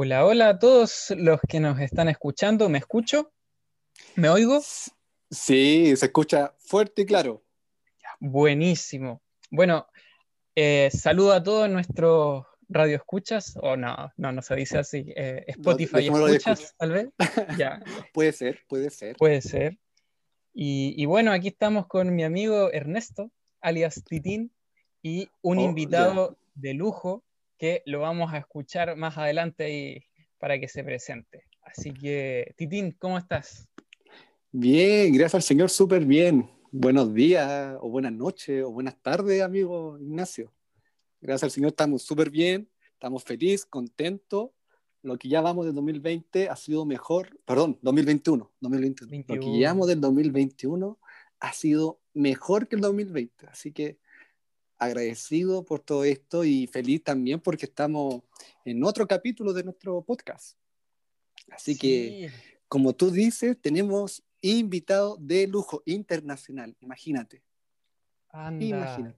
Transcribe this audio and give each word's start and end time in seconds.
Hola, 0.00 0.24
hola 0.24 0.50
a 0.50 0.58
todos 0.60 1.12
los 1.16 1.40
que 1.48 1.58
nos 1.58 1.80
están 1.80 2.08
escuchando. 2.08 2.68
¿Me 2.68 2.78
escucho? 2.78 3.32
¿Me 4.14 4.28
oigo? 4.28 4.60
Sí, 5.28 5.96
se 5.96 6.06
escucha 6.06 6.54
fuerte 6.60 7.02
y 7.02 7.04
claro. 7.04 7.42
Buenísimo. 8.20 9.20
Bueno, 9.50 9.88
eh, 10.54 10.88
saludo 10.92 11.32
a 11.32 11.42
todos 11.42 11.68
nuestros 11.68 12.46
radioescuchas, 12.68 13.58
o 13.60 13.76
no, 13.76 14.12
no, 14.16 14.30
no 14.30 14.40
se 14.40 14.54
dice 14.54 14.78
así, 14.78 15.12
eh, 15.16 15.42
Spotify 15.48 16.06
escuchas, 16.06 16.76
tal 16.78 16.92
vez. 16.92 17.08
ya. 17.58 17.82
puede 18.14 18.30
ser, 18.30 18.60
puede 18.68 18.90
ser. 18.90 19.16
Puede 19.16 19.42
ser. 19.42 19.80
Y, 20.54 21.04
bueno, 21.06 21.32
aquí 21.32 21.48
estamos 21.48 21.88
con 21.88 22.14
mi 22.14 22.22
amigo 22.22 22.70
Ernesto, 22.72 23.32
alias 23.60 24.04
Titín, 24.04 24.52
y 25.02 25.28
un 25.42 25.58
oh, 25.58 25.62
invitado 25.62 26.38
de 26.54 26.74
lujo 26.74 27.24
que 27.58 27.82
lo 27.86 28.00
vamos 28.00 28.32
a 28.32 28.38
escuchar 28.38 28.96
más 28.96 29.18
adelante 29.18 29.64
ahí 29.64 30.04
para 30.38 30.58
que 30.60 30.68
se 30.68 30.84
presente. 30.84 31.44
Así 31.62 31.92
que, 31.92 32.54
Titín, 32.56 32.92
¿cómo 32.98 33.18
estás? 33.18 33.68
Bien, 34.52 35.12
gracias 35.12 35.34
al 35.34 35.42
Señor, 35.42 35.68
súper 35.68 36.04
bien. 36.04 36.48
Buenos 36.70 37.12
días, 37.12 37.76
o 37.80 37.90
buenas 37.90 38.12
noches, 38.12 38.62
o 38.62 38.70
buenas 38.70 38.96
tardes, 39.02 39.42
amigo 39.42 39.98
Ignacio. 39.98 40.54
Gracias 41.20 41.44
al 41.44 41.50
Señor, 41.50 41.70
estamos 41.70 42.02
súper 42.02 42.30
bien, 42.30 42.70
estamos 42.92 43.24
felices, 43.24 43.66
contentos. 43.66 44.50
Lo 45.02 45.18
que 45.18 45.28
ya 45.28 45.40
vamos 45.40 45.66
del 45.66 45.74
2020 45.74 46.48
ha 46.48 46.56
sido 46.56 46.84
mejor, 46.84 47.38
perdón, 47.44 47.78
2021, 47.82 48.52
2021. 48.60 49.34
Lo 49.34 49.40
que 49.40 49.58
llevamos 49.58 49.88
del 49.88 50.00
2021 50.00 50.98
ha 51.40 51.52
sido 51.52 52.00
mejor 52.14 52.68
que 52.68 52.76
el 52.76 52.82
2020. 52.82 53.46
Así 53.48 53.72
que 53.72 53.98
agradecido 54.78 55.64
por 55.64 55.80
todo 55.80 56.04
esto 56.04 56.44
y 56.44 56.66
feliz 56.66 57.02
también 57.02 57.40
porque 57.40 57.66
estamos 57.66 58.22
en 58.64 58.82
otro 58.84 59.06
capítulo 59.06 59.52
de 59.52 59.64
nuestro 59.64 60.02
podcast. 60.02 60.56
Así 61.50 61.76
que, 61.76 62.30
como 62.68 62.94
tú 62.94 63.10
dices, 63.10 63.56
tenemos 63.60 64.22
invitado 64.40 65.16
de 65.20 65.46
lujo 65.46 65.82
internacional, 65.86 66.76
imagínate. 66.80 67.42
Imagínate. 68.32 69.16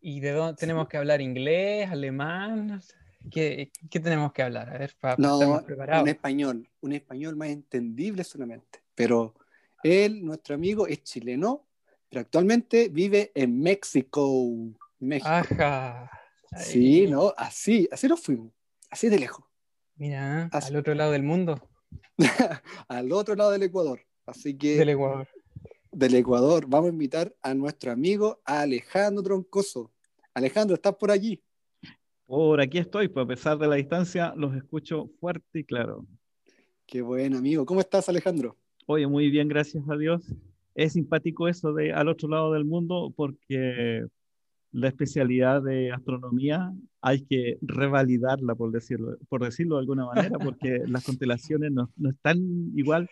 ¿Y 0.00 0.20
de 0.20 0.32
dónde 0.32 0.56
tenemos 0.56 0.88
que 0.88 0.96
hablar? 0.96 1.20
¿Inglés? 1.20 1.90
¿Alemán? 1.90 2.82
¿Qué, 3.30 3.70
qué 3.90 4.00
tenemos 4.00 4.32
que 4.32 4.42
hablar? 4.42 4.70
A 4.70 4.78
ver, 4.78 4.96
para 4.98 5.16
no, 5.18 5.38
un 5.38 6.08
español, 6.08 6.68
un 6.80 6.92
español 6.94 7.36
más 7.36 7.50
entendible 7.50 8.24
solamente. 8.24 8.82
Pero 8.94 9.34
él, 9.82 10.24
nuestro 10.24 10.54
amigo, 10.54 10.86
es 10.86 11.02
chileno, 11.04 11.66
pero 12.10 12.20
actualmente 12.22 12.88
vive 12.88 13.30
en 13.34 13.60
México. 13.60 14.52
México. 14.98 15.28
Ajá. 15.28 16.10
Sí, 16.56 17.06
¿no? 17.06 17.32
Así, 17.36 17.88
así 17.92 18.08
nos 18.08 18.20
fuimos, 18.20 18.52
así 18.90 19.08
de 19.08 19.20
lejos. 19.20 19.44
Mira, 19.94 20.48
al 20.52 20.76
otro 20.76 20.94
lado 20.94 21.12
del 21.12 21.22
mundo. 21.22 21.68
al 22.88 23.12
otro 23.12 23.36
lado 23.36 23.52
del 23.52 23.62
Ecuador. 23.62 24.00
Así 24.26 24.58
que. 24.58 24.76
Del 24.76 24.88
Ecuador. 24.90 25.28
Del 25.92 26.14
Ecuador. 26.16 26.66
Vamos 26.66 26.88
a 26.88 26.92
invitar 26.92 27.34
a 27.42 27.54
nuestro 27.54 27.92
amigo 27.92 28.40
Alejandro 28.44 29.22
Troncoso. 29.22 29.92
Alejandro, 30.34 30.74
¿estás 30.74 30.96
por 30.96 31.10
allí? 31.10 31.40
Por 32.26 32.60
aquí 32.60 32.78
estoy, 32.78 33.08
pues 33.08 33.24
a 33.24 33.28
pesar 33.28 33.58
de 33.58 33.68
la 33.68 33.76
distancia, 33.76 34.32
los 34.36 34.54
escucho 34.56 35.10
fuerte 35.20 35.60
y 35.60 35.64
claro. 35.64 36.06
Qué 36.86 37.02
bueno, 37.02 37.38
amigo. 37.38 37.64
¿Cómo 37.64 37.80
estás, 37.80 38.08
Alejandro? 38.08 38.56
Oye, 38.86 39.06
muy 39.06 39.30
bien, 39.30 39.48
gracias 39.48 39.84
a 39.88 39.96
Dios. 39.96 40.22
Es 40.74 40.92
simpático 40.94 41.48
eso 41.48 41.72
de 41.72 41.92
al 41.92 42.08
otro 42.08 42.28
lado 42.28 42.52
del 42.52 42.64
mundo 42.64 43.12
porque 43.16 44.04
la 44.72 44.88
especialidad 44.88 45.62
de 45.62 45.90
astronomía 45.90 46.72
hay 47.00 47.22
que 47.22 47.58
revalidarla, 47.60 48.54
por 48.54 48.70
decirlo, 48.70 49.16
por 49.28 49.42
decirlo 49.42 49.76
de 49.76 49.80
alguna 49.80 50.06
manera, 50.06 50.38
porque 50.54 50.82
las 50.86 51.04
constelaciones 51.04 51.72
no, 51.72 51.90
no 51.96 52.10
están 52.10 52.38
igual. 52.76 53.08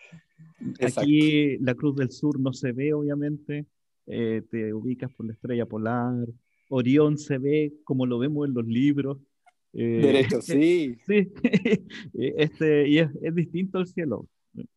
Aquí 0.97 1.57
la 1.59 1.75
Cruz 1.75 1.95
del 1.95 2.11
Sur 2.11 2.39
no 2.39 2.53
se 2.53 2.71
ve, 2.71 2.93
obviamente. 2.93 3.65
Eh, 4.07 4.41
te 4.49 4.73
ubicas 4.73 5.11
por 5.13 5.25
la 5.27 5.33
estrella 5.33 5.65
polar. 5.65 6.25
Orión 6.69 7.17
se 7.17 7.37
ve 7.37 7.73
como 7.83 8.05
lo 8.05 8.19
vemos 8.19 8.47
en 8.47 8.53
los 8.53 8.65
libros. 8.65 9.19
Eh, 9.73 10.01
Derecho, 10.01 10.41
sí. 10.41 10.95
sí. 11.05 11.31
este, 12.13 12.87
y 12.87 12.99
es, 12.99 13.09
es, 13.21 13.35
distinto 13.35 13.79
el 13.79 13.87
cielo. 13.87 14.27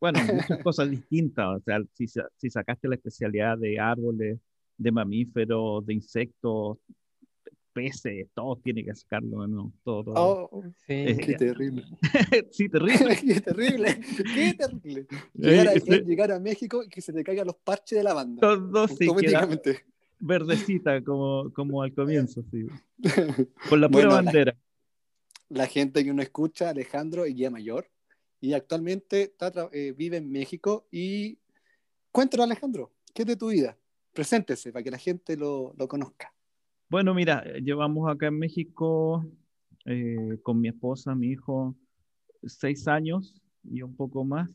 Bueno, 0.01 0.19
muchas 0.51 0.63
cosas 0.63 0.91
distintas. 0.91 1.47
O 1.47 1.61
sea, 1.61 1.81
si, 1.93 2.07
si 2.07 2.51
sacaste 2.51 2.89
la 2.89 2.97
especialidad 2.97 3.59
de 3.59 3.79
árboles, 3.79 4.39
de 4.77 4.93
mamíferos, 4.93 5.85
de 5.87 5.95
insectos, 5.95 6.79
peces, 7.73 8.29
todo 8.35 8.57
tiene 8.57 8.85
que 8.85 8.95
sacarlo, 8.95 9.47
¿no? 9.47 9.73
Todo. 9.85 10.13
Oh, 10.15 10.63
sí. 10.87 11.17
qué 11.17 11.35
terrible. 11.39 11.85
sí, 12.51 12.69
terrible. 12.69 13.17
qué 13.25 13.41
terrible. 13.41 14.01
Qué 14.35 14.55
terrible. 14.55 15.07
Llegar 15.35 15.69
a, 15.69 15.73
este 15.73 16.01
llegar 16.01 16.33
a, 16.33 16.39
México 16.39 16.83
y 16.85 16.89
que 16.89 17.01
se 17.01 17.13
te 17.13 17.25
caigan 17.25 17.47
los 17.47 17.57
parches 17.57 17.99
de 17.99 18.05
la 18.05 18.15
banda. 18.15 18.41
Todo 18.41 18.89
sí, 18.89 19.07
verdecita 20.19 21.03
como, 21.03 21.53
como 21.53 21.83
al 21.83 21.93
comienzo, 21.93 22.45
sí. 22.51 22.67
Con 23.69 23.81
la 23.81 23.89
pura 23.89 24.09
bandera. 24.09 24.57
La, 25.49 25.67
gente 25.67 26.05
que 26.05 26.11
uno 26.11 26.23
escucha, 26.23 26.71
Alejandro, 26.71 27.27
y 27.27 27.35
guía 27.35 27.51
mayor, 27.51 27.89
y 28.43 28.55
actualmente 28.55 29.35
eh, 29.73 29.95
vive 29.97 30.17
en 30.17 30.31
México. 30.31 30.87
Y 30.91 31.39
cuéntanos, 32.11 32.45
Alejandro, 32.45 32.93
¿qué 33.15 33.23
es 33.23 33.29
de 33.29 33.37
tu 33.37 33.51
vida? 33.51 33.79
Preséntese 34.13 34.73
para 34.73 34.83
que 34.83 34.91
la 34.91 34.99
gente 34.99 35.37
lo, 35.37 35.73
lo 35.79 35.87
conozca. 35.87 36.35
Bueno, 36.91 37.15
mira, 37.15 37.45
llevamos 37.63 38.11
acá 38.11 38.27
en 38.27 38.39
México 38.41 39.25
eh, 39.87 40.39
con 40.43 40.61
mi 40.61 40.69
esposa, 40.69 41.15
mi 41.15 41.29
hijo, 41.29 41.77
seis 42.43 42.89
años 42.89 43.41
y 43.63 43.81
un 43.83 43.95
poco 43.95 44.25
más. 44.25 44.51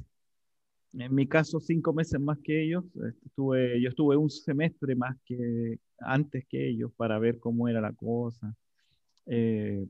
En 0.94 1.16
mi 1.16 1.26
caso, 1.26 1.62
cinco 1.62 1.94
meses 1.94 2.20
más 2.20 2.40
que 2.44 2.66
ellos. 2.66 2.84
Estuve, 3.26 3.82
yo 3.82 3.88
estuve 3.88 4.18
un 4.18 4.30
semestre 4.30 4.96
más 4.96 5.16
que 5.26 5.80
antes 6.00 6.46
que 6.50 6.68
ellos 6.68 6.92
para 6.98 7.20
ver 7.20 7.40
cómo 7.40 7.70
era 7.70 7.80
la 7.80 7.94
cosa. 7.94 8.54
Eh, 9.28 9.88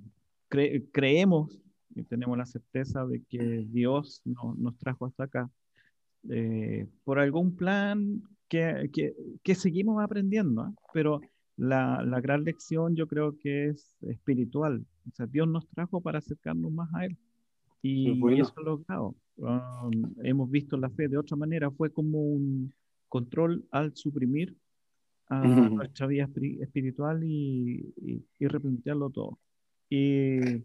creemos 0.91 1.59
y 1.97 2.03
tenemos 2.03 2.37
la 2.37 2.45
certeza 2.45 3.05
de 3.05 3.23
que 3.29 3.65
Dios 3.69 4.21
nos 4.25 4.77
trajo 4.77 5.05
hasta 5.05 5.25
acá 5.25 5.49
eh, 6.29 6.87
por 7.03 7.19
algún 7.19 7.55
plan 7.55 8.21
que, 8.49 8.89
que, 8.93 9.15
que 9.43 9.55
seguimos 9.55 10.03
aprendiendo, 10.03 10.67
¿eh? 10.67 10.73
pero 10.93 11.21
la, 11.55 12.03
la, 12.03 12.21
gran 12.21 12.43
lección 12.43 12.95
yo 12.95 13.07
creo 13.07 13.37
que 13.37 13.67
es 13.69 13.95
espiritual. 14.01 14.85
O 15.07 15.11
sea, 15.15 15.25
Dios 15.25 15.47
nos 15.47 15.67
trajo 15.69 16.01
para 16.01 16.19
acercarnos 16.19 16.71
más 16.71 16.93
a 16.93 17.05
Él. 17.05 17.17
Y, 17.81 18.11
eso 18.39 18.53
lo 18.57 18.63
logrado. 18.63 19.15
Um, 19.37 20.13
hemos 20.23 20.49
visto 20.49 20.77
la 20.77 20.89
fe 20.89 21.07
de 21.07 21.17
otra 21.17 21.37
manera. 21.37 21.71
Fue 21.71 21.91
como 21.91 22.19
un 22.19 22.73
control 23.07 23.65
al 23.71 23.95
suprimir 23.95 24.55
a 25.29 25.41
nuestra 25.91 26.07
vida 26.07 26.27
espiritual 26.59 27.23
y, 27.23 27.93
y, 27.97 28.25
y, 28.39 28.47
replantearlo 28.47 29.09
todo. 29.09 29.39
Y 29.89 30.63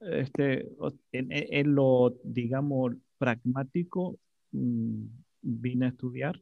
este, 0.00 0.68
en, 1.12 1.28
en 1.30 1.74
lo, 1.74 2.16
digamos, 2.22 2.94
pragmático, 3.18 4.18
mm, 4.52 5.04
vine 5.42 5.86
a 5.86 5.88
estudiar 5.90 6.40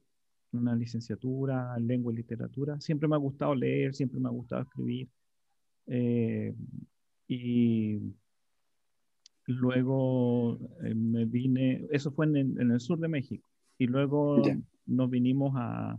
una 0.53 0.75
licenciatura 0.75 1.75
en 1.77 1.87
lengua 1.87 2.13
y 2.13 2.17
literatura. 2.17 2.81
Siempre 2.81 3.09
me 3.09 3.17
ha 3.17 3.19
gustado 3.19 3.55
leer, 3.55 3.95
siempre 3.95 4.21
me 4.21 4.29
ha 4.29 4.33
gustado 4.33 4.63
escribir. 4.63 5.09
Eh, 5.87 6.55
y 7.29 7.99
luego 9.47 10.59
eh, 10.83 10.95
me 10.95 11.25
vine, 11.25 11.87
eso 11.91 12.11
fue 12.11 12.27
en, 12.27 12.59
el 12.59 12.81
sur 12.81 12.99
de 12.99 13.09
México, 13.09 13.49
y 13.79 13.87
luego 13.87 14.43
nos 14.87 15.11
vinimos 15.11 15.53
a, 15.57 15.99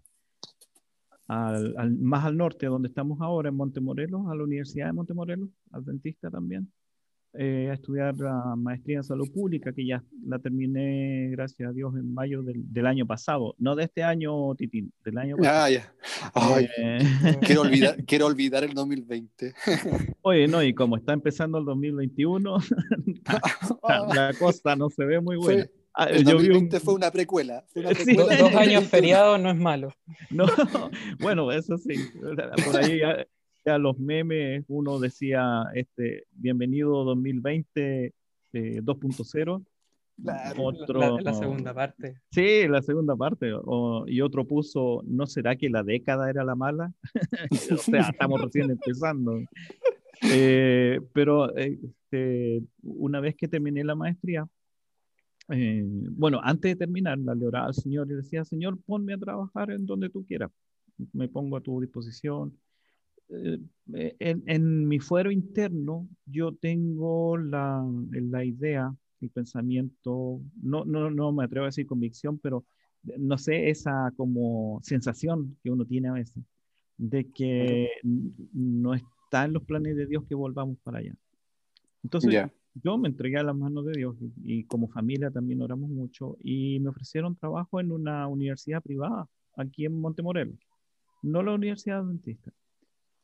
más 1.28 2.26
al 2.26 2.38
norte, 2.38 2.68
donde 2.68 2.90
estamos 2.90 3.22
ahora, 3.22 3.50
en 3.50 3.56
Montemorelos, 3.56 4.28
a 4.28 4.36
la 4.36 4.44
Universidad 4.44 4.88
de 4.88 4.94
Montemorelos, 4.94 5.50
adventista 5.72 6.30
también 6.30 6.70
eh, 7.38 7.70
a 7.70 7.74
estudiar 7.74 8.18
la 8.18 8.56
maestría 8.56 8.98
en 8.98 9.04
salud 9.04 9.32
pública, 9.32 9.72
que 9.72 9.86
ya 9.86 10.04
la 10.26 10.40
terminé, 10.40 11.30
gracias 11.32 11.70
a 11.70 11.72
Dios, 11.72 11.94
en 11.96 12.14
mayo 12.14 12.42
del, 12.42 12.62
del 12.74 12.86
año 12.88 13.06
pasado. 13.06 13.56
No 13.60 13.76
de 13.76 13.84
este 13.84 14.04
año, 14.04 14.56
Titín, 14.56 14.92
del 15.06 15.18
año 15.18 15.38
pasado. 15.38 15.64
Ah, 15.64 15.70
ya. 15.70 15.94
Eh, 16.78 17.00
quiero, 17.42 17.62
olvidar, 17.62 17.96
quiero 18.08 18.26
olvidar 18.26 18.64
el 18.64 18.74
2020. 18.74 19.54
Oye, 20.22 20.48
no, 20.48 20.64
y 20.64 20.74
como 20.74 20.98
está 20.98 21.14
empezando 21.14 21.60
el 21.60 21.66
2021, 21.66 22.58
la, 24.16 24.34
cosa 24.40 24.76
no 24.76 24.90
se 24.90 25.06
ve 25.06 25.22
muy 25.22 25.38
buena. 25.38 25.68
Ah, 25.94 26.06
el 26.06 26.24
2020 26.24 26.80
fue 26.80 26.94
una 26.94 27.12
precuela. 27.12 27.64
Fue 27.74 27.82
una 27.82 27.90
precuela. 28.04 28.38
dos 28.38 28.56
años 28.56 28.84
feriados 28.86 29.40
no 29.40 29.50
es 29.50 29.58
malo. 29.58 29.94
No, 30.30 30.46
bueno, 31.20 31.52
eso 31.52 31.78
sí. 31.78 31.96
Por 32.66 32.78
ahí 32.78 33.02
a 33.70 33.78
los 33.78 34.00
memes, 34.00 34.66
uno 34.68 35.00
decía, 35.00 35.64
este, 35.74 36.26
bienvenido 36.32 37.04
2020 37.04 38.14
2.0. 38.54 39.66
otro, 40.58 41.20
la, 41.20 41.34
segunda 41.34 41.74
parte. 41.74 42.22
Sí, 42.32 42.68
la 42.68 42.82
segunda 42.82 43.16
parte. 43.16 43.52
y 44.08 44.22
otro 44.22 44.46
puso, 44.46 45.04
¿no 45.06 45.28
será 45.28 45.56
que 45.56 45.70
la 45.70 45.84
década 45.84 46.30
era 46.30 46.44
la 46.44 46.56
mala? 46.56 46.94
o 47.72 47.78
sea, 47.78 48.10
estamos 48.10 48.42
recién 48.42 48.72
empezando. 48.72 49.40
Eh, 50.24 51.00
pero 51.14 51.56
este, 51.56 52.64
una 52.82 53.20
vez 53.20 53.36
que 53.36 53.48
terminé 53.48 53.84
la 53.84 53.96
maestría, 53.96 54.48
eh, 55.50 55.84
bueno, 55.86 56.40
antes 56.44 56.72
de 56.72 56.76
terminarla, 56.76 57.36
le 57.36 57.48
oraba 57.48 57.68
al 57.68 57.74
Señor 57.74 58.08
y 58.10 58.16
decía, 58.16 58.44
Señor, 58.44 58.80
ponme 58.86 59.14
a 59.14 59.18
trabajar 59.18 59.72
en 59.72 59.86
donde 59.86 60.10
tú 60.10 60.26
quieras, 60.26 60.52
me 61.14 61.30
pongo 61.30 61.58
a 61.58 61.62
tu 61.62 61.80
disposición. 61.80 62.58
Eh, 63.30 63.60
en, 64.20 64.44
en, 64.46 64.88
mi 64.88 65.00
fuero 65.00 65.32
interno, 65.32 66.08
yo 66.26 66.54
tengo 66.54 67.38
la, 67.38 67.86
la 68.12 68.46
idea, 68.46 68.96
el 69.22 69.30
pensamiento, 69.30 70.42
no, 70.62 70.86
no, 70.86 71.10
no 71.10 71.32
me 71.32 71.44
atrevo 71.44 71.66
a 71.66 71.70
decir 71.70 71.88
convicción, 71.88 72.40
pero 72.40 72.66
no 73.18 73.38
sé, 73.38 73.70
esa 73.70 74.12
como 74.16 74.80
sensación 74.84 75.58
que 75.64 75.72
uno 75.72 75.86
tiene 75.86 76.10
a 76.10 76.14
veces 76.14 76.44
de 76.98 77.32
que 77.32 77.90
no 78.04 78.94
está 78.94 79.46
en 79.46 79.54
los 79.54 79.64
planes 79.64 79.96
de 79.96 80.08
Dios 80.08 80.26
que 80.28 80.36
volvamos 80.36 80.78
para 80.80 81.00
allá. 81.00 81.14
Entonces, 82.04 82.34
yo 82.74 82.98
me 82.98 83.08
entregué 83.08 83.38
a 83.38 83.44
las 83.44 83.56
manos 83.56 83.86
de 83.86 83.94
Dios 83.94 84.16
y, 84.44 84.64
como 84.66 84.88
familia 84.88 85.32
también 85.32 85.62
oramos 85.62 85.90
mucho 85.90 86.38
y 86.42 86.80
me 86.80 86.90
ofrecieron 86.90 87.36
trabajo 87.36 87.80
en 87.80 87.92
una 87.92 88.28
universidad 88.28 88.82
privada 88.82 89.28
aquí 89.56 89.86
en 89.86 90.00
Montemorelos, 90.00 90.60
no 91.22 91.42
la 91.42 91.54
Universidad 91.54 92.00
Adventista. 92.00 92.52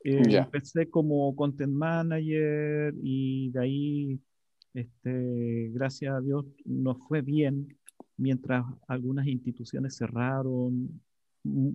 Eh, 0.04 0.22
empecé 0.36 0.90
como 0.90 1.34
content 1.36 1.74
manager 1.74 2.94
y 3.02 3.50
de 3.52 3.60
ahí, 3.60 4.20
este, 4.74 5.70
gracias 5.74 6.14
a 6.14 6.22
Dios, 6.22 6.46
nos 6.66 6.98
fue 7.08 7.22
bien 7.22 7.68
mientras 8.18 8.66
algunas 8.88 9.28
instituciones 9.28 9.96
cerraron, 9.96 11.02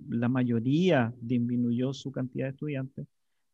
la 0.09 0.29
mayoría 0.29 1.13
disminuyó 1.21 1.93
su 1.93 2.11
cantidad 2.11 2.47
de 2.47 2.51
estudiantes. 2.51 3.07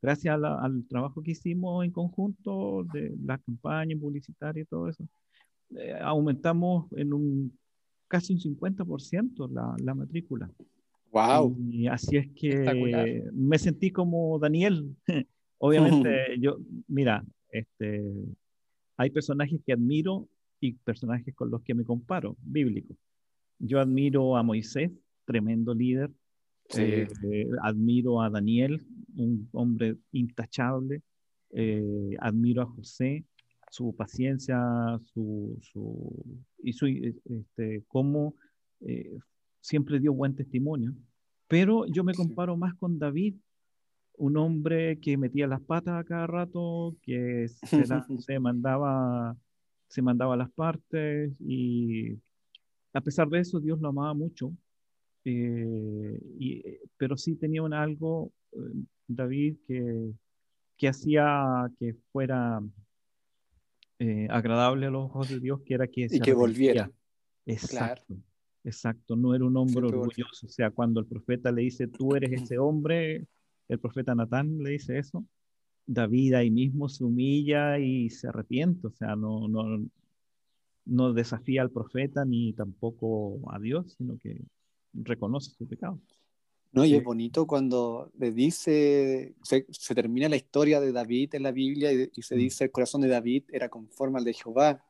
Gracias 0.02 0.38
al 0.42 0.84
trabajo 0.86 1.22
que 1.22 1.30
hicimos 1.32 1.84
en 1.84 1.90
conjunto 1.90 2.84
de 2.92 3.14
la 3.24 3.38
campaña 3.38 3.96
publicitaria 3.98 4.62
y 4.62 4.66
todo 4.66 4.88
eso, 4.88 5.04
eh, 5.76 5.96
aumentamos 6.02 6.86
en 6.92 7.12
un 7.12 7.58
casi 8.06 8.34
un 8.34 8.40
50% 8.40 9.50
la, 9.50 9.74
la 9.78 9.94
matrícula. 9.94 10.50
Wow. 11.14 11.56
Y 11.70 11.86
así 11.86 12.16
es 12.16 12.26
que 12.34 13.22
me 13.32 13.56
sentí 13.56 13.92
como 13.92 14.36
Daniel. 14.40 14.96
Obviamente, 15.58 16.08
yo, 16.40 16.58
mira, 16.88 17.24
este, 17.50 18.02
hay 18.96 19.10
personajes 19.10 19.60
que 19.64 19.72
admiro 19.72 20.28
y 20.58 20.72
personajes 20.72 21.32
con 21.36 21.50
los 21.52 21.62
que 21.62 21.74
me 21.74 21.84
comparo, 21.84 22.36
bíblicos. 22.42 22.96
Yo 23.60 23.78
admiro 23.78 24.36
a 24.36 24.42
Moisés, 24.42 24.90
tremendo 25.24 25.72
líder. 25.72 26.10
Eh, 26.76 27.06
eh, 27.30 27.46
admiro 27.62 28.20
a 28.20 28.28
Daniel, 28.28 28.84
un 29.14 29.48
hombre 29.52 29.96
intachable. 30.10 31.00
Eh, 31.50 32.16
admiro 32.18 32.62
a 32.62 32.66
José, 32.66 33.24
su 33.70 33.94
paciencia, 33.94 34.58
su, 35.12 35.56
su 35.62 36.42
y 36.60 36.72
su, 36.72 36.86
este, 36.86 37.84
cómo 37.86 38.34
siempre 39.64 39.98
dio 39.98 40.12
buen 40.12 40.36
testimonio. 40.36 40.92
Pero 41.48 41.86
yo 41.86 42.04
me 42.04 42.12
comparo 42.14 42.54
más 42.54 42.74
con 42.74 42.98
David, 42.98 43.36
un 44.18 44.36
hombre 44.36 45.00
que 45.00 45.16
metía 45.16 45.46
las 45.46 45.62
patas 45.62 46.00
a 46.00 46.04
cada 46.04 46.26
rato, 46.26 46.94
que 47.02 47.48
se, 47.48 47.84
se 48.18 48.38
mandaba 48.38 49.34
se 49.88 50.02
mandaba 50.02 50.36
las 50.36 50.50
partes 50.50 51.32
y 51.38 52.18
a 52.92 53.00
pesar 53.00 53.28
de 53.28 53.40
eso 53.40 53.60
Dios 53.60 53.80
lo 53.80 53.88
amaba 53.88 54.12
mucho, 54.12 54.52
eh, 55.24 56.20
y, 56.38 56.62
pero 56.96 57.16
sí 57.16 57.36
tenía 57.36 57.62
un 57.62 57.72
algo, 57.72 58.32
eh, 58.52 58.58
David, 59.06 59.56
que, 59.66 60.12
que 60.76 60.88
hacía 60.88 61.70
que 61.78 61.94
fuera 62.12 62.60
eh, 63.98 64.26
agradable 64.30 64.86
a 64.86 64.90
los 64.90 65.04
ojos 65.04 65.28
de 65.28 65.40
Dios, 65.40 65.60
que 65.64 65.74
era 65.74 65.86
que... 65.86 66.08
Y 66.10 66.20
que 66.20 66.34
volviera. 66.34 66.90
Exacto. 67.46 68.16
Exacto, 68.64 69.14
no 69.14 69.34
era 69.34 69.44
un 69.44 69.56
hombre 69.56 69.86
orgulloso. 69.86 70.46
O 70.46 70.48
sea, 70.48 70.70
cuando 70.70 71.00
el 71.00 71.06
profeta 71.06 71.52
le 71.52 71.62
dice, 71.62 71.86
tú 71.86 72.16
eres 72.16 72.42
ese 72.42 72.58
hombre, 72.58 73.26
el 73.68 73.78
profeta 73.78 74.14
Natán 74.14 74.58
le 74.58 74.70
dice 74.70 74.98
eso, 74.98 75.24
David 75.86 76.34
ahí 76.34 76.50
mismo 76.50 76.88
se 76.88 77.04
humilla 77.04 77.78
y 77.78 78.08
se 78.08 78.28
arrepiente, 78.28 78.86
o 78.86 78.90
sea, 78.90 79.16
no, 79.16 79.48
no, 79.48 79.86
no 80.86 81.12
desafía 81.12 81.62
al 81.62 81.70
profeta 81.70 82.24
ni 82.24 82.54
tampoco 82.54 83.40
a 83.52 83.58
Dios, 83.58 83.94
sino 83.98 84.18
que 84.18 84.40
reconoce 84.94 85.50
su 85.50 85.66
pecado. 85.66 86.00
No, 86.72 86.84
y 86.84 86.94
es 86.94 87.04
bonito 87.04 87.46
cuando 87.46 88.10
le 88.18 88.32
dice, 88.32 89.36
se, 89.42 89.94
termina 89.94 90.28
la 90.28 90.36
historia 90.36 90.80
de 90.80 90.90
David 90.90 91.36
en 91.36 91.44
la 91.44 91.52
Biblia 91.52 91.92
y, 91.92 92.10
se 92.20 92.34
mm. 92.34 92.38
dice 92.38 92.64
el 92.64 92.72
corazón 92.72 93.02
de 93.02 93.08
David 93.08 93.44
era 93.52 93.68
conforme 93.68 94.18
al 94.18 94.24
de 94.24 94.34
Jehová, 94.34 94.84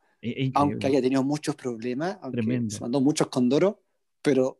aunque 0.53 0.87
haya 0.87 1.01
tenido 1.01 1.23
muchos 1.23 1.55
problemas, 1.55 2.17
aunque 2.21 2.69
se 2.69 2.81
mandó 2.81 3.01
muchos 3.01 3.27
condoros, 3.27 3.75
pero 4.21 4.59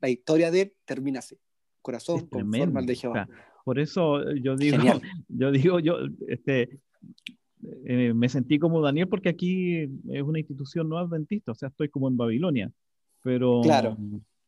la 0.00 0.08
historia 0.08 0.50
de 0.50 0.62
él 0.62 0.72
termina 0.84 1.20
así, 1.20 1.36
corazón 1.82 2.26
conforme 2.26 2.80
al 2.80 2.86
de 2.86 2.94
Jehová. 2.94 3.28
Por 3.64 3.78
eso 3.78 4.22
yo 4.34 4.56
digo, 4.56 4.76
yo 5.28 5.50
digo, 5.50 5.80
yo 5.80 5.96
este, 6.28 6.78
eh, 7.84 8.12
me 8.14 8.28
sentí 8.28 8.58
como 8.58 8.80
Daniel 8.80 9.08
porque 9.08 9.28
aquí 9.28 9.76
es 10.08 10.22
una 10.22 10.38
institución 10.38 10.88
no 10.88 10.98
adventista, 10.98 11.52
o 11.52 11.54
sea, 11.54 11.68
estoy 11.68 11.88
como 11.88 12.08
en 12.08 12.16
Babilonia, 12.16 12.70
pero 13.22 13.60
claro. 13.62 13.96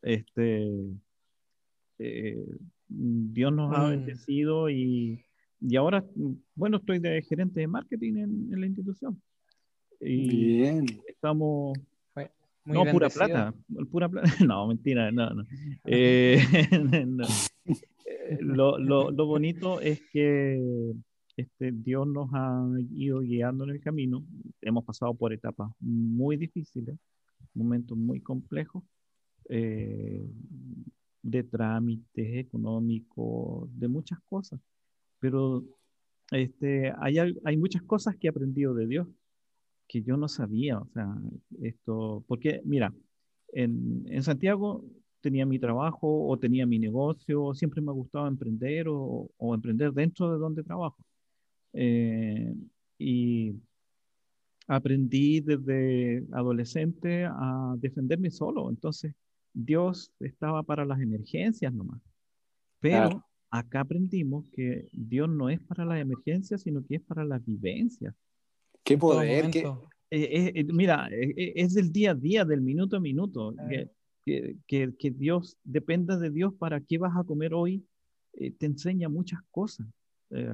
este, 0.02 0.68
eh, 1.98 2.46
Dios 2.86 3.52
nos 3.52 3.76
ha 3.76 3.86
mm. 3.86 3.90
bendecido 3.90 4.70
y, 4.70 5.24
y, 5.60 5.76
ahora, 5.76 6.04
bueno, 6.54 6.76
estoy 6.78 6.98
de 7.00 7.22
gerente 7.22 7.60
de 7.60 7.66
marketing 7.66 8.16
en, 8.16 8.60
la 8.60 8.66
institución. 8.66 9.20
Y 10.00 10.28
Bien. 10.28 10.86
Estamos... 11.06 11.76
no, 12.64 12.84
pura 12.92 13.08
plata, 13.08 13.54
pura 13.90 14.08
plata. 14.08 14.28
No, 14.46 14.66
mentira, 14.68 15.10
no, 15.10 15.30
no. 15.30 15.44
no 17.16 17.26
lo, 18.40 18.78
lo, 18.78 19.10
lo, 19.10 19.26
bonito 19.26 19.80
es 19.80 20.00
que 20.12 20.94
este, 21.36 21.72
Dios 21.72 22.06
nos 22.06 22.28
ha 22.32 22.68
ido 22.90 23.20
guiando 23.20 23.64
en 23.64 23.70
el 23.70 23.80
camino. 23.80 24.24
Hemos 24.60 24.84
pasado 24.84 25.14
por 25.14 25.32
etapas 25.32 25.70
muy 25.80 26.36
difíciles, 26.36 26.98
momentos 27.54 27.96
muy 27.96 28.20
complejos, 28.20 28.82
eh, 29.48 30.28
de 31.22 31.42
trámites 31.44 32.38
económicos, 32.38 33.68
de 33.78 33.88
muchas 33.88 34.18
cosas. 34.22 34.60
Pero 35.20 35.64
este, 36.30 36.92
hay, 36.98 37.18
hay 37.44 37.56
muchas 37.56 37.82
cosas 37.82 38.16
que 38.16 38.26
he 38.26 38.30
aprendido 38.30 38.74
de 38.74 38.86
Dios 38.86 39.08
que 39.88 40.02
yo 40.02 40.16
no 40.16 40.28
sabía. 40.28 40.78
O 40.78 40.86
sea, 40.92 41.08
esto, 41.62 42.24
porque 42.28 42.60
mira, 42.64 42.92
en, 43.52 44.04
en 44.06 44.22
Santiago 44.22 44.84
tenía 45.20 45.46
mi 45.46 45.58
trabajo 45.58 46.28
o 46.28 46.38
tenía 46.38 46.66
mi 46.66 46.78
negocio, 46.78 47.54
siempre 47.54 47.80
me 47.80 47.90
ha 47.90 47.94
gustado 47.94 48.26
emprender 48.26 48.86
o, 48.88 49.30
emprender 49.54 49.92
dentro 49.92 50.30
de 50.32 50.38
donde 50.38 50.62
trabajo. 50.62 50.98
Eh, 51.72 52.54
y 52.98 53.54
aprendí 54.66 55.40
desde 55.40 56.24
adolescente 56.32 57.24
a 57.24 57.74
defenderme 57.78 58.30
solo, 58.30 58.70
entonces 58.70 59.14
Dios 59.52 60.12
estaba 60.20 60.62
para 60.62 60.84
las 60.84 61.00
emergencias 61.00 61.72
nomás. 61.72 62.00
Pero 62.80 63.24
acá 63.50 63.80
aprendimos 63.80 64.48
que 64.50 64.88
Dios 64.92 65.28
no 65.28 65.48
es 65.48 65.60
para 65.60 65.84
las 65.84 66.00
emergencias, 66.00 66.62
sino 66.62 66.84
que 66.84 66.96
es 66.96 67.02
para 67.02 67.24
las 67.24 67.44
vivencias. 67.44 68.14
Qué 68.84 68.96
poder, 68.96 69.50
qué... 69.50 69.66
Eh, 70.10 70.52
eh, 70.54 70.64
mira, 70.64 71.08
es 71.12 71.74
del 71.74 71.92
día 71.92 72.12
a 72.12 72.14
día, 72.14 72.44
del 72.46 72.62
minuto 72.62 72.96
a 72.96 73.00
minuto 73.00 73.54
que, 74.66 74.94
que, 74.98 75.10
Dios, 75.10 75.56
dependa 75.64 76.16
de 76.16 76.30
Dios 76.30 76.54
para 76.58 76.80
qué 76.80 76.98
vas 76.98 77.16
a 77.16 77.24
comer 77.24 77.54
hoy, 77.54 77.84
eh, 78.34 78.52
te 78.52 78.66
enseña 78.66 79.08
muchas 79.08 79.40
cosas. 79.50 79.86
Eh, 80.30 80.48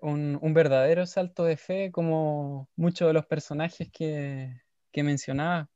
un, 0.00 0.38
un, 0.40 0.54
verdadero 0.54 1.04
salto 1.06 1.44
de 1.44 1.56
fe, 1.56 1.90
como 1.90 2.68
muchos 2.76 3.08
de 3.08 3.12
los 3.12 3.26
personajes 3.26 3.90
que, 3.92 4.54
que 4.92 5.02
mencionaba. 5.02 5.68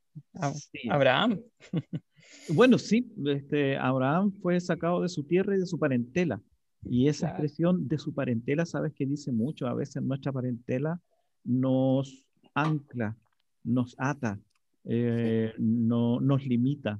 Abraham. 0.89 1.41
Bueno, 2.49 2.79
sí, 2.79 3.13
este, 3.25 3.77
Abraham 3.77 4.31
fue 4.41 4.59
sacado 4.59 5.01
de 5.01 5.09
su 5.09 5.23
tierra 5.23 5.55
y 5.55 5.59
de 5.59 5.65
su 5.67 5.77
parentela. 5.77 6.41
Y 6.83 7.07
esa 7.07 7.29
expresión 7.29 7.87
de 7.87 7.99
su 7.99 8.13
parentela, 8.13 8.65
sabes 8.65 8.93
que 8.93 9.05
dice 9.05 9.31
mucho. 9.31 9.67
A 9.67 9.75
veces 9.75 10.01
nuestra 10.01 10.31
parentela 10.31 10.99
nos 11.45 12.25
ancla, 12.53 13.15
nos 13.63 13.95
ata, 13.97 14.39
eh, 14.83 15.53
no, 15.57 16.19
nos 16.19 16.45
limita 16.45 16.99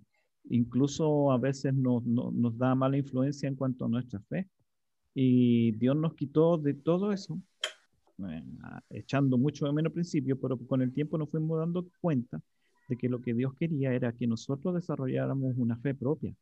incluso 0.50 1.32
a 1.32 1.38
veces 1.38 1.74
nos, 1.74 2.04
nos 2.06 2.58
da 2.58 2.76
mala 2.76 2.98
influencia 2.98 3.48
en 3.48 3.56
cuanto 3.56 3.86
a 3.86 3.90
nuestra 3.90 4.20
fe. 4.22 4.48
Y 5.14 5.72
Dios 5.74 5.96
nos 5.96 6.14
quitó 6.14 6.58
de 6.58 6.74
todo 6.74 7.12
eso, 7.14 7.40
eh, 8.30 8.44
echando 8.90 9.38
mucho 9.38 9.66
de 9.66 9.74
menos 9.74 9.94
principio, 9.94 10.40
pero 10.40 10.58
con 10.58 10.82
el 10.82 10.94
tiempo 10.94 11.18
nos 11.18 11.30
fuimos 11.30 11.60
dando 11.60 11.88
cuenta 12.02 12.42
de 12.90 12.98
que 12.98 13.10
lo 13.10 13.22
que 13.22 13.34
Dios 13.34 13.54
quería 13.56 13.94
era 13.94 14.14
que 14.14 14.28
nosotros 14.28 14.76
desarrolláramos 14.76 15.56
una 15.58 15.78
fe 15.78 15.96
propia, 15.96 16.36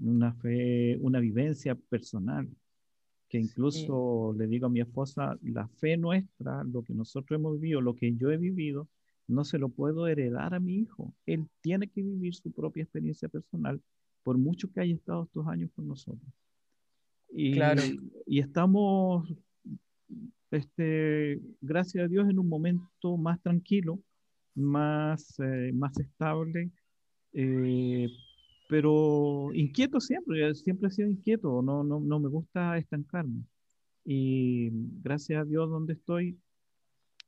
una 0.00 0.34
fe, 0.34 0.98
una 1.00 1.20
vivencia 1.20 1.74
personal. 1.74 2.48
Que 3.30 3.38
incluso 3.38 4.34
le 4.36 4.48
digo 4.48 4.66
a 4.66 4.70
mi 4.70 4.80
esposa, 4.80 5.38
la 5.42 5.68
fe 5.68 5.96
nuestra, 5.96 6.64
lo 6.64 6.82
que 6.82 6.92
nosotros 6.92 7.38
hemos 7.38 7.60
vivido, 7.60 7.80
lo 7.80 7.94
que 7.94 8.12
yo 8.16 8.32
he 8.32 8.36
vivido, 8.36 8.88
no 9.28 9.44
se 9.44 9.56
lo 9.56 9.68
puedo 9.68 10.08
heredar 10.08 10.52
a 10.52 10.58
mi 10.58 10.78
hijo. 10.78 11.14
Él 11.26 11.46
tiene 11.60 11.86
que 11.86 12.02
vivir 12.02 12.34
su 12.34 12.50
propia 12.50 12.82
experiencia 12.82 13.28
personal, 13.28 13.80
por 14.24 14.36
mucho 14.36 14.70
que 14.72 14.80
haya 14.80 14.94
estado 14.94 15.22
estos 15.22 15.46
años 15.46 15.70
con 15.76 15.86
nosotros. 15.86 16.28
Y, 17.30 17.52
claro. 17.52 17.82
y 18.26 18.40
estamos, 18.40 19.32
este, 20.50 21.40
gracias 21.60 22.06
a 22.06 22.08
Dios, 22.08 22.28
en 22.28 22.40
un 22.40 22.48
momento 22.48 23.16
más 23.16 23.40
tranquilo, 23.40 24.00
más, 24.56 25.38
eh, 25.38 25.70
más 25.72 25.96
estable, 26.00 26.72
eh, 27.32 28.08
pero 28.70 29.50
inquieto 29.52 30.00
siempre, 30.00 30.54
siempre 30.54 30.88
he 30.88 30.92
sido 30.92 31.08
inquieto, 31.08 31.60
no, 31.60 31.82
no, 31.82 31.98
no 31.98 32.20
me 32.20 32.28
gusta 32.28 32.78
estancarme. 32.78 33.42
Y 34.04 34.70
gracias 35.02 35.42
a 35.42 35.44
Dios 35.44 35.68
donde 35.68 35.94
estoy, 35.94 36.38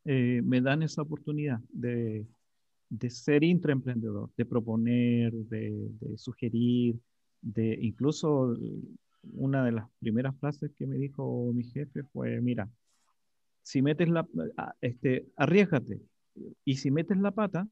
eh, 0.05 0.41
me 0.45 0.61
dan 0.61 0.85
esa 0.85 1.03
oportunidad 1.03 1.61
de, 1.71 2.25
de 2.89 3.11
ser 3.11 3.43
intraemprendedor, 3.43 4.31
de 4.37 4.47
proponer, 4.47 5.33
de, 5.33 5.91
sugerir, 6.17 6.97
de 7.41 7.77
incluso 7.83 8.57
una 9.33 9.65
de 9.65 9.73
las 9.73 9.89
primeras 9.99 10.39
frases 10.39 10.71
que 10.79 10.87
me 10.87 10.97
dijo 10.97 11.51
mi 11.53 11.65
jefe 11.65 12.05
fue, 12.13 12.41
mira, 12.41 12.71
si 13.63 13.83
metes 13.83 14.09
la, 14.09 14.29
este, 14.81 15.27
arriesgate, 15.37 16.01
y 16.65 16.77
si 16.77 16.93
metes 16.93 17.19
la 17.19 17.33
pata, 17.33 17.67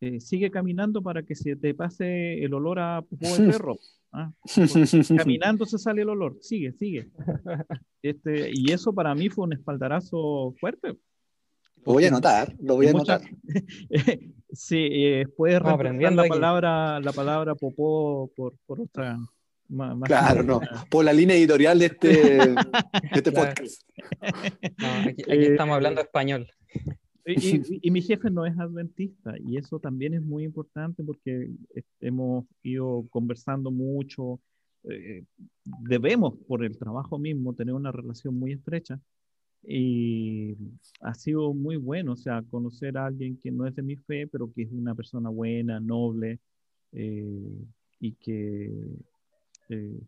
eh, 0.00 0.20
sigue 0.20 0.50
caminando 0.50 1.02
para 1.02 1.22
que 1.22 1.34
se 1.34 1.56
te 1.56 1.74
pase 1.74 2.42
el 2.44 2.54
olor 2.54 2.78
a 2.78 3.02
popó 3.02 3.36
de 3.36 3.52
perro. 3.52 3.78
¿ah? 4.12 4.32
Caminando 5.16 5.66
se 5.66 5.78
sale 5.78 6.02
el 6.02 6.08
olor, 6.08 6.38
sigue, 6.40 6.72
sigue. 6.72 7.08
Este, 8.02 8.50
y 8.52 8.72
eso 8.72 8.92
para 8.92 9.14
mí 9.14 9.28
fue 9.28 9.44
un 9.44 9.54
espaldarazo 9.54 10.54
fuerte. 10.60 10.96
Lo 11.84 11.94
voy 11.94 12.04
a 12.04 12.08
anotar, 12.08 12.54
lo 12.60 12.76
voy 12.76 12.86
a 12.86 12.90
anotar. 12.90 13.22
sí, 14.52 14.88
eh, 14.90 15.26
puedes 15.36 15.60
reemplazar 15.60 16.12
la 16.12 16.28
palabra, 16.28 17.00
la 17.00 17.12
palabra 17.12 17.54
popó 17.54 18.30
por, 18.36 18.54
por 18.66 18.80
otra. 18.80 19.18
claro, 20.04 20.42
no, 20.42 20.60
por 20.90 21.04
la 21.04 21.12
línea 21.12 21.36
editorial 21.36 21.78
de 21.78 21.86
este, 21.86 22.08
de 22.52 22.56
este 23.12 23.32
podcast. 23.32 23.82
aquí, 24.20 25.22
aquí 25.22 25.32
eh, 25.32 25.52
estamos 25.52 25.74
hablando 25.74 26.00
español. 26.00 26.46
Y, 27.30 27.90
mi 27.90 28.00
jefe 28.00 28.30
no 28.30 28.46
es 28.46 28.58
adventista 28.58 29.34
y 29.38 29.58
eso 29.58 29.78
también 29.78 30.14
es 30.14 30.22
muy 30.22 30.44
importante 30.44 31.04
porque 31.04 31.50
hemos 32.00 32.46
ido 32.62 33.06
conversando 33.10 33.70
mucho. 33.70 34.40
Eh, 34.84 35.24
debemos, 35.82 36.34
por 36.46 36.64
el 36.64 36.78
trabajo 36.78 37.18
mismo, 37.18 37.54
tener 37.54 37.74
una 37.74 37.92
relación 37.92 38.34
muy 38.38 38.52
estrecha 38.52 38.98
y 39.62 40.56
ha 41.00 41.12
sido 41.12 41.52
muy 41.52 41.76
bueno, 41.76 42.12
o 42.12 42.16
sea, 42.16 42.42
conocer 42.50 42.96
a 42.96 43.06
alguien 43.06 43.36
que 43.36 43.50
no 43.50 43.66
es 43.66 43.74
de 43.74 43.82
mi 43.82 43.96
fe, 43.96 44.26
pero 44.26 44.50
que 44.50 44.62
es 44.62 44.72
una 44.72 44.94
persona 44.94 45.28
buena, 45.28 45.80
noble 45.80 46.38
eh, 46.92 47.66
y 48.00 48.12
que, 48.12 48.72
eh, 49.68 50.00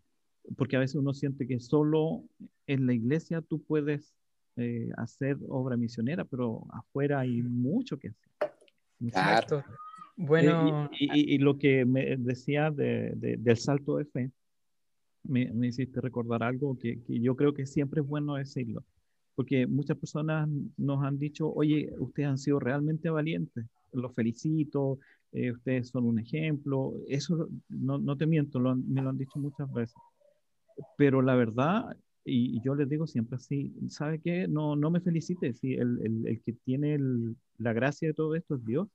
porque 0.56 0.76
a 0.76 0.80
veces 0.80 0.96
uno 0.96 1.12
siente 1.12 1.46
que 1.46 1.60
solo 1.60 2.24
en 2.66 2.86
la 2.86 2.94
iglesia 2.94 3.42
tú 3.42 3.60
puedes 3.62 4.14
eh, 4.57 4.90
hacer 4.97 5.37
obra 5.49 5.76
misionera, 5.76 6.25
pero 6.25 6.64
afuera 6.71 7.21
hay 7.21 7.42
mucho 7.42 7.99
que 7.99 8.09
hacer. 8.09 8.52
Exacto. 9.00 9.64
Bueno, 10.16 10.90
y, 10.99 11.38
lo 11.38 11.57
que 11.57 11.87
me 11.87 12.16
decía 12.19 12.71
de, 12.71 13.14
del 13.16 13.57
salto 13.57 13.97
de 13.97 14.04
fe, 14.04 14.30
me, 15.23 15.50
me 15.52 15.69
hiciste 15.69 16.00
recordar 16.00 16.42
algo 16.42 16.78
que, 16.78 17.00
que, 17.02 17.21
yo 17.21 17.37
creo 17.37 17.54
que 17.54 17.64
siempre 17.64 18.02
es 18.02 18.07
bueno 18.07 18.35
decirlo, 18.35 18.85
porque 19.35 19.66
muchas 19.66 19.97
personas 19.97 20.47
nos 20.76 21.02
han 21.02 21.19
dicho, 21.19 21.50
oye, 21.50 21.90
ustedes 21.99 22.28
han 22.28 22.38
sido 22.38 22.61
realmente 22.61 23.09
valientes, 23.09 23.64
los 23.92 24.14
felicito, 24.14 24.99
eh, 25.33 25.52
ustedes 25.52 25.88
son 25.88 26.04
un 26.04 26.19
ejemplo, 26.19 26.92
eso 27.09 27.49
no, 27.69 27.99
no 27.99 28.16
te 28.16 28.26
miento, 28.26 28.59
me 28.59 29.00
lo 29.00 29.09
han 29.09 29.19
dicho 29.19 29.38
muchas 29.38 29.73
veces, 29.73 29.97
pero 30.99 31.23
la 31.23 31.35
verdad 31.35 31.97
y, 32.30 32.60
yo 32.62 32.75
les 32.75 32.88
digo 32.88 33.06
siempre 33.06 33.37
así, 33.37 33.72
¿sabe 33.88 34.20
qué? 34.20 34.46
No, 34.49 34.76
no 34.76 34.90
me 34.90 35.00
felicite, 35.00 35.52
si 35.54 35.75
el, 35.75 36.00
el, 36.02 36.26
el 36.26 36.42
que 36.42 36.52
tiene 36.52 36.99
la 37.58 37.72
gracia 37.72 38.08
de 38.08 38.14
todo 38.14 38.34
esto 38.34 38.54
es 38.54 38.64
Dios. 38.64 38.88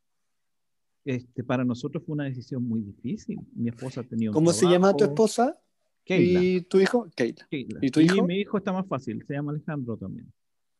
Este, 1.03 1.43
para 1.43 1.63
nosotros 1.63 2.03
fue 2.03 2.13
una 2.13 2.23
decisión 2.23 2.67
muy 2.67 2.81
difícil. 2.81 3.39
Mi 3.53 3.69
esposa 3.69 4.03
tenía 4.03 4.31
un 4.31 4.33
¿Cómo 4.33 4.51
se 4.53 4.65
llama 4.65 4.95
tu 4.95 5.03
esposa? 5.03 5.59
Keila. 6.03 6.43
¿Y 6.43 6.61
tu 6.61 6.79
hijo? 6.79 7.07
Keila. 7.15 7.47
¿Y 7.51 7.91
tu 7.91 7.99
hijo? 7.99 8.15
Y 8.15 8.21
mi 8.23 8.39
hijo 8.39 8.57
está 8.57 8.71
más 8.71 8.87
fácil, 8.87 9.23
se 9.25 9.33
llama 9.33 9.51
Alejandro 9.51 9.97
también. 9.97 10.31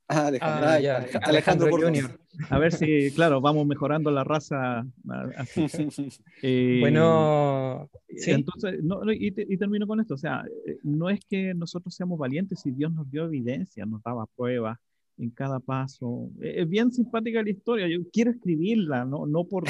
Ah, 0.07 0.27
Alejandro, 0.27 0.67
ah, 0.67 1.19
Alejandro, 1.23 1.69
Junior. 1.71 2.19
A 2.49 2.59
ver 2.59 2.71
si, 2.73 3.11
claro, 3.11 3.41
vamos 3.41 3.65
mejorando 3.65 4.11
la 4.11 4.23
raza. 4.23 4.85
Eh, 6.41 6.77
bueno, 6.79 7.89
entonces, 8.07 8.83
no, 8.83 9.01
y, 9.11 9.33
y, 9.35 9.57
termino 9.57 9.87
con 9.87 9.99
esto. 9.99 10.13
O 10.13 10.17
sea, 10.17 10.43
eh, 10.67 10.77
no 10.83 11.09
es 11.09 11.19
que 11.25 11.53
nosotros 11.55 11.95
seamos 11.95 12.19
valientes 12.19 12.59
si 12.61 12.71
Dios 12.71 12.91
nos 12.93 13.09
dio 13.09 13.25
evidencia, 13.25 13.85
nos 13.85 14.03
daba 14.03 14.27
pruebas 14.35 14.77
en 15.17 15.31
cada 15.31 15.59
paso. 15.59 16.29
Eh, 16.41 16.55
es 16.57 16.69
bien 16.69 16.91
simpática 16.91 17.41
la 17.41 17.49
historia. 17.49 17.87
Yo 17.87 17.99
quiero 18.11 18.31
escribirla, 18.31 19.05
no, 19.05 19.25
no 19.25 19.45
por, 19.45 19.63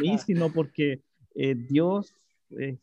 mí, 0.00 0.18
sino 0.26 0.50
porque 0.50 1.00
Dios 1.34 2.12
es, 2.50 2.78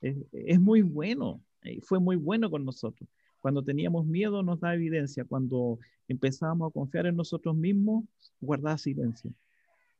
es, 0.00 0.16
es 0.32 0.60
muy 0.60 0.82
bueno. 0.82 1.42
Fue 1.82 1.98
muy 1.98 2.16
bueno 2.16 2.50
con 2.50 2.64
nosotros. 2.64 3.08
Cuando 3.46 3.62
teníamos 3.62 4.04
miedo 4.04 4.42
nos 4.42 4.58
da 4.58 4.74
evidencia. 4.74 5.24
Cuando 5.24 5.78
empezábamos 6.08 6.68
a 6.68 6.72
confiar 6.72 7.06
en 7.06 7.14
nosotros 7.14 7.54
mismos, 7.54 8.02
guardaba 8.40 8.76
silencio. 8.76 9.30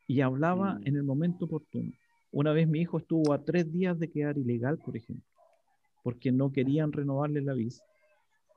Y 0.09 0.21
hablaba 0.21 0.75
mm. 0.75 0.81
en 0.89 0.97
el 0.97 1.05
momento 1.05 1.45
oportuno. 1.45 1.93
Una 2.33 2.53
vez 2.53 2.67
mi 2.67 2.81
hijo 2.81 2.99
estuvo 2.99 3.33
a 3.33 3.45
tres 3.45 3.73
días 3.73 4.01
de 4.01 4.11
quedar 4.11 4.37
ilegal, 4.37 4.79
por 4.79 4.97
ejemplo, 4.97 5.25
porque 6.03 6.33
no 6.33 6.51
querían 6.51 6.91
renovarle 6.91 7.41
la 7.41 7.53
visa. 7.53 7.85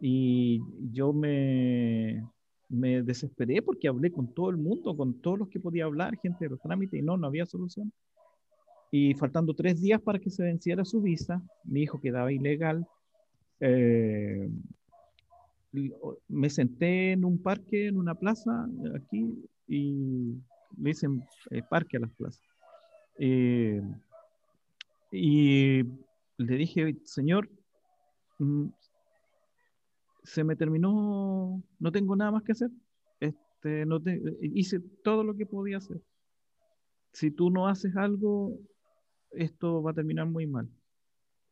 Y 0.02 0.60
yo 0.92 1.14
me, 1.14 2.28
me 2.68 3.04
desesperé 3.04 3.62
porque 3.62 3.90
hablé 3.90 4.12
con 4.12 4.34
todo 4.34 4.50
el 4.50 4.58
mundo, 4.58 4.98
con 4.98 5.22
todos 5.22 5.38
los 5.38 5.50
que 5.50 5.60
podía 5.60 5.86
hablar, 5.86 6.18
gente 6.18 6.46
de 6.46 6.50
los 6.50 6.62
trámites, 6.62 7.00
y 7.00 7.04
no, 7.04 7.16
no 7.16 7.28
había 7.28 7.46
solución. 7.46 7.94
Y 8.90 9.14
faltando 9.14 9.54
tres 9.54 9.80
días 9.80 10.02
para 10.02 10.18
que 10.18 10.32
se 10.32 10.42
venciera 10.42 10.84
su 10.84 11.00
visa, 11.00 11.44
mi 11.64 11.84
hijo 11.84 12.02
quedaba 12.02 12.32
ilegal. 12.32 12.88
Eh, 13.60 14.50
me 16.28 16.50
senté 16.50 17.12
en 17.12 17.26
un 17.26 17.42
parque, 17.42 17.88
en 17.88 17.98
una 17.98 18.16
plaza, 18.16 18.68
aquí, 18.96 19.50
y 19.68 20.36
le 20.78 20.90
dicen 20.90 21.24
eh, 21.52 21.62
parque 21.70 21.98
a 21.98 22.02
las 22.02 22.12
plazas. 22.12 22.44
Eh, 23.18 23.82
y 25.12 25.84
le 26.38 26.56
dije, 26.56 26.98
Señor, 27.04 27.50
mm, 28.40 28.68
se 30.24 30.44
me 30.44 30.56
terminó, 30.56 31.62
no 31.80 31.92
tengo 31.92 32.16
nada 32.16 32.32
más 32.32 32.44
que 32.44 32.52
hacer. 32.54 32.70
Este, 33.20 33.86
no 33.86 34.02
hice 34.42 34.80
todo 35.04 35.24
lo 35.24 35.36
que 35.36 35.46
podía 35.46 35.78
hacer. 35.78 36.02
Si 37.14 37.32
tú 37.32 37.50
no 37.50 37.68
haces 37.68 37.96
algo, 37.96 38.58
esto 39.32 39.82
va 39.82 39.92
a 39.92 39.96
terminar 39.96 40.28
muy 40.28 40.46
mal. 40.48 40.70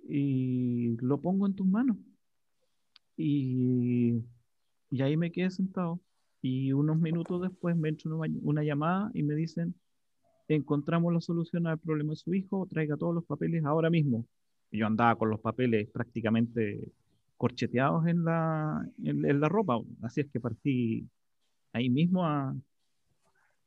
Y 0.07 0.95
lo 0.97 1.19
pongo 1.19 1.47
en 1.47 1.55
tus 1.55 1.67
manos. 1.67 1.97
Y, 3.17 4.23
y 4.91 5.01
ahí 5.01 5.17
me 5.17 5.31
quedé 5.31 5.49
sentado. 5.51 5.99
Y 6.41 6.71
unos 6.71 6.99
minutos 6.99 7.41
después 7.41 7.75
me 7.75 7.89
entra 7.89 8.13
una, 8.13 8.33
una, 8.43 8.63
llamada 8.63 9.11
y 9.13 9.23
me 9.23 9.35
dicen, 9.35 9.75
encontramos 10.47 11.13
la 11.13 11.21
solución 11.21 11.67
al 11.67 11.79
problema 11.79 12.11
de 12.11 12.17
su 12.17 12.33
hijo, 12.33 12.67
traiga 12.67 12.95
todos 12.97 13.15
los 13.15 13.25
papeles 13.25 13.65
ahora 13.65 13.89
mismo. 13.89 14.25
Yo 14.71 14.85
andaba 14.85 15.15
con 15.17 15.29
los 15.29 15.39
papeles 15.39 15.89
prácticamente 15.89 16.91
corcheteados 17.37 18.07
en 18.07 18.23
la, 18.23 18.87
en, 19.03 19.39
la 19.39 19.49
ropa, 19.49 19.79
así 20.01 20.21
es 20.21 20.27
que 20.27 20.39
partí 20.39 21.07
ahí 21.73 21.89
mismo 21.89 22.25
a, 22.25 22.55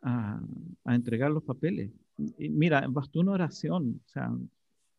a, 0.03 0.41
a 0.85 0.95
entregar 0.95 1.31
los 1.31 1.45
papeles. 1.45 1.91
Y 2.39 2.49
mira, 2.51 2.87
bastó 2.89 3.21
una 3.21 3.33
oración, 3.33 4.01
o 4.05 4.09
sea, 4.09 4.31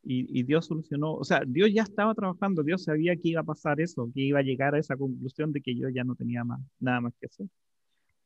y, 0.04 0.44
Dios 0.44 0.66
solucionó, 0.66 1.14
o 1.14 1.24
sea, 1.24 1.44
Dios 1.46 1.70
ya 1.72 1.84
estaba 1.84 2.16
trabajando, 2.16 2.64
Dios 2.64 2.84
sabía 2.84 3.16
que 3.16 3.30
iba 3.30 3.42
a 3.42 3.46
pasar 3.46 3.80
eso, 3.80 4.10
que 4.14 4.22
iba 4.22 4.40
a 4.40 4.44
llegar 4.44 4.74
a 4.74 4.80
esa 4.80 4.98
conclusión 4.98 5.52
de 5.52 5.62
que 5.62 5.76
yo 5.76 5.90
ya 5.90 6.04
no 6.04 6.16
tenía 6.16 6.44
más, 6.44 6.60
nada 6.80 7.02
más 7.02 7.14
que 7.20 7.28
hacer. 7.28 7.48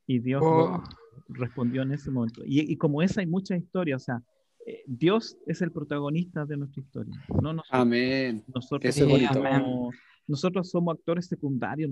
Y 0.08 0.20
Dios 0.20 0.42
oh. 0.46 0.82
respondió 1.30 1.82
en 1.82 1.92
ese 1.92 2.12
momento. 2.12 2.44
Y, 2.46 2.76
como 2.78 3.02
esa 3.02 3.22
hay 3.22 3.28
muchas 3.28 3.60
historias, 3.60 4.04
o 4.04 4.06
sea, 4.06 4.24
eh, 4.66 4.84
Dios 4.88 5.38
es 5.48 5.62
el 5.62 5.72
protagonista 5.72 6.46
de 6.46 6.58
nuestra 6.58 6.82
historia. 6.82 7.14
No 7.42 7.54
nosotros, 7.54 7.82
amén. 7.82 8.44
Nosotros, 8.54 8.96
somos, 8.96 9.20
nosotros 10.28 10.70
somos 10.70 10.96
actores 10.96 11.28
secundarios, 11.28 11.92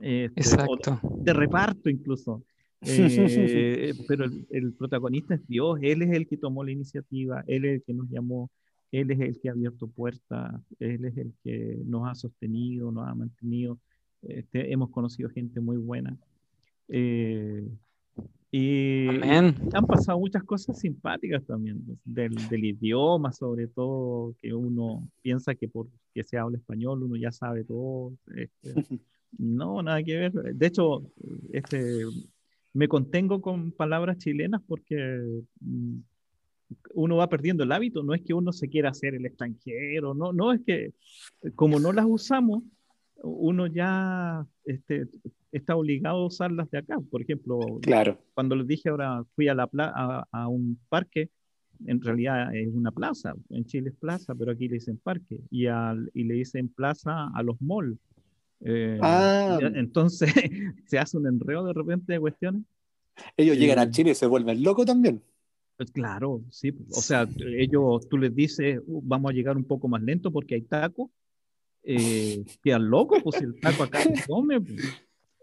este, 0.00 0.40
Exacto. 0.40 1.00
de 1.02 1.32
reparto 1.32 1.88
incluso. 1.88 2.44
Eh, 2.80 3.92
pero 4.06 4.24
el, 4.24 4.46
el, 4.50 4.72
protagonista 4.72 5.34
es 5.34 5.44
Dios, 5.48 5.80
Él 5.82 6.02
es 6.02 6.12
el 6.12 6.28
que 6.28 6.36
tomó 6.36 6.62
la 6.62 6.70
iniciativa, 6.70 7.42
Él 7.48 7.64
es 7.64 7.74
el 7.74 7.82
que 7.82 7.92
nos 7.92 8.08
llamó, 8.08 8.52
él 8.90 9.10
es 9.10 9.20
el 9.20 9.38
que 9.40 9.48
ha 9.48 9.52
abierto 9.52 9.86
puertas, 9.86 10.60
Él 10.78 11.04
es 11.04 11.16
el 11.16 11.32
que 11.42 11.78
nos 11.84 12.08
ha 12.08 12.14
sostenido, 12.14 12.90
nos 12.90 13.06
ha 13.06 13.14
mantenido. 13.14 13.78
Este, 14.22 14.72
hemos 14.72 14.90
conocido 14.90 15.28
gente 15.30 15.60
muy 15.60 15.76
buena. 15.76 16.16
Eh, 16.88 17.68
y 18.50 19.06
han 19.06 19.86
pasado 19.86 20.18
muchas 20.18 20.42
cosas 20.42 20.78
simpáticas 20.78 21.44
también, 21.44 21.84
pues, 21.84 21.98
del, 22.02 22.34
del, 22.48 22.64
idioma 22.64 23.30
sobre 23.30 23.66
todo, 23.66 24.34
que 24.40 24.54
uno 24.54 25.06
piensa 25.20 25.54
que 25.54 25.68
porque 25.68 26.24
se 26.24 26.38
habla 26.38 26.56
español 26.56 27.02
uno 27.02 27.16
ya 27.16 27.30
sabe 27.30 27.64
todo. 27.64 28.14
Este, 28.34 28.72
no, 29.38 29.82
nada 29.82 30.02
que 30.02 30.16
ver. 30.16 30.32
De 30.32 30.66
hecho, 30.66 31.02
este, 31.52 32.04
me 32.72 32.88
contengo 32.88 33.42
con 33.42 33.70
palabras 33.70 34.16
chilenas 34.16 34.62
porque 34.66 35.42
mm, 35.60 35.98
uno 36.94 37.16
va 37.16 37.28
perdiendo 37.28 37.64
el 37.64 37.72
hábito, 37.72 38.02
no 38.02 38.14
es 38.14 38.22
que 38.22 38.34
uno 38.34 38.52
se 38.52 38.68
quiera 38.68 38.90
hacer 38.90 39.14
el 39.14 39.26
extranjero, 39.26 40.14
no, 40.14 40.32
no 40.32 40.52
es 40.52 40.60
que 40.66 40.92
como 41.54 41.80
no 41.80 41.92
las 41.92 42.04
usamos, 42.06 42.62
uno 43.22 43.66
ya 43.66 44.46
este, 44.64 45.08
está 45.52 45.76
obligado 45.76 46.18
a 46.18 46.26
usarlas 46.26 46.70
de 46.70 46.78
acá. 46.78 46.98
Por 47.10 47.22
ejemplo, 47.22 47.58
claro. 47.82 48.18
cuando 48.34 48.56
les 48.56 48.66
dije 48.66 48.88
ahora 48.88 49.24
fui 49.34 49.48
a, 49.48 49.54
la 49.54 49.68
a, 49.72 50.26
a, 50.30 50.48
un 50.48 50.78
parque, 50.88 51.30
en 51.86 52.00
realidad 52.02 52.54
es 52.54 52.68
una 52.72 52.90
plaza, 52.90 53.34
en 53.50 53.64
Chile 53.64 53.90
es 53.90 53.96
plaza, 53.96 54.34
pero 54.34 54.52
aquí 54.52 54.68
le 54.68 54.74
dicen 54.74 54.98
parque, 54.98 55.40
y, 55.50 55.66
al, 55.66 56.10
y 56.12 56.24
le 56.24 56.34
dicen 56.34 56.68
plaza 56.68 57.28
a 57.34 57.42
los 57.42 57.60
malls. 57.60 57.98
Eh, 58.60 58.98
ah. 59.00 59.58
Entonces 59.74 60.32
se 60.86 60.98
hace 60.98 61.16
un 61.16 61.26
enredo 61.26 61.64
de 61.64 61.72
repente 61.72 62.12
de 62.12 62.20
cuestiones. 62.20 62.62
Ellos 63.36 63.56
llegan 63.56 63.78
a 63.78 63.84
eh, 63.84 63.90
Chile 63.90 64.10
y 64.10 64.14
se 64.14 64.26
vuelven 64.26 64.62
locos 64.62 64.86
también. 64.86 65.22
Pues 65.78 65.92
claro, 65.92 66.42
sí. 66.50 66.74
O 66.90 67.00
sea, 67.00 67.24
ellos, 67.56 68.08
tú 68.08 68.18
les 68.18 68.34
dices, 68.34 68.80
uh, 68.84 69.00
vamos 69.04 69.30
a 69.30 69.32
llegar 69.32 69.56
un 69.56 69.62
poco 69.62 69.86
más 69.86 70.02
lento 70.02 70.32
porque 70.32 70.56
hay 70.56 70.62
taco. 70.62 71.12
Eh, 71.84 72.44
quedan 72.64 72.90
locos, 72.90 73.22
pues 73.22 73.40
el 73.40 73.58
taco 73.60 73.84
acá 73.84 74.02
se 74.02 74.12
come. 74.28 74.60
Pues. 74.60 74.92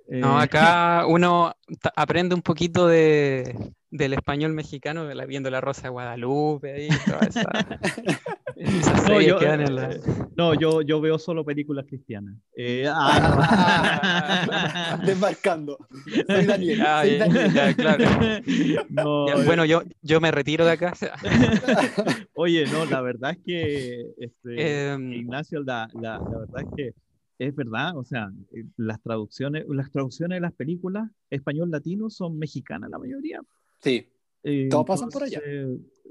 No, 0.09 0.37
acá 0.37 1.05
uno 1.07 1.53
aprende 1.95 2.35
un 2.35 2.41
poquito 2.41 2.85
de, 2.85 3.55
del 3.95 4.13
español 4.13 4.53
mexicano 4.53 5.07
viendo 5.27 5.49
la 5.49 5.61
Rosa 5.61 5.83
de 5.83 5.89
Guadalupe 5.89 6.87
y 6.87 6.89
toda 7.05 7.19
esa, 7.27 7.43
no, 9.09 9.21
yo, 9.21 9.39
eh, 9.41 10.01
no 10.35 10.53
yo, 10.53 10.81
yo, 10.81 10.99
veo 11.01 11.17
solo 11.17 11.45
películas 11.45 11.85
cristianas. 11.87 12.37
Eh, 12.55 12.85
ah, 12.87 13.39
Desmarcando. 15.05 15.77
Soy 16.27 16.45
Daniel. 16.45 16.83
claro. 17.75 18.05
bueno, 19.45 19.65
yo, 19.65 19.83
yo 20.01 20.19
me 20.21 20.31
retiro 20.31 20.65
de 20.65 20.71
acá. 20.71 20.93
Oye, 22.33 22.65
no, 22.67 22.85
la 22.85 23.01
verdad 23.01 23.31
es 23.31 23.37
que 23.45 24.05
este, 24.17 24.91
em, 24.91 25.13
Ignacio, 25.13 25.63
la, 25.63 25.87
la, 25.93 26.19
la 26.19 26.39
verdad 26.39 26.61
es 26.61 26.67
que 26.75 26.93
es 27.37 27.55
verdad, 27.55 27.97
o 27.97 28.03
sea, 28.03 28.31
eh, 28.53 28.63
las 28.77 29.01
traducciones, 29.01 29.65
las 29.67 29.91
traducciones 29.91 30.37
de 30.37 30.41
las 30.41 30.53
películas 30.53 31.09
español-latino 31.29 32.09
son 32.09 32.37
mexicanas 32.37 32.89
la 32.89 32.99
mayoría. 32.99 33.41
Sí. 33.85 34.07
Eh, 34.43 34.67
todo 34.69 34.83
pasa 34.83 35.07
por 35.07 35.23
allá. 35.23 35.39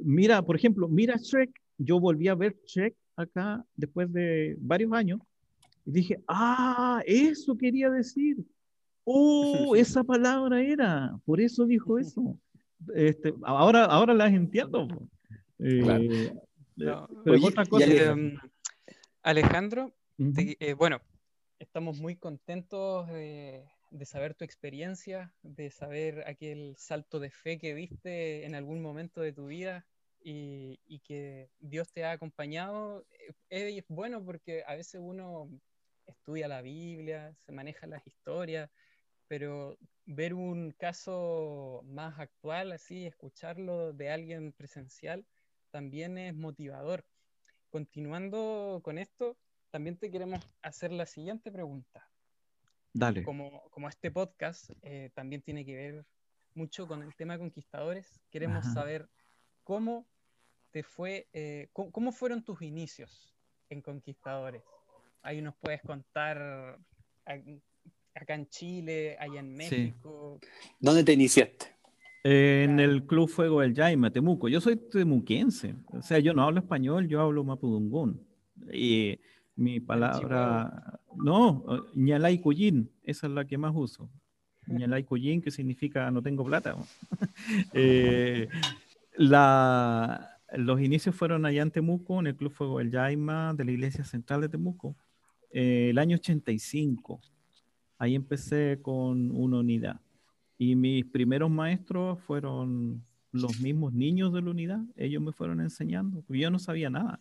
Mira, 0.00 0.43
por 0.43 0.54
ejemplo, 0.57 0.88
mira 0.88 1.16
Shrek. 1.16 1.50
Yo 1.76 1.99
volví 1.99 2.28
a 2.28 2.37
ver 2.37 2.57
Shrek 2.66 2.95
acá 3.16 3.64
después 3.75 4.12
de 4.12 4.57
varios 4.61 4.93
años 4.93 5.21
y 5.85 5.90
dije, 5.90 6.23
ah, 6.28 7.02
eso 7.04 7.57
quería 7.57 7.90
decir. 7.90 8.37
Oh, 9.02 9.75
esa 9.76 10.04
palabra 10.04 10.62
era. 10.62 11.19
Por 11.25 11.40
eso 11.40 11.66
dijo 11.66 11.99
eso. 11.99 12.38
Este, 12.95 13.35
ahora, 13.42 13.87
ahora 13.87 14.14
las 14.14 14.33
entiendo. 14.33 14.87
Eh, 15.59 16.33
pero 16.77 17.09
otra 17.42 17.66
cosa. 17.66 17.87
Em, 17.87 18.37
Alejandro, 19.22 19.92
bueno, 20.79 21.01
estamos 21.59 22.01
muy 22.01 22.14
contentos 22.14 23.09
de, 23.09 23.64
saber 24.04 24.35
tu 24.35 24.44
experiencia, 24.44 25.33
de 25.42 25.70
saber 25.70 26.24
aquel 26.26 26.74
salto 26.76 27.20
de 27.20 27.30
fe 27.30 27.59
que 27.59 27.74
diste 27.74 28.44
en 28.44 28.54
algún 28.54 28.83
momento 28.83 29.20
de 29.20 29.33
tu 29.33 29.46
vida 29.46 29.87
y, 30.20 31.00
que 31.04 31.50
Dios 31.61 31.92
te 31.92 32.04
ha 32.04 32.12
acompañado. 32.12 33.07
Es 33.50 33.85
bueno 33.88 34.24
porque 34.24 34.64
a 34.66 34.74
veces 34.74 35.00
uno 35.02 35.48
estudia 36.07 36.48
la 36.48 36.62
Biblia, 36.62 37.35
se 37.46 37.52
maneja 37.52 37.87
las 37.87 38.07
historias, 38.07 38.70
pero 39.28 39.78
ver 40.07 40.35
un 40.35 40.72
caso 40.72 41.83
más 41.85 42.18
actual, 42.18 42.72
así, 42.72 43.07
escucharlo 43.07 43.92
de 43.92 44.11
alguien 44.11 44.52
presencial, 44.52 45.24
también 45.70 46.18
es 46.18 46.35
motivador. 46.35 47.04
Continuando 47.70 48.80
con 48.83 48.98
esto, 48.98 49.37
también 49.70 49.96
te 49.96 50.11
queremos 50.11 50.40
hacer 50.62 50.92
la 50.92 51.07
siguiente 51.07 51.50
pregunta. 51.50 52.09
Dale. 52.94 53.24
Como, 53.24 53.62
como 53.70 53.88
este 53.88 54.11
podcast 54.11 54.70
eh, 54.83 55.11
también 55.14 55.42
tiene 55.42 55.64
que 55.66 55.74
ver 55.74 56.07
mucho 56.54 56.87
con 56.87 57.02
el 57.02 57.14
tema 57.16 57.37
conquistadores, 57.37 58.20
queremos 58.30 58.64
saber 58.72 59.09
cómo 59.64 60.07
te 60.70 60.85
fue, 60.85 61.28
eh, 61.33 61.68
cómo, 61.72 62.12
fueron 62.12 62.44
tus 62.44 62.62
inicios 62.62 63.35
en 63.68 63.83
conquistadores. 63.83 64.62
Ahí 65.22 65.42
nos 65.42 65.57
puedes 65.57 65.83
contar 65.83 66.78
acá 68.14 68.35
en 68.35 68.48
Chile, 68.48 69.16
allá 69.18 69.40
en 69.40 69.54
México. 69.54 70.38
¿Dónde 70.78 71.02
te 71.02 71.12
iniciaste? 71.12 71.74
en 72.24 72.80
el 72.80 73.04
Club 73.04 73.28
Fuego 73.28 73.61
del 73.61 73.74
Yaima, 73.74 74.11
Temuco. 74.11 74.48
Yo 74.48 74.59
soy 74.59 74.76
temuquense, 74.76 75.74
o 75.92 76.00
sea, 76.00 76.18
yo 76.20 76.33
no 76.33 76.42
hablo 76.42 76.61
español, 76.61 77.07
yo 77.07 77.20
hablo 77.20 77.44
mapudungún. 77.44 78.26
Y 78.72 79.20
mi 79.57 79.81
palabra, 79.81 81.01
no, 81.17 81.64
ñalay 81.95 82.40
cuyin, 82.40 82.90
esa 83.03 83.27
es 83.27 83.33
la 83.33 83.45
que 83.45 83.57
más 83.59 83.73
uso. 83.75 84.11
ñalay 84.67 85.05
cuyin, 85.05 85.40
que 85.40 85.51
significa 85.51 86.11
no 86.11 86.23
tengo 86.23 86.45
plata. 86.45 86.77
Eh, 87.73 88.49
la, 89.17 90.38
los 90.57 90.81
inicios 90.81 91.14
fueron 91.14 91.47
allá 91.47 91.62
en 91.62 91.71
Temuco, 91.71 92.21
en 92.21 92.29
el 92.29 92.37
Club 92.37 92.53
Fuego 92.53 92.79
del 92.79 92.90
Yaima 92.90 93.55
de 93.55 93.64
la 93.64 93.73
Iglesia 93.73 94.05
Central 94.05 94.40
de 94.40 94.49
Temuco, 94.49 94.97
eh, 95.51 95.88
el 95.90 95.99
año 95.99 96.17
85. 96.17 97.21
Ahí 97.99 98.14
empecé 98.14 98.81
con 98.83 99.31
una 99.31 99.59
unidad. 99.59 100.01
Y 100.59 100.75
mis 100.77 101.05
primeros 101.05 101.51
maestros 101.51 102.21
fueron 102.21 103.05
los 103.33 103.61
mismos 103.61 103.93
niños 103.93 104.33
de 104.33 104.43
la 104.43 104.51
unidad. 104.51 104.81
Ellos 104.97 105.23
me 105.23 105.33
fueron 105.33 105.61
enseñando, 105.61 106.25
yo 106.29 106.51
no 106.51 106.59
sabía 106.59 106.90
nada. 106.90 107.21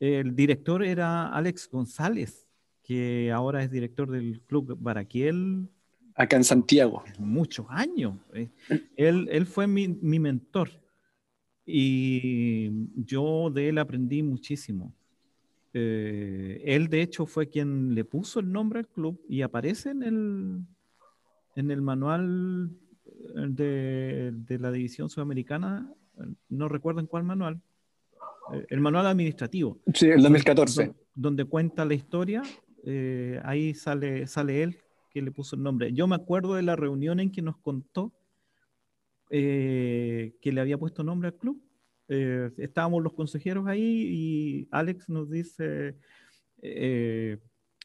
El 0.00 0.34
director 0.34 0.82
era 0.82 1.28
Alex 1.28 1.68
González, 1.70 2.48
que 2.82 3.30
ahora 3.30 3.62
es 3.62 3.70
director 3.70 4.10
del 4.10 4.40
Club 4.40 4.76
Baraquiel. 4.80 5.68
Acá 6.14 6.36
en 6.36 6.44
Santiago. 6.44 7.04
Muchos 7.18 7.66
años. 7.68 8.16
Eh. 8.32 8.48
Él, 8.96 9.28
él 9.30 9.46
fue 9.46 9.66
mi, 9.66 9.88
mi, 9.88 10.18
mentor 10.18 10.70
y 11.66 12.70
yo 12.96 13.50
de 13.50 13.68
él 13.68 13.78
aprendí 13.78 14.22
muchísimo. 14.22 14.94
Eh, 15.74 16.62
él, 16.64 16.88
de 16.88 17.02
hecho, 17.02 17.26
fue 17.26 17.48
quien 17.48 17.94
le 17.94 18.04
puso 18.04 18.40
el 18.40 18.50
nombre 18.50 18.80
al 18.80 18.88
club 18.88 19.20
y 19.28 19.42
aparece 19.42 19.90
en 19.90 20.02
el, 20.02 20.60
en 21.56 21.70
el 21.70 21.82
manual 21.82 22.70
de, 23.34 24.32
de 24.32 24.58
la 24.58 24.72
División 24.72 25.10
Sudamericana, 25.10 25.92
no 26.48 26.68
recuerdo 26.68 27.00
en 27.00 27.06
cuál 27.06 27.24
manual, 27.24 27.60
eh, 27.60 27.60
el 28.68 28.80
manual 28.80 29.06
administrativo. 29.06 29.80
Sí, 29.94 30.06
el 30.06 30.22
2014. 30.22 30.92
Donde, 31.14 31.44
cuenta 31.44 31.84
la 31.84 31.94
historia, 31.94 32.42
eh, 32.84 33.40
ahí 33.44 33.74
sale, 33.74 34.26
sale 34.26 34.62
él 34.62 34.78
que 35.10 35.22
le 35.22 35.32
puso 35.32 35.56
el 35.56 35.62
nombre. 35.62 35.92
Yo 35.92 36.06
me 36.06 36.16
acuerdo 36.16 36.54
de 36.54 36.62
la 36.62 36.76
reunión 36.76 37.20
en 37.20 37.32
que 37.32 37.42
nos 37.42 37.56
contó 37.58 38.12
eh, 39.30 40.34
que 40.40 40.52
le 40.52 40.60
había 40.60 40.78
puesto 40.78 41.02
nombre 41.02 41.28
al 41.28 41.34
club. 41.36 41.62
estábamos 42.08 43.02
los 43.02 43.12
consejeros 43.12 43.66
ahí 43.66 43.82
y 43.82 44.68
Alex 44.70 45.08
nos 45.08 45.30
dice, 45.30 45.96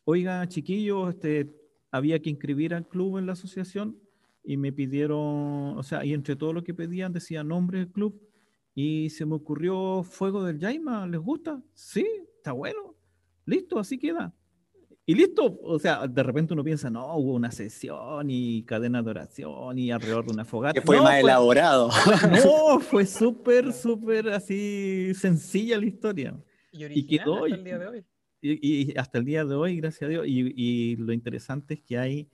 oiga 0.06 0.48
chiquillos, 0.48 1.16
este, 1.16 1.52
había 1.92 2.20
que 2.20 2.30
inscribir 2.30 2.74
al 2.74 2.88
club 2.88 3.18
en 3.18 3.26
la 3.26 3.34
asociación 3.34 3.98
y 4.44 4.58
me 4.58 4.72
pidieron, 4.72 5.78
o 5.78 5.84
sea, 5.84 6.06
y 6.06 6.14
entre 6.14 6.36
todo 6.36 6.54
lo 6.54 6.64
que 6.64 6.74
pedían 6.74 7.14
decía 7.14 7.44
nombre 7.44 7.80
del 7.80 7.92
club 7.92 8.22
y 8.76 9.10
se 9.10 9.26
me 9.26 9.36
ocurrió 9.36 10.04
Fuego 10.04 10.44
del 10.44 10.60
Yaima, 10.60 11.08
¿les 11.08 11.22
gusta? 11.22 11.64
Sí, 11.74 12.06
está 12.36 12.52
bueno. 12.52 12.94
Listo, 13.46 13.80
así 13.80 13.98
queda. 13.98 14.36
Y 15.08 15.16
listo, 15.16 15.60
o 15.62 15.80
sea, 15.80 16.08
de 16.08 16.24
repente 16.24 16.54
uno 16.54 16.64
piensa, 16.64 16.90
no, 16.90 17.16
hubo 17.16 17.36
una 17.36 17.52
sesión 17.52 18.28
y 18.30 18.64
cadena 18.64 19.02
de 19.02 19.10
oración 19.12 19.78
y 19.78 19.92
alrededor 19.92 20.26
de 20.26 20.34
una 20.34 20.46
fogata. 20.46 20.74
Que 20.74 20.86
fue 20.86 21.00
más 21.00 21.20
elaborado. 21.20 21.90
No, 22.44 22.80
fue 22.82 23.06
súper, 23.06 23.72
súper 23.72 24.30
así 24.30 25.14
sencilla 25.14 25.78
la 25.78 25.86
historia. 25.86 26.44
Y, 26.72 27.06
quedó, 27.06 27.46
hasta 27.46 27.56
el 27.56 27.64
día 27.64 27.78
de 27.78 27.88
hoy. 27.88 28.06
Y, 28.42 28.98
hasta 28.98 29.18
el 29.20 29.26
día 29.26 29.46
de 29.46 29.56
hoy, 29.56 29.78
gracias 29.78 30.02
a 30.04 30.10
Dios. 30.10 30.26
Y, 30.28 30.98
lo 30.98 31.14
interesante 31.14 31.76
es 31.76 31.82
que 31.82 31.98
hay 31.98 32.30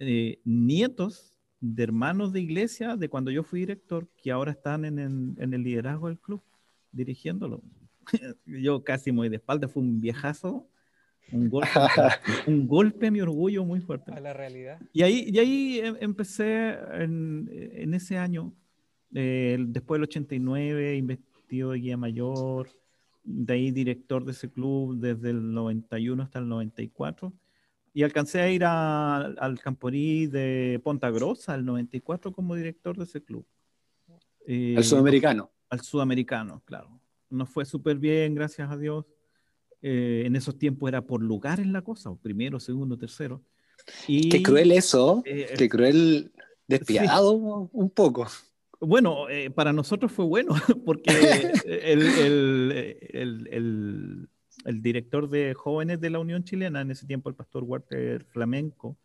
eh, 0.00 0.40
nietos 0.44 1.35
de 1.60 1.82
hermanos 1.82 2.32
de 2.32 2.40
iglesia 2.40 2.96
de 2.96 3.08
cuando 3.08 3.30
yo 3.30 3.42
fui 3.42 3.60
director 3.60 4.08
que 4.22 4.30
ahora 4.30 4.52
están 4.52 4.84
en, 4.84 5.36
el 5.38 5.62
liderazgo 5.62 6.08
del 6.08 6.18
club, 6.18 6.42
dirigiéndolo. 6.92 7.62
yo 8.46 8.84
casi 8.84 9.12
muy 9.12 9.28
de 9.28 9.36
espalda, 9.36 9.68
fue 9.68 9.82
un 9.82 10.00
viejazo, 10.00 10.68
Un 11.32 11.48
golpe, 11.48 11.70
un 12.46 12.66
golpe 12.68 13.08
a 13.08 13.10
mi 13.10 13.20
orgullo 13.20 13.64
muy 13.64 13.80
fuerte. 13.80 14.12
A 14.12 14.20
la 14.20 14.32
realidad. 14.32 14.80
Y 14.92 15.02
ahí, 15.02 15.26
y 15.28 15.38
ahí 15.38 15.80
em, 15.80 15.96
empecé 16.00 16.76
en, 16.92 17.48
en 17.50 17.94
ese 17.94 18.16
año, 18.16 18.52
eh, 19.14 19.56
después 19.58 19.98
del 19.98 20.04
89, 20.04 20.96
investido 20.96 21.70
de 21.70 21.78
guía 21.78 21.96
mayor, 21.96 22.68
de 23.24 23.54
ahí 23.54 23.70
director 23.72 24.24
de 24.24 24.32
ese 24.32 24.50
club 24.50 24.98
desde 24.98 25.30
el 25.30 25.52
91 25.52 26.22
hasta 26.22 26.38
el 26.38 26.48
94. 26.48 27.32
Y 27.96 28.02
alcancé 28.02 28.42
a 28.42 28.50
ir 28.50 28.62
al 28.62 29.58
Camporí 29.58 30.26
de 30.26 30.78
Ponta 30.84 31.08
Grossa, 31.08 31.54
al 31.54 31.64
94, 31.64 32.30
como 32.30 32.54
director 32.54 32.94
de 32.94 33.04
ese 33.04 33.24
club. 33.24 33.46
Eh, 34.46 34.74
al 34.76 34.84
sudamericano. 34.84 35.50
Al 35.70 35.80
sudamericano, 35.80 36.62
claro. 36.66 37.00
Nos 37.30 37.48
fue 37.48 37.64
súper 37.64 37.96
bien, 37.96 38.34
gracias 38.34 38.70
a 38.70 38.76
Dios. 38.76 39.06
Eh, 39.80 40.24
en 40.26 40.36
esos 40.36 40.58
tiempos 40.58 40.88
era 40.88 41.06
por 41.06 41.22
lugares 41.22 41.66
la 41.68 41.80
cosa, 41.80 42.14
primero, 42.16 42.60
segundo, 42.60 42.98
tercero. 42.98 43.42
Y, 44.06 44.28
Qué 44.28 44.42
cruel 44.42 44.72
eso, 44.72 45.22
eh, 45.24 45.54
Qué 45.56 45.66
cruel, 45.70 46.32
despiadado 46.68 47.32
un 47.72 47.88
poco. 47.88 48.26
Bueno, 48.78 49.30
eh, 49.30 49.48
para 49.48 49.72
nosotros 49.72 50.12
fue 50.12 50.26
bueno, 50.26 50.54
porque 50.84 51.04
el, 51.64 52.02
el, 52.02 53.48
el, 53.50 54.28
el, 54.66 54.82
director 54.82 55.28
de 55.28 55.54
jóvenes 55.54 56.00
de 56.00 56.10
la 56.10 56.18
Unión 56.18 56.44
Chilena, 56.44 56.80
en 56.80 56.90
ese 56.90 57.06
tiempo 57.06 57.28
el 57.28 57.34
pastor 57.34 57.64
Walter 57.64 58.24
Flamenco, 58.24 58.96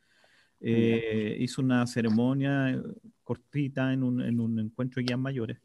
eh, 0.60 1.38
hizo 1.40 1.62
una 1.62 1.88
ceremonia 1.88 2.82
cortita 3.24 3.94
en 3.94 4.04
un, 4.04 4.22
en 4.22 4.40
un 4.40 4.60
encuentro 4.60 5.00
de 5.00 5.06
guías 5.08 5.20
mayores 5.20 5.58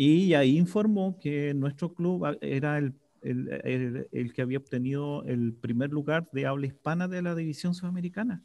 y 0.00 0.32
ahí 0.34 0.56
informó 0.56 1.18
que 1.18 1.52
nuestro 1.54 1.92
club 1.92 2.38
era 2.40 2.78
el, 2.78 2.94
el, 3.20 4.32
que 4.32 4.42
había 4.42 4.58
obtenido 4.58 5.24
el 5.24 5.54
primer 5.54 5.90
lugar 5.90 6.28
de 6.32 6.46
habla 6.46 6.68
hispana 6.68 7.08
de 7.08 7.20
la 7.20 7.34
división 7.34 7.74
sudamericana. 7.74 8.44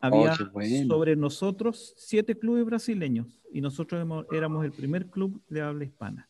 Había 0.00 0.32
oh, 0.32 0.86
sobre 0.88 1.14
nosotros 1.14 1.92
siete 1.98 2.38
clubes 2.38 2.64
brasileños 2.64 3.38
y 3.52 3.60
nosotros 3.60 4.02
éramos 4.32 4.64
el 4.64 4.72
primer 4.72 5.10
club 5.10 5.42
de 5.46 5.60
habla 5.60 5.84
hispana. 5.84 6.26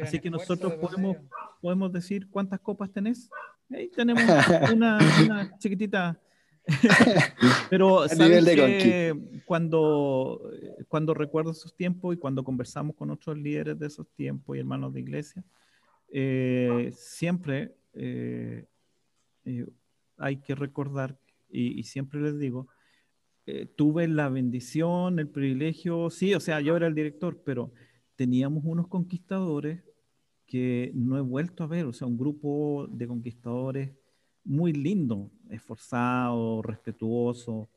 Así 0.00 0.18
que 0.18 0.30
nosotros 0.30 0.74
podemos, 0.74 1.16
podemos 1.60 1.92
decir 1.92 2.28
cuántas 2.30 2.60
copas 2.60 2.90
tenés. 2.90 3.28
Ahí 3.70 3.88
tenemos 3.88 4.22
una, 4.72 5.56
chiquitita. 5.58 6.20
Pero 7.70 8.08
sabes 8.08 8.44
que 8.44 9.42
cuando, 9.44 10.40
cuando 10.88 11.12
recuerdo 11.12 11.50
esos 11.50 11.74
tiempos 11.74 12.14
y 12.14 12.18
cuando 12.18 12.44
conversamos 12.44 12.94
con 12.94 13.10
otros 13.10 13.36
líderes 13.36 13.78
de 13.78 13.86
esos 13.86 14.08
tiempos 14.10 14.56
y 14.56 14.60
hermanos 14.60 14.92
de 14.92 15.00
iglesia, 15.00 15.42
eh, 16.12 16.92
siempre 16.94 17.74
eh, 17.94 18.66
eh, 19.44 19.66
hay 20.18 20.36
que 20.36 20.54
recordar, 20.54 21.18
y 21.50 21.82
siempre 21.82 22.20
les 22.20 22.38
digo, 22.38 22.68
eh, 23.44 23.66
tuve 23.66 24.06
la 24.06 24.28
bendición, 24.28 25.18
el 25.18 25.28
privilegio, 25.28 26.10
sí, 26.10 26.32
o 26.32 26.38
sea, 26.38 26.60
yo 26.60 26.76
era 26.76 26.86
el 26.86 26.94
director, 26.94 27.42
pero 27.44 27.72
teníamos 28.16 28.64
unos 28.64 28.88
conquistadores 28.88 29.82
que 30.46 30.92
no 30.94 31.16
he 31.16 31.20
vuelto 31.20 31.64
a 31.64 31.66
ver, 31.66 31.86
o 31.86 31.92
sea, 31.92 32.06
un 32.06 32.18
grupo 32.18 32.86
de 32.90 33.06
conquistadores 33.06 33.90
muy 34.44 34.72
lindo, 34.72 35.30
esforzado, 35.50 36.62
respetuoso, 36.62 37.70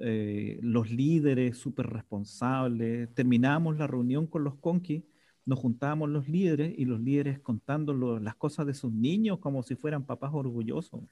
eh, 0.00 0.58
los 0.62 0.90
líderes 0.90 1.58
súper 1.58 1.86
responsables. 1.86 3.12
Terminábamos 3.14 3.76
la 3.78 3.86
reunión 3.86 4.26
con 4.26 4.44
los 4.44 4.56
conquis, 4.56 5.02
nos 5.44 5.58
juntábamos 5.58 6.10
los 6.10 6.28
líderes 6.28 6.74
y 6.78 6.84
los 6.84 7.00
líderes 7.00 7.40
contando 7.40 7.94
las 8.20 8.36
cosas 8.36 8.66
de 8.66 8.74
sus 8.74 8.92
niños 8.92 9.38
como 9.38 9.62
si 9.62 9.74
fueran 9.74 10.06
papás 10.06 10.30
orgullosos. 10.32 11.02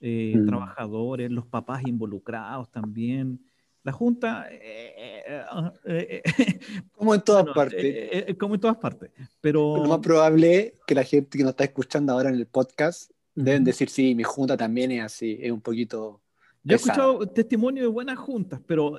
Eh, 0.00 0.34
mm. 0.36 0.46
trabajadores, 0.46 1.30
los 1.30 1.46
papás 1.46 1.82
involucrados 1.86 2.70
también. 2.70 3.40
La 3.86 3.92
Junta, 3.92 4.48
eh, 4.50 5.22
eh, 5.84 6.58
como 6.90 7.14
en 7.14 7.20
todas 7.20 7.46
partes. 7.54 8.34
como 8.36 8.56
en 8.56 8.60
todas 8.60 8.78
partes. 8.78 9.12
Pero... 9.40 9.76
Lo 9.76 9.84
más 9.84 10.00
probable 10.00 10.74
que 10.88 10.96
la 10.96 11.04
gente 11.04 11.38
que 11.38 11.44
nos 11.44 11.50
está 11.50 11.62
escuchando 11.62 12.12
ahora 12.12 12.30
en 12.30 12.34
el 12.34 12.46
podcast 12.46 13.12
deben 13.36 13.62
decir, 13.62 13.88
sí, 13.88 14.16
mi 14.16 14.24
Junta 14.24 14.56
también 14.56 14.90
es 14.90 15.04
así, 15.04 15.38
es 15.40 15.52
un 15.52 15.60
poquito... 15.60 16.20
Yo 16.64 16.72
he 16.72 16.76
escuchado 16.78 17.28
testimonio 17.28 17.84
de 17.84 17.88
buenas 17.88 18.18
juntas, 18.18 18.60
pero 18.66 18.98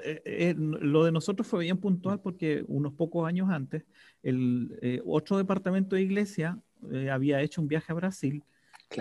lo 0.55 1.03
de 1.03 1.11
nosotros 1.11 1.45
fue 1.45 1.65
bien 1.65 1.75
puntual 1.79 2.21
porque 2.21 2.63
unos 2.69 2.93
pocos 2.93 3.27
años 3.27 3.49
antes, 3.49 3.83
el 4.23 5.01
otro 5.05 5.37
departamento 5.37 5.97
de 5.97 6.03
iglesia 6.03 6.57
había 7.11 7.41
hecho 7.41 7.59
un 7.59 7.67
viaje 7.67 7.91
a 7.91 7.95
Brasil 7.95 8.41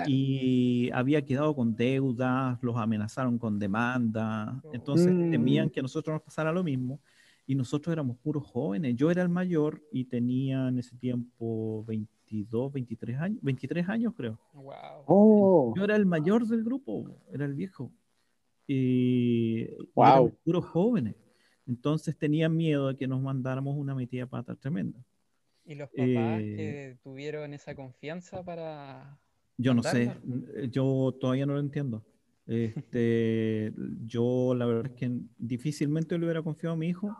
y 0.07 0.91
había 0.93 1.25
quedado 1.25 1.55
con 1.55 1.75
deudas, 1.75 2.59
los 2.63 2.77
amenazaron 2.77 3.39
con 3.39 3.59
demanda, 3.59 4.61
entonces 4.73 5.07
temían 5.31 5.69
mm. 5.69 5.71
que 5.71 5.81
a 5.81 5.83
nosotros 5.83 6.15
nos 6.15 6.23
pasara 6.23 6.53
lo 6.53 6.65
mismo 6.65 7.01
y 7.47 7.55
nosotros 7.55 7.93
éramos 7.93 8.17
puros 8.19 8.45
jóvenes. 8.45 8.97
Yo 8.97 9.11
era 9.11 9.23
el 9.23 9.29
mayor 9.29 9.83
y 9.93 10.05
tenía 10.05 10.69
en 10.69 10.79
ese 10.79 10.97
tiempo 10.97 11.85
22, 11.87 12.73
23 12.73 13.19
años, 13.19 13.39
23 13.43 13.89
años 13.89 14.15
creo. 14.17 14.39
Oh. 15.07 15.73
Yo 15.77 15.85
era 15.85 15.97
el 15.97 16.07
mayor 16.07 16.47
del 16.47 16.65
grupo, 16.65 17.09
era 17.33 17.45
el 17.45 17.55
viejo. 17.55 17.93
Y, 18.67 19.69
wow. 19.95 20.37
puros 20.45 20.65
jóvenes. 20.67 21.15
Entonces 21.69 22.17
tenían 22.17 22.57
miedo 22.57 22.89
de 22.89 22.97
que 22.97 23.07
nos 23.07 23.23
mandáramos 23.23 23.77
una 23.77 23.95
metida 23.95 24.27
pata 24.27 24.57
tremenda. 24.57 25.05
¿Y 25.65 25.75
los 25.75 25.89
papás 25.89 26.41
eh, 26.41 26.55
que 26.57 26.99
tuvieron 27.03 27.53
esa 27.55 27.75
confianza 27.75 28.45
para, 28.45 29.19
yo 29.59 29.75
no 29.75 29.83
sé, 29.83 30.13
eh, 30.55 30.69
yo 30.71 31.17
todavía 31.21 31.47
no 31.47 31.55
lo 31.55 31.61
entiendo. 31.61 32.05
Este, 32.47 33.73
yo 34.05 34.55
la 34.55 34.67
verdad 34.67 34.87
es 34.87 34.93
que 34.93 35.21
difícilmente 35.37 36.17
le 36.17 36.25
hubiera 36.25 36.43
confiado 36.43 36.75
a 36.75 36.79
mi 36.79 36.89
hijo 36.89 37.17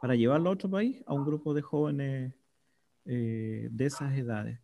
para 0.00 0.14
llevarlo 0.14 0.48
a 0.48 0.52
otro 0.52 0.70
país, 0.70 1.02
a 1.06 1.12
un 1.12 1.24
grupo 1.24 1.52
de 1.52 1.62
jóvenes 1.62 2.34
eh, 3.04 3.68
de 3.70 3.86
esas 3.86 4.16
edades. 4.16 4.58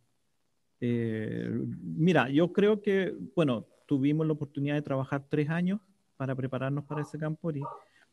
Eh, 0.79 1.49
mira, 1.81 2.29
yo 2.29 2.51
creo 2.53 2.81
que, 2.81 3.15
bueno, 3.35 3.67
tuvimos 3.85 4.25
la 4.25 4.33
oportunidad 4.33 4.75
de 4.75 4.81
trabajar 4.81 5.25
tres 5.29 5.49
años 5.49 5.79
para 6.17 6.35
prepararnos 6.35 6.85
para 6.85 7.01
ese 7.01 7.17
campo 7.17 7.51
y 7.51 7.61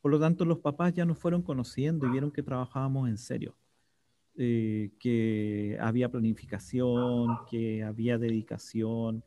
por 0.01 0.11
lo 0.11 0.21
tanto 0.21 0.45
los 0.45 0.59
papás 0.59 0.93
ya 0.93 1.05
nos 1.07 1.19
fueron 1.19 1.43
conociendo 1.43 2.07
y 2.07 2.11
vieron 2.11 2.31
que 2.31 2.43
trabajábamos 2.43 3.09
en 3.09 3.17
serio. 3.17 3.55
Eh, 4.37 4.91
que 4.99 5.79
había 5.81 6.09
planificación, 6.09 7.39
que 7.49 7.85
había 7.85 8.19
dedicación, 8.19 9.23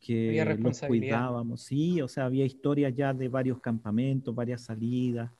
que 0.00 0.44
nos 0.58 0.80
cuidábamos, 0.80 1.62
sí, 1.62 2.02
o 2.02 2.08
sea, 2.08 2.24
había 2.24 2.44
historias 2.44 2.92
ya 2.96 3.14
de 3.14 3.28
varios 3.28 3.60
campamentos, 3.60 4.34
varias 4.34 4.62
salidas. 4.62 5.30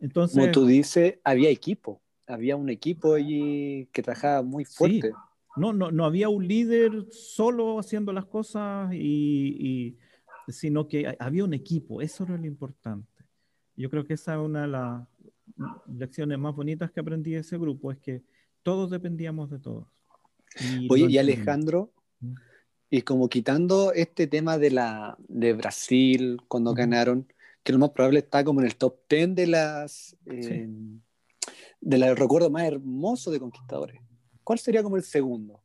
Entonces, 0.00 0.40
Como 0.40 0.50
tú 0.50 0.66
dices, 0.66 1.20
había 1.22 1.50
equipo, 1.50 2.00
había 2.26 2.56
un 2.56 2.68
equipo 2.68 3.14
allí 3.14 3.86
que 3.92 4.02
trabajaba 4.02 4.42
muy 4.42 4.64
fuerte. 4.64 5.12
No, 5.54 5.72
no, 5.72 5.92
no 5.92 6.04
había 6.04 6.28
un 6.28 6.48
líder 6.48 7.06
solo 7.12 7.78
haciendo 7.78 8.12
las 8.12 8.24
cosas, 8.24 8.92
y, 8.92 9.96
sino 10.48 10.88
que 10.88 11.16
había 11.20 11.44
un 11.44 11.54
equipo, 11.54 12.02
eso 12.02 12.24
era 12.24 12.36
lo 12.36 12.46
importante. 12.46 13.24
Yo 13.76 13.88
creo 13.88 14.04
que 14.04 14.14
esa 14.14 14.34
es 14.34 14.40
una 14.40 14.62
de 14.62 14.68
las 14.68 15.06
lecciones 15.86 16.40
más 16.40 16.56
bonitas 16.56 16.90
que 16.90 16.98
aprendí 16.98 17.32
de 17.32 17.40
ese 17.40 17.56
grupo, 17.56 17.92
es 17.92 17.98
que 17.98 18.22
todos 18.68 18.90
dependíamos 18.90 19.48
de 19.48 19.58
todos. 19.58 19.86
Oye, 20.90 21.06
y 21.08 21.16
Alejandro, 21.16 21.90
mm. 22.20 22.34
y 22.90 23.00
como 23.00 23.30
quitando 23.30 23.94
este 23.94 24.26
tema 24.26 24.58
de, 24.58 24.70
la, 24.70 25.16
de 25.26 25.54
Brasil 25.54 26.38
cuando 26.48 26.74
ganaron, 26.74 27.32
que 27.62 27.72
lo 27.72 27.78
más 27.78 27.92
probable 27.92 28.18
está 28.18 28.44
como 28.44 28.60
en 28.60 28.66
el 28.66 28.76
top 28.76 28.96
10 29.08 29.34
de 29.34 29.46
las 29.46 30.14
eh, 30.26 30.68
de 31.80 31.98
los 31.98 32.18
recuerdos 32.18 32.50
más 32.50 32.64
hermosos 32.64 33.32
de 33.32 33.40
conquistadores. 33.40 34.02
¿Cuál 34.44 34.58
sería 34.58 34.82
como 34.82 34.98
el 34.98 35.02
segundo? 35.02 35.62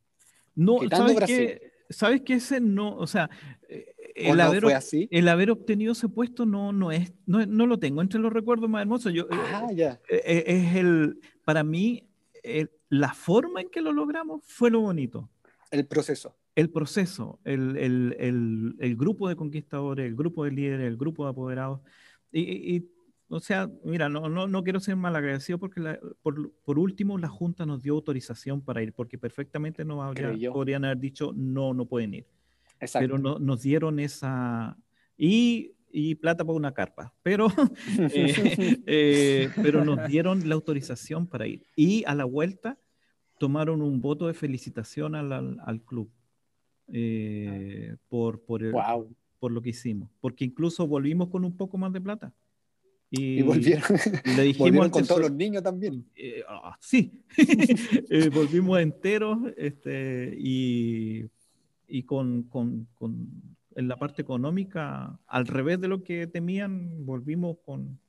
No, 0.55 0.77
¿sabes 0.89 1.19
que, 1.25 1.73
¿sabes 1.89 2.21
que 2.21 2.35
ese 2.35 2.61
no, 2.61 2.95
o 2.95 3.07
sea, 3.07 3.29
eh, 3.67 3.95
el, 4.15 4.39
haber, 4.39 4.63
el 5.11 5.27
haber 5.27 5.51
obtenido 5.51 5.91
ese 5.91 6.07
puesto 6.07 6.45
no, 6.45 6.71
no, 6.71 6.93
es, 6.93 7.11
no, 7.25 7.45
no 7.45 7.67
lo 7.67 7.79
tengo 7.79 8.01
entre 8.01 8.21
los 8.21 8.31
recuerdos 8.31 8.69
más 8.69 8.81
hermosos. 8.81 9.11
Yo, 9.11 9.27
ah, 9.29 9.67
ya. 9.75 9.99
Eh, 10.09 10.45
es 10.47 10.75
el, 10.77 11.19
para 11.43 11.65
mí, 11.65 12.07
la 12.89 13.13
forma 13.13 13.61
en 13.61 13.69
que 13.69 13.81
lo 13.81 13.91
logramos 13.91 14.43
fue 14.45 14.69
lo 14.69 14.81
bonito. 14.81 15.29
El 15.71 15.87
proceso. 15.87 16.35
El 16.55 16.69
proceso, 16.69 17.39
el, 17.45 17.77
el, 17.77 18.75
el, 18.79 18.95
grupo 18.95 19.27
de 19.27 19.35
conquistadores, 19.35 20.05
el 20.05 20.15
grupo 20.15 20.45
de 20.45 20.51
líderes, 20.51 20.87
el 20.87 20.97
grupo 20.97 21.23
de 21.23 21.31
apoderados. 21.31 21.81
Y, 22.31 22.85
o 23.27 23.39
sea, 23.39 23.67
mira, 23.83 24.07
no, 24.07 24.29
no, 24.29 24.47
no 24.47 24.63
quiero 24.63 24.79
ser 24.79 24.95
mal 24.95 25.15
agradecido 25.15 25.57
porque 25.57 25.81
por, 26.21 26.51
por, 26.63 26.77
último 26.77 27.17
la 27.17 27.27
Junta 27.27 27.65
nos 27.65 27.81
dio 27.81 27.93
autorización 27.93 28.61
para 28.61 28.83
ir, 28.83 28.93
porque 28.93 29.17
perfectamente 29.17 29.83
no 29.83 30.03
habría, 30.03 30.51
podrían 30.51 30.85
haber 30.85 30.99
dicho 30.99 31.31
no, 31.35 31.73
no 31.73 31.87
pueden 31.87 32.13
ir. 32.13 32.27
Exacto. 32.79 33.07
Pero 33.07 33.17
no, 33.17 33.39
nos 33.39 33.63
dieron 33.63 33.99
esa... 33.99 34.77
Y 35.17 35.73
y 35.95 36.15
plata 36.15 36.43
para 36.43 36.57
una 36.57 36.73
carpa, 36.73 37.13
pero, 37.21 37.47
eh, 37.99 38.81
eh, 38.87 39.49
pero 39.61 39.85
nos 39.85 40.07
dieron 40.07 40.49
la 40.49 40.55
autorización 40.55 41.27
para 41.27 41.47
ir. 41.47 41.65
Y 41.75 42.03
a 42.05 42.15
la 42.15 42.25
vuelta 42.25 42.79
tomaron 43.37 43.81
un 43.81 44.01
voto 44.01 44.27
de 44.27 44.33
felicitación 44.33 45.15
al, 45.15 45.31
al, 45.31 45.81
club 45.81 46.09
eh, 46.91 47.95
por, 48.09 48.41
por, 48.41 48.61
por 49.39 49.51
lo 49.51 49.61
que 49.61 49.69
hicimos, 49.69 50.09
porque 50.19 50.45
incluso 50.45 50.87
volvimos 50.87 51.29
con 51.29 51.45
un 51.45 51.55
poco 51.55 51.77
más 51.77 51.93
de 51.93 52.01
plata. 52.01 52.33
Y, 53.11 53.43
volvieron, 53.43 53.83
le 54.35 54.41
dijimos 54.43 54.89
con 54.89 55.05
todos 55.05 55.21
los 55.21 55.31
niños 55.31 55.61
también. 55.61 56.03
Ah, 56.47 56.75
sí, 56.79 57.23
eh, 57.37 58.29
volvimos 58.33 58.79
enteros 58.79 59.37
este, 59.55 60.33
y, 60.35 61.25
y 61.87 62.01
con, 62.03 62.43
con, 62.43 62.87
con, 62.95 63.29
en 63.75 63.87
la 63.87 63.97
parte 63.97 64.21
económica, 64.21 65.19
al 65.27 65.47
revés 65.47 65.79
de 65.79 65.87
lo 65.87 66.03
que 66.03 66.27
temían, 66.27 67.05
volvimos 67.05 67.57
con, 67.65 67.99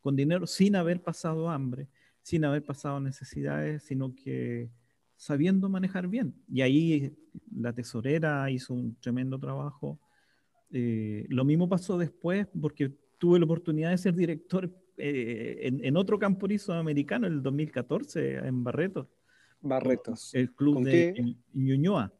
con 0.00 0.16
dinero 0.16 0.46
sin 0.46 0.76
haber 0.76 1.02
pasado 1.02 1.48
hambre, 1.48 1.88
sin 2.22 2.44
haber 2.44 2.64
pasado 2.64 3.00
necesidades, 3.00 3.82
sino 3.84 4.14
que 4.14 4.70
sabiendo 5.16 5.68
manejar 5.68 6.08
bien. 6.08 6.34
Y 6.48 6.60
ahí 6.60 7.16
la 7.54 7.72
tesorera 7.72 8.50
hizo 8.50 8.74
un 8.74 8.96
tremendo 9.00 9.38
trabajo. 9.38 9.98
Eh, 10.70 11.26
lo 11.28 11.44
mismo 11.44 11.68
pasó 11.68 11.98
después 11.98 12.46
porque 12.60 12.92
tuve 13.18 13.38
la 13.38 13.44
oportunidad 13.44 13.90
de 13.90 13.98
ser 13.98 14.14
director 14.14 14.70
eh, 14.96 15.70
en, 15.82 15.96
otro 15.96 16.18
camporizo 16.18 16.72
americano 16.74 17.26
en 17.26 17.34
el 17.34 17.42
2014 17.42 18.38
en 18.38 18.62
Barretos. 18.64 19.08
Barretos. 19.60 20.34
El 20.34 20.52
club 20.52 20.84
de 20.84 21.36
Ñuñoa. 21.52 22.12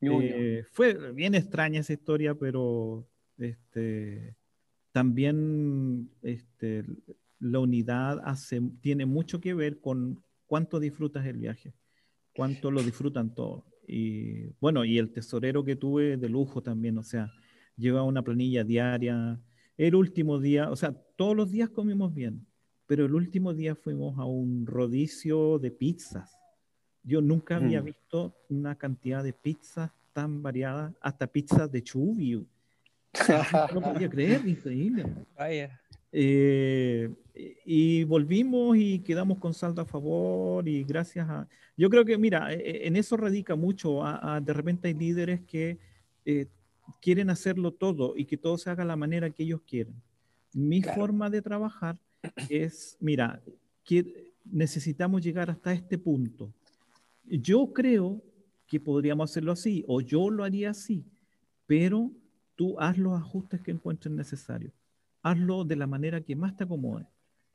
Eh, 0.00 0.64
fue 0.70 1.12
bien 1.12 1.34
extraña 1.34 1.80
esa 1.80 1.92
historia, 1.92 2.34
pero 2.34 3.08
este, 3.36 4.36
también 4.92 6.10
este, 6.22 6.84
la 7.40 7.58
unidad 7.58 8.20
hace, 8.24 8.60
tiene 8.80 9.06
mucho 9.06 9.40
que 9.40 9.54
ver 9.54 9.80
con 9.80 10.22
cuánto 10.46 10.78
disfrutas 10.78 11.26
el 11.26 11.38
viaje 11.38 11.74
cuánto 12.38 12.70
lo 12.70 12.84
disfrutan 12.84 13.34
todos. 13.34 13.64
Y 13.88 14.46
bueno, 14.60 14.84
y 14.84 14.96
el 14.96 15.10
tesorero 15.10 15.64
que 15.64 15.74
tuve 15.74 16.16
de 16.16 16.28
lujo 16.28 16.62
también, 16.62 16.96
o 16.96 17.02
sea, 17.02 17.32
lleva 17.76 18.04
una 18.04 18.22
planilla 18.22 18.62
diaria. 18.62 19.40
El 19.76 19.96
último 19.96 20.38
día, 20.38 20.70
o 20.70 20.76
sea, 20.76 20.92
todos 21.16 21.34
los 21.34 21.50
días 21.50 21.68
comimos 21.70 22.14
bien, 22.14 22.46
pero 22.86 23.06
el 23.06 23.14
último 23.14 23.54
día 23.54 23.74
fuimos 23.74 24.20
a 24.20 24.24
un 24.24 24.66
rodicio 24.66 25.58
de 25.58 25.72
pizzas. 25.72 26.37
Yo 27.08 27.22
nunca 27.22 27.56
había 27.56 27.80
mm. 27.80 27.84
visto 27.86 28.34
una 28.50 28.74
cantidad 28.74 29.24
de 29.24 29.32
pizzas 29.32 29.90
tan 30.12 30.42
variadas, 30.42 30.92
hasta 31.00 31.26
pizzas 31.26 31.72
de 31.72 31.82
chubio. 31.82 32.44
No 33.74 33.80
podía 33.80 34.10
creer, 34.10 34.46
increíble. 34.46 35.06
Vaya. 35.34 35.80
Eh, 36.12 37.10
y 37.64 38.04
volvimos 38.04 38.76
y 38.76 38.98
quedamos 38.98 39.38
con 39.38 39.54
saldo 39.54 39.80
a 39.80 39.86
favor 39.86 40.68
y 40.68 40.84
gracias 40.84 41.26
a... 41.28 41.48
Yo 41.78 41.88
creo 41.88 42.04
que, 42.04 42.18
mira, 42.18 42.52
e, 42.52 42.56
e, 42.56 42.86
en 42.86 42.96
eso 42.96 43.16
radica 43.16 43.54
mucho. 43.54 44.02
de 44.42 44.52
repente 44.52 44.88
hay 44.88 44.94
líderes 44.94 45.40
que 45.40 45.78
eh, 46.26 46.46
quieren 47.00 47.30
hacerlo 47.30 47.72
todo 47.72 48.14
y 48.16 48.26
que 48.26 48.36
todo 48.36 48.58
se 48.58 48.68
haga 48.68 48.82
de 48.82 48.88
la 48.88 48.96
manera 48.96 49.30
que 49.30 49.44
ellos 49.44 49.62
quieren. 49.66 49.94
Mi 50.52 50.82
forma 50.82 51.30
de 51.30 51.40
trabajar 51.40 51.96
es, 52.50 52.98
mira, 53.00 53.40
que 53.82 54.34
necesitamos 54.44 55.22
llegar 55.22 55.50
hasta 55.50 55.72
este 55.72 55.96
punto. 55.96 56.52
Yo 57.30 57.72
creo 57.72 58.22
que 58.66 58.80
podríamos 58.80 59.30
hacerlo 59.30 59.52
así, 59.52 59.84
o 59.88 60.00
yo 60.00 60.30
lo 60.30 60.44
haría 60.44 60.70
así, 60.70 61.04
pero 61.66 62.12
tú 62.54 62.78
haz 62.78 62.98
los 62.98 63.18
ajustes 63.18 63.60
que 63.60 63.70
encuentres 63.70 64.12
necesarios. 64.12 64.72
Hazlo 65.22 65.64
de 65.64 65.76
la 65.76 65.86
manera 65.86 66.20
que 66.20 66.36
más 66.36 66.56
te 66.56 66.64
acomode. 66.64 67.06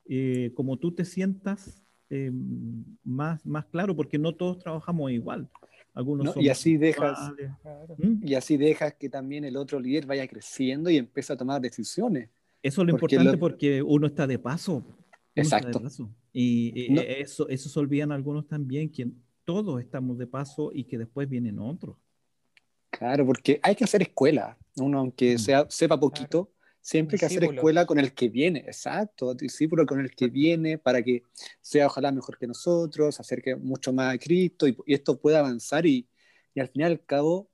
Eh, 0.06 0.52
como 0.56 0.78
tú 0.78 0.92
te 0.92 1.06
sientas 1.06 1.84
eh, 2.10 2.32
más, 3.04 3.46
más 3.46 3.66
claro, 3.66 3.96
porque 3.96 4.18
no 4.18 4.34
todos 4.34 4.60
trabajamos 4.60 5.12
igual. 5.12 5.50
Algunos 5.94 6.36
y 6.38 6.50
así 6.50 6.78
dejas 6.78 7.20
¿Mm? 7.98 8.28
y 8.28 8.34
así 8.34 8.58
dejas 8.58 8.96
que 8.96 9.10
también 9.10 9.46
el 9.46 9.56
otro 9.58 9.80
líder 9.80 10.08
vaya 10.08 10.28
creciendo 10.28 10.90
y 10.90 10.98
empiece 10.98 11.34
a 11.34 11.38
tomar 11.38 11.62
decisiones. 11.62 12.30
Eso 12.64 12.82
es 12.82 12.88
lo 12.88 12.94
importante 12.94 13.38
porque 13.38 13.84
uno 13.84 14.08
está 14.08 14.26
de 14.26 14.40
paso. 14.40 14.84
Exacto. 15.36 15.82
Y, 16.32 16.98
eso, 17.00 17.48
eso 17.50 17.70
se 17.70 17.80
olvidan 17.80 18.12
algunos 18.12 18.48
también, 18.48 18.90
que 18.90 19.08
todos 19.46 19.82
estamos 19.82 20.18
de 20.18 20.28
paso 20.28 20.72
y 20.74 20.86
que 20.86 20.98
después 20.98 21.30
vienen 21.30 21.60
otros. 21.60 21.98
Claro, 22.90 23.26
porque 23.26 23.60
hay 23.64 23.76
que 23.76 23.84
hacer 23.84 24.02
escuela. 24.02 24.58
Uno, 24.78 25.00
aunque 25.00 25.36
mm. 25.36 25.40
sea, 25.40 25.66
sepa 25.70 26.00
poquito, 26.00 26.54
Siempre 26.84 27.16
hay 27.16 27.20
que 27.20 27.26
hacer 27.28 27.46
escuela 27.46 27.86
con 27.86 27.98
el 27.98 28.14
que 28.14 28.28
viene, 28.28 28.60
exacto, 28.60 29.34
discípulo 29.34 29.86
con 29.86 30.02
el 30.02 30.14
que 30.14 30.28
viene 30.28 30.78
para 30.78 31.02
que 31.02 31.24
sea 31.62 31.88
ojalá 31.88 32.12
mejor 32.12 32.38
que 32.38 32.46
nosotros, 32.46 33.22
acerque 33.22 33.56
mucho 33.56 33.94
más 33.94 34.14
a 34.14 34.18
Cristo 34.18 34.68
y, 34.68 34.76
esto 34.88 35.18
pueda 35.18 35.40
avanzar 35.40 35.86
y, 35.86 36.06
y, 36.54 36.60
al 36.60 36.68
final 36.68 36.92
y 36.92 36.96
al 36.96 37.06
cabo 37.06 37.48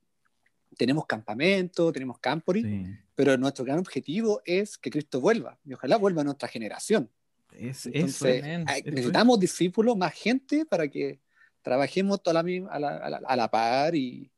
tenemos 0.76 1.06
campamento, 1.06 1.92
tenemos 1.92 2.18
campori, 2.18 2.84
pero 3.14 3.36
nuestro 3.36 3.64
gran 3.64 3.78
objetivo 3.78 4.42
es 4.44 4.76
que 4.76 4.90
Cristo 4.90 5.20
vuelva 5.20 5.56
y 5.64 5.74
ojalá 5.74 5.96
vuelva 5.96 6.22
a 6.22 6.24
nuestra 6.24 6.48
generación. 6.48 7.08
Es, 7.52 7.86
Entonces, 7.86 8.42
necesitamos 8.84 9.38
discípulos, 9.38 9.96
más 9.96 10.12
gente 10.12 10.66
para 10.66 10.88
que 10.88 11.20
trabajemos 11.62 12.22
toda 12.22 12.42
la, 12.42 12.68
a, 12.70 12.78
la, 12.78 13.20
a 13.26 13.36
la 13.36 13.50
par 13.50 13.94
y, 13.94 14.30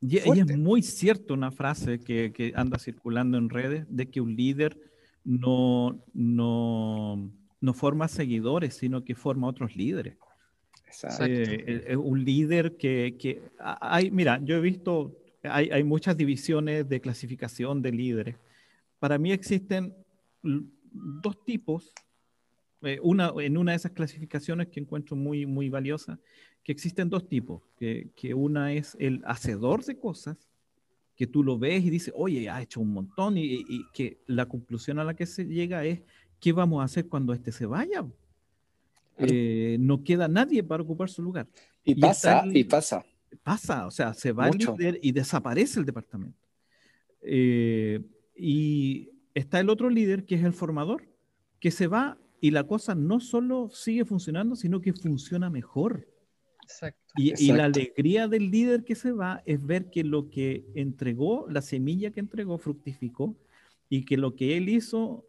y, 0.00 0.18
es 0.18 0.56
muy 0.56 0.82
cierto 0.82 1.34
una 1.34 1.50
frase 1.50 2.00
que, 2.00 2.32
que, 2.32 2.52
anda 2.54 2.78
circulando 2.78 3.36
en 3.36 3.50
redes 3.50 3.84
de 3.88 4.08
que 4.08 4.20
un 4.20 4.36
líder 4.36 4.78
no, 5.24 6.04
no, 6.12 7.30
no 7.60 7.74
forma 7.74 8.06
seguidores, 8.06 8.74
sino 8.74 9.04
que 9.04 9.14
forma 9.14 9.48
otros 9.48 9.74
líderes. 9.74 10.16
Exacto. 10.86 11.24
Eh, 11.26 11.96
un 11.96 12.24
líder 12.24 12.76
que, 12.76 13.16
que, 13.18 13.42
hay, 13.58 14.10
mira, 14.10 14.40
yo 14.42 14.56
he 14.56 14.60
visto, 14.60 15.18
hay, 15.42 15.70
hay 15.70 15.82
muchas 15.82 16.16
divisiones 16.16 16.88
de 16.88 17.00
clasificación 17.00 17.82
de 17.82 17.92
líderes. 17.92 18.36
Para 19.00 19.18
mí 19.18 19.32
existen 19.32 19.94
dos 20.42 21.44
tipos 21.44 21.92
eh, 22.82 23.00
una, 23.02 23.32
en 23.40 23.56
una 23.56 23.72
de 23.72 23.76
esas 23.76 23.90
clasificaciones 23.90 24.68
que 24.68 24.78
encuentro 24.78 25.16
muy, 25.16 25.46
muy 25.46 25.68
valiosa, 25.68 26.20
que 26.68 26.72
existen 26.72 27.08
dos 27.08 27.26
tipos, 27.26 27.62
que, 27.78 28.10
que, 28.14 28.34
una 28.34 28.74
es 28.74 28.94
el 29.00 29.22
hacedor 29.24 29.82
de 29.86 29.98
cosas, 29.98 30.36
que 31.16 31.26
tú 31.26 31.42
lo 31.42 31.58
ves 31.58 31.82
y 31.82 31.88
dices, 31.88 32.12
oye, 32.14 32.50
ha 32.50 32.60
hecho 32.60 32.82
un 32.82 32.92
montón, 32.92 33.38
y, 33.38 33.64
y, 33.66 33.86
que 33.94 34.20
la 34.26 34.44
conclusión 34.44 34.98
a 34.98 35.04
la 35.04 35.16
que 35.16 35.24
se 35.24 35.46
llega 35.46 35.86
es, 35.86 36.02
¿qué 36.38 36.52
vamos 36.52 36.82
a 36.82 36.84
hacer 36.84 37.08
cuando 37.08 37.32
este 37.32 37.52
se 37.52 37.64
vaya? 37.64 38.06
Eh, 39.16 39.78
no 39.80 40.04
queda 40.04 40.28
nadie 40.28 40.62
para 40.62 40.82
ocupar 40.82 41.08
su 41.08 41.22
lugar. 41.22 41.48
Y, 41.84 41.94
pasa, 41.94 42.44
y 42.44 42.64
pasa. 42.64 43.02
Pasa, 43.42 43.86
o 43.86 43.90
sea, 43.90 44.12
se 44.12 44.32
va 44.32 44.50
el 44.50 44.58
líder 44.58 45.00
y 45.02 45.12
desaparece 45.12 45.80
el 45.80 45.86
departamento. 45.86 46.46
Eh, 47.22 48.04
y 48.36 49.08
está 49.32 49.58
el 49.58 49.70
otro 49.70 49.88
líder, 49.88 50.26
que 50.26 50.34
es 50.34 50.44
el 50.44 50.52
formador, 50.52 51.08
que 51.60 51.70
se 51.70 51.86
va 51.86 52.18
y 52.42 52.50
la 52.50 52.66
cosa 52.66 52.94
no 52.94 53.20
solo 53.20 53.70
sigue 53.70 54.04
funcionando, 54.04 54.54
sino 54.54 54.82
que 54.82 54.92
funciona 54.92 55.48
mejor. 55.48 56.06
Exacto. 56.68 57.14
Y, 57.16 57.50
la 57.52 57.64
alegría 57.64 58.28
del 58.28 58.50
líder 58.50 58.84
que 58.84 58.94
se 58.94 59.12
va 59.12 59.42
es 59.46 59.64
ver 59.64 59.88
que 59.88 60.04
lo 60.04 60.28
que 60.28 60.66
entregó, 60.74 61.46
la 61.48 61.62
semilla 61.62 62.10
que 62.10 62.20
entregó, 62.20 62.58
fructificó 62.58 63.34
y 63.88 64.04
que 64.04 64.18
lo 64.18 64.36
que 64.36 64.58
él 64.58 64.68
hizo, 64.68 65.24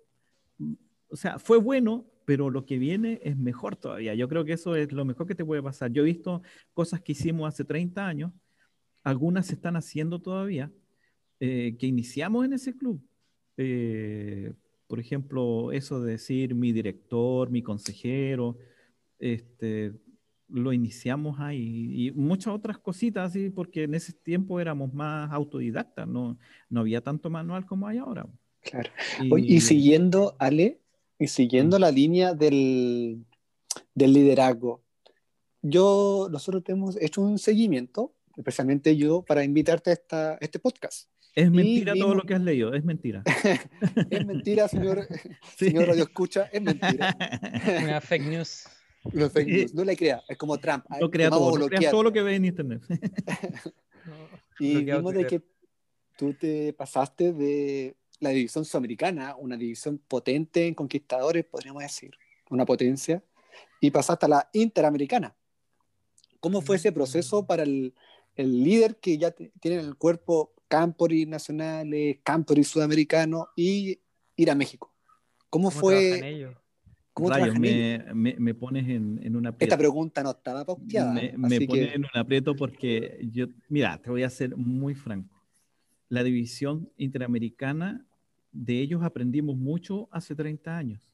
o 1.07 1.15
sea, 1.15 1.39
fue 1.39 1.57
bueno, 1.57 2.05
pero 2.25 2.49
lo 2.49 2.65
que 2.65 2.77
viene 2.77 3.21
es 3.23 3.37
mejor 3.37 3.77
todavía. 3.77 4.13
Yo 4.15 4.27
creo 4.27 4.43
que 4.43 4.53
eso 4.53 4.75
es 4.75 4.91
lo 4.91 5.05
mejor 5.05 5.27
que 5.27 5.33
te 5.33 5.45
puede 5.45 5.63
pasar. 5.63 5.91
Yo 5.93 6.01
he 6.01 6.05
visto 6.05 6.41
cosas 6.73 7.01
que 7.01 7.13
hicimos 7.13 7.47
hace 7.47 7.63
30 7.63 8.05
años, 8.05 8.33
algunas 9.01 9.47
se 9.47 9.53
están 9.55 9.77
haciendo 9.77 10.19
todavía, 10.19 10.69
eh, 11.39 11.77
que 11.79 11.87
iniciamos 11.87 12.43
en 12.45 12.53
ese 12.53 12.75
club. 12.75 13.01
Eh, 13.55 14.51
por 14.87 14.99
ejemplo, 14.99 15.71
eso 15.71 16.01
de 16.01 16.11
decir 16.11 16.53
mi 16.53 16.73
director, 16.73 17.49
mi 17.49 17.63
consejero, 17.63 18.57
este, 19.19 19.93
lo 20.49 20.73
iniciamos 20.73 21.39
ahí 21.39 22.07
y 22.07 22.11
muchas 22.11 22.53
otras 22.53 22.77
cositas 22.77 23.31
así, 23.31 23.49
porque 23.49 23.83
en 23.83 23.93
ese 23.93 24.13
tiempo 24.13 24.59
éramos 24.59 24.93
más 24.93 25.31
autodidactas, 25.31 26.07
no, 26.07 26.37
no 26.69 26.79
había 26.81 27.01
tanto 27.01 27.29
manual 27.29 27.65
como 27.65 27.87
hay 27.87 27.97
ahora. 27.97 28.27
Claro. 28.61 28.89
Y, 29.37 29.61
siguiendo, 29.61 30.35
Ale, 30.39 30.81
y 31.17 31.27
siguiendo 31.27 31.79
la 31.79 31.91
línea 31.91 32.33
del, 32.33 33.25
del 33.93 34.13
liderazgo, 34.13 34.83
yo, 35.61 36.27
nosotros 36.31 36.63
hemos 36.67 37.01
hecho 37.01 37.21
un 37.21 37.37
seguimiento, 37.37 38.13
especialmente 38.35 38.95
yo, 38.95 39.21
para 39.23 39.43
invitarte 39.43 39.91
a, 39.91 39.93
esta, 39.93 40.31
a 40.33 40.37
este 40.41 40.59
podcast. 40.59 41.09
Es 41.35 41.51
mentira 41.51 41.93
todo 41.93 42.15
lo 42.15 42.23
que 42.23 42.33
has 42.33 42.41
leído, 42.41 42.73
es 42.73 42.83
mentira. 42.83 43.23
es 44.09 44.25
mentira, 44.25 44.67
señor, 44.67 45.07
señor 45.57 45.87
Radio 45.87 46.03
Escucha, 46.03 46.49
es 46.51 46.61
mentira. 46.61 47.15
Una 47.83 48.01
fake 48.01 48.25
news. 48.25 48.65
Fake 49.11 49.47
news. 49.47 49.73
No 49.73 49.83
le 49.83 49.95
crea, 49.95 50.23
es 50.27 50.37
como 50.37 50.57
Trump. 50.57 50.85
No 50.99 51.09
crea 51.09 51.29
todo, 51.29 51.57
no 51.57 51.67
crea 51.67 51.91
todo 51.91 52.03
lo 52.03 52.11
que 52.11 52.21
ve 52.21 52.35
en 52.35 52.45
internet. 52.45 52.81
y 54.59 54.83
vimos 54.83 55.13
de 55.13 55.27
que 55.27 55.41
tú 56.17 56.33
te 56.33 56.73
pasaste 56.73 57.33
de 57.33 57.95
la 58.19 58.29
división 58.29 58.65
sudamericana, 58.65 59.35
una 59.37 59.55
división 59.55 59.97
potente 59.97 60.67
en 60.67 60.73
conquistadores, 60.73 61.45
podríamos 61.45 61.83
decir, 61.83 62.11
una 62.49 62.65
potencia, 62.65 63.23
y 63.79 63.91
pasaste 63.91 64.25
a 64.25 64.29
la 64.29 64.49
interamericana. 64.53 65.35
¿Cómo 66.39 66.61
fue 66.61 66.77
ese 66.77 66.91
proceso 66.91 67.43
mm. 67.43 67.45
para 67.45 67.63
el, 67.63 67.93
el 68.35 68.63
líder 68.63 68.97
que 68.97 69.17
ya 69.17 69.31
tiene 69.31 69.79
el 69.79 69.95
cuerpo 69.95 70.53
campori 70.69 71.25
nacionales, 71.25 72.19
campori 72.23 72.63
sudamericanos 72.63 73.47
y 73.55 73.99
ir 74.37 74.51
a 74.51 74.55
México. 74.55 74.93
¿Cómo, 75.49 75.71
fue? 75.71 76.55
¿Cómo 77.13 77.29
me, 77.59 78.05
me, 78.13 78.35
me, 78.39 78.53
pones 78.53 78.87
en, 78.87 79.19
en 79.23 79.35
una 79.35 79.53
Esta 79.59 79.77
pregunta 79.77 80.23
no 80.23 80.31
estaba 80.31 80.65
pauteada. 80.65 81.13
Me, 81.13 81.33
me 81.37 81.61
pones 81.61 81.95
en 81.95 82.03
un 82.03 82.19
aprieto 82.19 82.55
porque 82.55 83.19
yo, 83.31 83.47
mira, 83.67 83.97
te 84.01 84.09
voy 84.09 84.23
a 84.23 84.29
ser 84.29 84.55
muy 84.55 84.95
franco. 84.95 85.43
La 86.07 86.23
división 86.23 86.89
interamericana, 86.97 88.05
de 88.51 88.79
ellos 88.79 89.03
aprendimos 89.03 89.57
mucho 89.57 90.07
hace 90.11 90.35
30 90.35 90.77
años, 90.77 91.11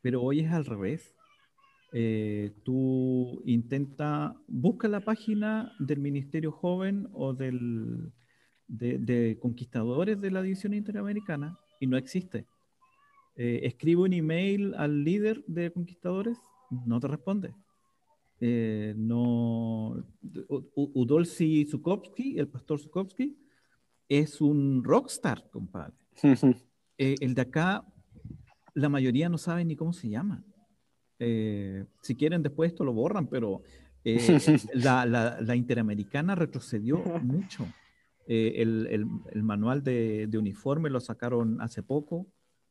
pero 0.00 0.22
hoy 0.22 0.40
es 0.40 0.52
al 0.52 0.64
revés. 0.64 1.14
Eh, 1.92 2.52
tú 2.64 3.42
intenta, 3.46 4.34
busca 4.46 4.88
la 4.88 5.00
página 5.00 5.72
del 5.78 6.00
Ministerio 6.00 6.52
Joven 6.52 7.08
o 7.12 7.32
del, 7.32 8.12
de, 8.66 8.98
de 8.98 9.38
Conquistadores 9.40 10.20
de 10.20 10.30
la 10.30 10.42
División 10.42 10.74
Interamericana 10.74 11.58
y 11.80 11.86
no 11.86 11.96
existe 11.96 12.46
eh, 13.40 13.60
escribo 13.68 14.02
un 14.02 14.12
email 14.12 14.74
al 14.74 15.04
líder 15.04 15.44
de 15.46 15.70
conquistadores, 15.70 16.36
no 16.84 16.98
te 16.98 17.06
responde. 17.06 17.54
Eh, 18.40 18.94
no, 18.96 20.04
Udolsi 20.74 21.64
Zukovsky, 21.64 22.36
el 22.36 22.48
pastor 22.48 22.80
Zukovsky, 22.80 23.38
es 24.08 24.40
un 24.40 24.82
rockstar, 24.82 25.48
compadre. 25.50 25.94
Eh, 27.00 27.14
el 27.20 27.32
de 27.32 27.42
acá, 27.42 27.86
la 28.74 28.88
mayoría 28.88 29.28
no 29.28 29.38
sabe 29.38 29.64
ni 29.64 29.76
cómo 29.76 29.92
se 29.92 30.08
llama. 30.08 30.42
si 31.16 32.16
quieren, 32.16 32.42
después 32.42 32.72
esto 32.72 32.82
lo 32.82 32.92
borran, 32.92 33.28
pero 33.28 33.62
la, 34.74 35.06
la, 35.06 35.54
interamericana 35.54 36.34
retrocedió 36.34 36.98
mucho. 37.22 37.68
El, 38.26 38.88
el, 38.90 39.08
el, 39.30 39.42
manual 39.44 39.84
de, 39.84 40.26
de, 40.26 40.38
uniforme 40.38 40.90
lo 40.90 40.98
sacaron 40.98 41.60
hace 41.60 41.84
poco 41.84 42.26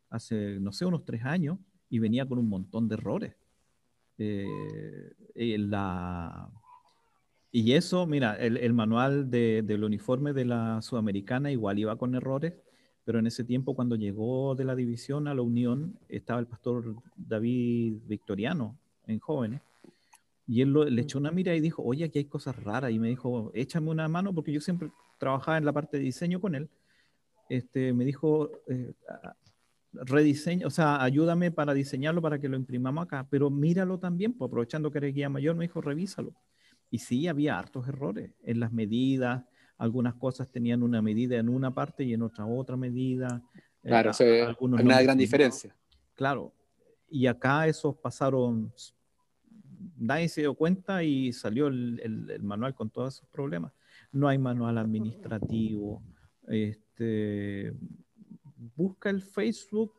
hace, 0.10 0.60
no 0.60 0.72
sé, 0.72 0.86
unos 0.86 1.06
tres 1.06 1.24
años 1.24 1.58
y 1.90 2.00
venía 2.00 2.26
con 2.26 2.40
un 2.40 2.50
montón 2.50 2.88
de 2.88 2.96
errores. 2.96 3.36
Eh, 4.18 5.14
la, 5.60 6.50
y 7.52 7.74
eso, 7.74 8.06
mira, 8.06 8.36
el, 8.36 8.58
el 8.58 8.74
manual 8.74 9.30
de, 9.30 9.64
del 9.64 9.84
uniforme 9.84 10.34
de 10.34 10.46
la 10.46 10.82
Sudamericana 10.82 11.52
igual 11.52 11.80
iba 11.80 11.96
con 11.96 12.16
errores, 12.16 12.54
pero 13.04 13.20
en 13.20 13.28
ese 13.28 13.44
tiempo 13.44 13.76
cuando 13.76 13.96
llegó 13.96 14.54
de 14.56 14.66
la 14.66 14.76
división 14.76 15.28
a 15.28 15.34
la 15.34 15.42
Unión 15.42 15.98
estaba 16.10 16.40
el 16.40 16.48
pastor 16.48 16.96
David 17.16 18.00
Victoriano 18.06 18.78
en 19.06 19.20
jóvenes. 19.20 19.62
Y 20.46 20.62
él 20.62 20.74
le 20.74 21.02
echó 21.02 21.18
una 21.18 21.32
mira 21.32 21.56
y 21.56 21.60
dijo, 21.60 21.84
oye, 21.84 22.06
aquí 22.06 22.20
hay 22.20 22.26
cosas 22.26 22.56
raras. 22.64 22.92
Y 22.92 23.00
me 23.00 23.10
dijo, 23.10 23.52
échame 23.54 23.90
una 23.90 24.08
mano, 24.08 24.34
porque 24.34 24.54
yo 24.54 24.62
siempre 24.62 24.92
trabajaba 25.18 25.58
en 25.58 25.66
la 25.66 25.74
parte 25.74 25.98
de 25.98 26.04
diseño 26.04 26.40
con 26.40 26.56
él. 26.56 26.70
Este, 27.50 27.92
me 27.92 28.06
dijo, 28.06 28.50
eh, 28.68 28.94
rediseño, 29.94 30.68
o 30.68 30.70
sea, 30.70 31.02
ayúdame 31.02 31.52
para 31.52 31.74
diseñarlo 31.74 32.22
para 32.22 32.40
que 32.40 32.50
lo 32.50 32.58
imprimamos 32.58 33.06
acá, 33.06 33.28
pero 33.30 33.50
míralo 33.50 34.00
también, 34.00 34.34
pues 34.34 34.50
aprovechando 34.50 34.92
que 34.92 34.98
eres 35.00 35.14
guía 35.14 35.30
mayor, 35.30 35.56
me 35.56 35.66
dijo, 35.66 35.82
revísalo. 35.82 36.34
Y 36.90 37.00
sí, 37.00 37.28
había 37.28 37.58
hartos 37.58 37.88
errores 37.88 38.32
en 38.44 38.60
las 38.60 38.72
medidas, 38.72 39.44
algunas 39.78 40.16
cosas 40.16 40.50
tenían 40.50 40.84
una 40.84 41.02
medida 41.02 41.38
en 41.38 41.50
una 41.50 41.74
parte 41.74 42.04
y 42.04 42.14
en 42.14 42.22
otra 42.22 42.46
otra 42.46 42.78
medida. 42.78 43.44
Eh, 43.84 43.90
claro, 43.90 44.12
hay 44.20 44.56
una 44.60 45.02
gran 45.02 45.18
diferencia. 45.18 45.76
Claro, 46.16 46.54
y 47.10 47.28
acá 47.28 47.68
esos 47.68 47.96
pasaron, 47.96 48.74
nadie 49.98 50.30
se 50.30 50.42
dio 50.42 50.54
cuenta 50.56 51.04
y 51.04 51.32
salió 51.32 51.68
el, 51.68 52.00
el 52.30 52.44
manual 52.44 52.74
con 52.74 52.90
todos 52.90 53.16
esos 53.16 53.30
problemas. 53.30 53.72
No 54.12 54.28
hay 54.28 54.38
manual 54.38 54.78
administrativo, 54.78 56.02
este, 56.48 57.74
busca 58.76 59.10
el 59.10 59.22
Facebook 59.22 59.94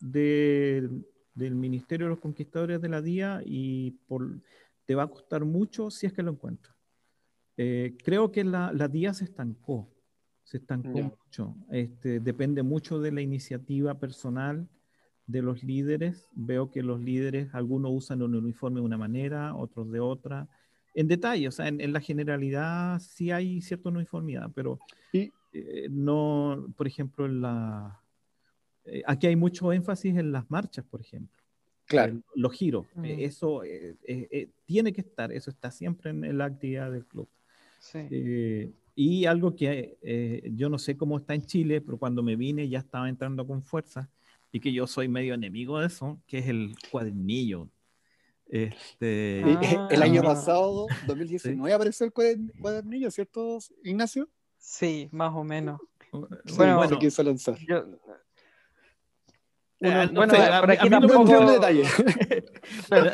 del 0.00 1.04
Ministerio 1.36 2.06
de 2.06 2.10
los 2.10 2.20
Conquistadores 2.20 2.80
de 2.80 2.88
la 2.88 3.02
DIA 3.02 3.42
y 3.44 3.92
por, 4.06 4.40
te 4.84 4.94
va 4.94 5.04
a 5.04 5.08
costar 5.08 5.44
mucho 5.44 5.90
si 5.90 6.06
es 6.06 6.12
que 6.12 6.22
lo 6.22 6.32
encuentras. 6.32 6.76
Eh, 7.56 7.96
creo 8.04 8.30
que 8.30 8.44
la, 8.44 8.72
la, 8.72 8.88
DIA 8.88 9.12
se 9.14 9.24
estancó, 9.24 9.92
se 10.44 10.58
estancó 10.58 10.90
mucho. 10.90 11.56
Este, 11.70 12.20
depende 12.20 12.62
mucho 12.62 13.00
de 13.00 13.12
la 13.12 13.20
iniciativa 13.20 13.98
personal 13.98 14.68
de 15.26 15.42
los 15.42 15.62
líderes. 15.62 16.28
Veo 16.32 16.70
que 16.70 16.82
los 16.82 17.00
líderes, 17.00 17.54
algunos 17.54 17.92
usan 17.94 18.22
un 18.22 18.34
uniforme 18.34 18.80
de 18.80 18.86
una 18.86 18.96
manera, 18.96 19.54
otros 19.54 19.90
de 19.90 20.00
otra. 20.00 20.48
En 20.94 21.06
detalle, 21.06 21.46
o 21.46 21.52
sea, 21.52 21.68
en, 21.68 21.92
la 21.92 22.00
generalidad 22.00 22.98
sí 22.98 23.30
hay 23.30 23.60
cierta 23.60 23.90
uniformidad, 23.90 24.50
pero 24.54 24.80
eh, 25.52 25.88
no, 25.90 26.72
por 26.76 26.86
ejemplo, 26.86 27.26
en 27.26 27.40
la, 27.40 28.00
eh, 28.84 29.02
aquí 29.06 29.26
hay 29.26 29.36
mucho 29.36 29.72
énfasis 29.72 30.16
en 30.16 30.32
las 30.32 30.50
marchas, 30.50 30.84
por 30.84 31.00
ejemplo. 31.00 31.36
Claro. 31.86 32.20
los 32.34 32.52
giros. 32.52 32.86
Mm. 32.96 33.04
Eh, 33.06 33.24
eso 33.24 33.62
tiene 34.66 34.92
que 34.92 35.00
estar, 35.00 35.32
eso 35.32 35.50
está 35.50 35.70
siempre 35.70 36.10
en, 36.10 36.36
la 36.36 36.44
actividad 36.44 36.92
del 36.92 37.06
club. 37.06 37.28
Sí. 37.80 38.74
y 38.96 39.24
algo 39.24 39.54
que 39.54 39.96
yo 40.52 40.68
no 40.68 40.78
sé 40.78 40.96
cómo 40.96 41.16
está 41.16 41.34
en 41.34 41.46
Chile, 41.46 41.80
pero 41.80 41.96
cuando 41.96 42.24
me 42.24 42.34
vine 42.34 42.68
ya 42.68 42.80
estaba 42.80 43.08
entrando 43.08 43.46
con 43.46 43.62
fuerza 43.62 44.10
y 44.50 44.58
que 44.60 44.72
yo 44.72 44.86
soy 44.86 45.08
medio 45.08 45.34
enemigo 45.34 45.78
de 45.78 45.86
eso, 45.86 46.20
que 46.26 46.38
es 46.38 46.48
el 46.48 46.74
cuadernillo. 46.90 47.70
Este, 48.46 49.40
el 49.90 50.02
año 50.02 50.22
ah. 50.22 50.34
pasado, 50.34 50.86
2019, 51.06 51.72
apareció 51.72 52.06
el 52.06 52.12
cuadernillo, 52.12 53.10
¿cierto, 53.10 53.58
Ignacio? 53.84 54.28
Sí, 54.58 55.08
más 55.12 55.32
o 55.34 55.44
menos. 55.44 55.80
bueno, 56.56 56.76
bueno 56.76 56.98
quiso 56.98 57.22
lanzar. 57.22 57.56
bueno, 57.66 57.98
a, 59.80 60.06
mí 60.06 60.90
no 60.90 61.52
detalle. 61.52 61.84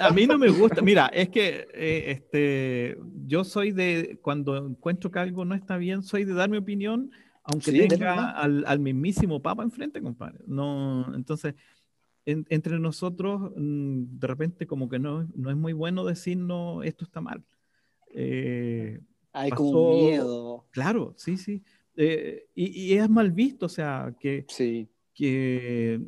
a 0.00 0.10
mí 0.10 0.26
no 0.26 0.38
me 0.38 0.48
gusta. 0.48 0.82
Mira, 0.82 1.06
es 1.08 1.28
que 1.28 1.68
eh, 1.74 2.04
este, 2.10 2.96
yo 3.26 3.44
soy 3.44 3.72
de, 3.72 4.18
cuando 4.22 4.56
encuentro 4.56 5.10
que 5.10 5.18
algo 5.18 5.44
no 5.44 5.54
está 5.54 5.76
bien, 5.76 6.02
soy 6.02 6.24
de 6.24 6.34
dar 6.34 6.48
mi 6.48 6.56
opinión, 6.56 7.10
aunque 7.44 7.86
tenga 7.86 8.30
al, 8.30 8.64
al, 8.66 8.80
mismísimo 8.80 9.42
Papa 9.42 9.62
enfrente, 9.62 10.00
compadre. 10.00 10.40
No, 10.46 11.14
entonces, 11.14 11.54
entre 12.24 12.78
nosotros, 12.78 13.52
mm, 13.56 14.18
de 14.18 14.26
repente 14.26 14.66
como 14.66 14.88
que 14.88 14.98
no, 14.98 15.28
no 15.34 15.50
es 15.50 15.56
muy 15.56 15.72
bueno 15.72 16.04
decirnos 16.04 16.84
esto 16.84 17.04
está 17.04 17.20
mal. 17.20 17.44
Eh, 18.14 19.00
hay 19.34 19.50
como 19.50 19.92
miedo. 19.94 20.66
Claro, 20.70 21.12
sí, 21.16 21.36
sí. 21.36 21.62
Eh, 21.96 22.46
y, 22.54 22.94
es 22.94 23.10
mal 23.10 23.30
visto, 23.32 23.66
o 23.66 23.68
sea, 23.68 24.14
que, 24.18 24.46
que 25.12 26.00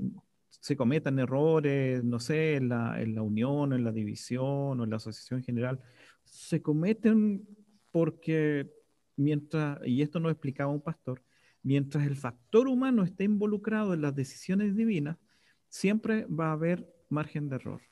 se 0.49 0.77
cometan 0.77 1.19
errores, 1.19 2.03
no 2.03 2.19
sé, 2.19 2.57
en 2.57 2.69
la, 2.69 3.01
en 3.01 3.15
la 3.15 3.23
unión, 3.23 3.73
en 3.73 3.85
la 3.85 3.93
división 3.93 4.81
o 4.81 4.85
en 4.85 4.91
la 4.91 4.97
asociación 4.97 5.43
general. 5.43 5.81
Se 6.25 6.63
cometen 6.63 7.47
porque 7.91 8.71
mientras, 9.17 9.79
y 9.85 10.03
esto 10.03 10.19
nos 10.21 10.33
explicaba 10.33 10.73
un 10.73 10.81
pastor, 10.81 11.23
mientras 11.63 12.07
el 12.07 12.17
factor 12.17 12.69
humano 12.69 13.03
esté 13.03 13.25
involucrado 13.25 13.95
en 13.95 14.03
las 14.03 14.15
decisiones 14.15 14.75
divinas, 14.77 15.19
siempre 15.69 16.27
va 16.27 16.49
a 16.49 16.53
haber 16.53 16.89
margen 17.09 17.49
de 17.49 17.57
error. 17.57 17.83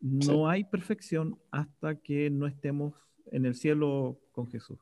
No 0.00 0.48
hay 0.48 0.64
perfección 0.64 1.38
hasta 1.50 1.96
que 1.96 2.28
no 2.30 2.46
estemos 2.46 2.94
en 3.30 3.46
el 3.46 3.54
cielo 3.54 4.18
con 4.32 4.46
Jesús. 4.48 4.78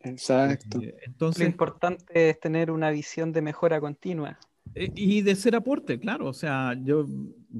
Exacto. 0.00 0.80
Eh, 0.80 0.94
entonces, 1.02 1.42
Lo 1.42 1.50
importante 1.50 2.30
es 2.30 2.40
tener 2.40 2.70
una 2.70 2.90
visión 2.90 3.32
de 3.32 3.42
mejora 3.42 3.80
continua. 3.80 4.38
Eh, 4.74 4.90
y 4.94 5.22
de 5.22 5.34
ser 5.34 5.56
aporte, 5.56 5.98
claro. 5.98 6.26
O 6.26 6.32
sea, 6.32 6.74
yo, 6.82 7.06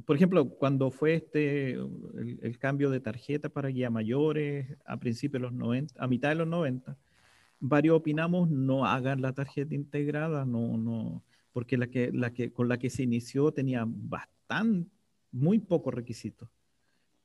por 0.05 0.15
ejemplo, 0.15 0.49
cuando 0.49 0.91
fue 0.91 1.15
este 1.15 1.71
el, 1.71 2.57
cambio 2.59 2.89
de 2.89 2.99
tarjeta 2.99 3.49
para 3.49 3.69
guía 3.69 3.89
mayores 3.89 4.77
a 4.85 4.97
principios 4.97 5.41
de 5.41 5.47
los 5.47 5.53
90, 5.53 6.01
a 6.01 6.07
mitad 6.07 6.29
de 6.29 6.35
los 6.35 6.47
90, 6.47 6.97
varios 7.59 7.97
opinamos 7.97 8.49
no 8.49 8.85
hagan 8.85 9.21
la 9.21 9.33
tarjeta 9.33 9.75
integrada, 9.75 10.45
no, 10.45 10.77
no, 10.77 11.23
porque 11.51 11.77
la 11.77 11.87
que, 11.87 12.11
la 12.11 12.31
que, 12.31 12.51
con 12.51 12.69
la 12.69 12.77
que 12.77 12.89
se 12.89 13.03
inició 13.03 13.51
tenía 13.51 13.83
bastante, 13.85 14.89
muy 15.31 15.59
pocos 15.59 15.93
requisitos. 15.93 16.49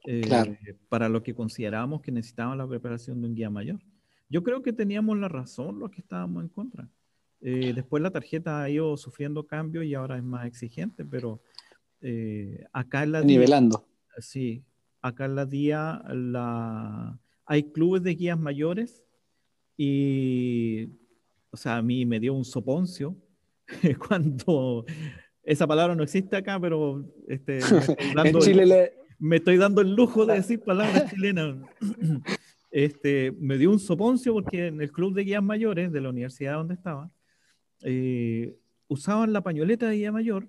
Eh, 0.07 0.77
para 0.91 1.09
lo 1.09 1.23
que 1.23 1.35
considerábamos 1.35 2.03
que 2.03 2.13
necesitaba 2.13 2.55
la 2.55 2.69
preparación 2.69 3.23
de 3.23 3.29
un 3.29 3.35
guía 3.35 3.49
mayor. 3.49 3.81
Yo 4.29 4.43
creo 4.43 4.63
que 4.63 4.73
teníamos 4.73 5.19
la 5.19 5.29
razón 5.29 5.79
los 5.79 5.91
que 5.91 6.03
estábamos 6.03 6.43
en 6.43 6.49
contra. 6.51 6.89
Eh, 7.41 7.73
después 7.75 8.03
la 8.03 8.11
tarjeta 8.11 8.63
ha 8.63 8.71
ido 8.71 8.97
sufriendo 8.97 9.47
cambios 9.47 9.85
y 9.85 9.95
ahora 9.95 10.17
es 10.17 10.23
más 10.23 10.47
exigente, 10.47 11.05
pero 11.05 11.41
eh, 12.01 12.65
acá 12.73 13.03
en 13.03 13.13
la... 13.13 13.23
Nivelando. 13.23 13.87
sí, 14.19 14.63
acá 15.01 15.25
en 15.25 15.37
la 15.37 15.47
día 15.47 16.03
la, 16.09 17.19
hay 17.47 17.65
clubes 17.65 18.03
de 18.03 18.15
guías 18.15 18.39
mayores 18.39 19.03
y, 19.77 20.89
o 21.51 21.57
sea, 21.57 21.77
a 21.77 21.83
mí 21.83 22.05
me 22.05 22.21
dio 22.21 22.35
un 22.35 22.45
soponcio 22.45 23.17
cuando... 24.09 24.85
Esa 25.43 25.67
palabra 25.67 25.95
no 25.95 26.03
existe 26.03 26.37
acá, 26.37 26.59
pero 26.59 27.05
este, 27.29 27.59
en 28.25 28.39
Chile 28.39 28.65
le, 28.65 29.04
me 29.19 29.37
estoy 29.37 29.57
dando 29.57 29.81
el 29.81 29.95
lujo 29.95 30.27
de 30.27 30.35
decir 30.35 30.61
palabras 30.61 31.11
chilenas. 31.11 31.57
Este, 32.71 33.33
me 33.39 33.57
dio 33.57 33.71
un 33.71 33.79
soponcio 33.79 34.33
porque 34.33 34.67
en 34.67 34.81
el 34.81 34.91
club 34.91 35.15
de 35.15 35.25
guías 35.25 35.43
mayores 35.43 35.93
de 35.93 36.01
la 36.01 36.11
universidad 36.11 36.55
donde 36.55 36.75
estaba, 36.75 37.11
eh, 37.83 38.57
usaban 38.89 39.33
la 39.33 39.43
pañoleta 39.43 39.89
de 39.89 39.97
Guía 39.97 40.12
Mayor 40.12 40.49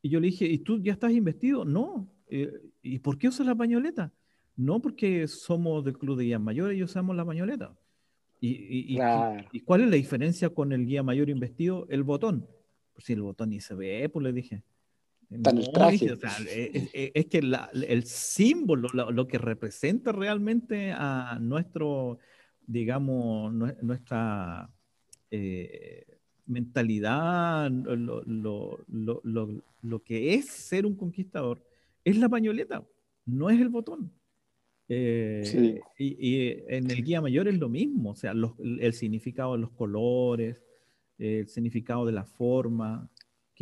y 0.00 0.08
yo 0.08 0.18
le 0.18 0.26
dije, 0.26 0.46
¿y 0.46 0.58
tú 0.58 0.80
ya 0.80 0.92
estás 0.92 1.12
investido? 1.12 1.64
No. 1.64 2.08
Eh, 2.28 2.50
¿Y 2.82 2.98
por 2.98 3.18
qué 3.18 3.28
usas 3.28 3.46
la 3.46 3.54
pañoleta? 3.54 4.12
No, 4.56 4.80
porque 4.80 5.28
somos 5.28 5.84
del 5.84 5.96
Club 5.96 6.18
de 6.18 6.24
Guías 6.24 6.40
Mayores 6.40 6.78
y 6.78 6.82
usamos 6.82 7.14
la 7.14 7.24
pañoleta. 7.24 7.74
¿Y, 8.40 8.96
y, 9.52 9.60
cuál 9.60 9.82
es 9.82 9.88
la 9.88 9.96
diferencia 9.96 10.50
con 10.50 10.72
el 10.72 10.84
guía 10.84 11.04
mayor 11.04 11.30
investido? 11.30 11.86
El 11.88 12.02
botón. 12.02 12.48
Pues 12.92 13.04
si 13.04 13.12
el 13.12 13.22
botón 13.22 13.50
ni 13.50 13.60
se 13.60 13.74
ve, 13.74 14.08
pues 14.08 14.24
le 14.24 14.32
dije. 14.32 14.64
Es, 17.14 17.26
que 17.26 17.38
el 17.38 18.04
símbolo, 18.04 18.88
lo, 18.88 19.26
que 19.26 19.38
representa 19.38 20.12
realmente 20.12 20.92
a 20.92 21.38
nuestro, 21.40 22.18
digamos, 22.66 23.52
nuestra 23.52 24.70
eh, 25.30 26.04
mentalidad, 26.46 27.70
lo, 27.70 28.22
lo, 29.82 30.02
que 30.02 30.34
es 30.34 30.46
ser 30.46 30.86
un 30.86 30.96
conquistador, 30.96 31.64
es 32.04 32.16
la 32.16 32.28
pañoleta, 32.28 32.84
no 33.24 33.50
es 33.50 33.60
el 33.60 33.68
botón. 33.68 34.12
Eh, 34.88 35.80
y, 35.96 36.48
en 36.68 36.90
el 36.90 37.02
guía 37.02 37.20
mayor 37.20 37.48
es 37.48 37.58
lo 37.58 37.68
mismo, 37.68 38.10
o 38.10 38.14
sea, 38.14 38.32
el 38.32 38.92
significado 38.92 39.52
de 39.52 39.58
los 39.58 39.70
colores, 39.70 40.60
el 41.18 41.48
significado 41.48 42.04
de 42.04 42.12
la 42.12 42.24
forma, 42.24 43.08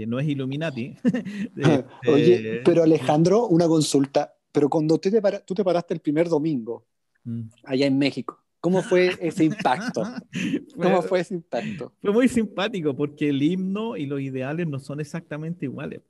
que 0.01 0.07
no 0.07 0.19
es 0.19 0.27
Illuminati. 0.27 0.97
Oye, 2.09 2.35
este, 2.35 2.63
pero 2.65 2.83
Alejandro, 2.83 3.47
una 3.49 3.69
consulta, 3.69 4.35
pero 4.51 4.71
cuando 4.71 4.99
tú 4.99 5.11
te, 5.11 5.21
tú 5.45 5.55
te 5.55 5.63
paraste 5.63 5.93
el 5.93 6.01
primer 6.01 6.29
domingo, 6.29 6.87
mm. 7.25 7.43
allá 7.65 7.87
en 7.87 7.99
México, 7.99 8.39
¿Cómo 8.63 8.83
fue 8.83 9.17
ese 9.23 9.45
impacto? 9.45 10.03
¿Cómo 10.77 11.01
fue 11.01 11.21
ese 11.21 11.33
impacto? 11.33 11.95
Fue 12.03 12.13
muy 12.13 12.29
simpático 12.29 12.95
porque 12.95 13.31
el 13.31 13.43
himno 13.43 13.97
y 13.97 14.05
los 14.05 14.21
ideales 14.21 14.69
no 14.69 14.79
son 14.79 15.01
exactamente 15.01 15.65
iguales. 15.65 16.03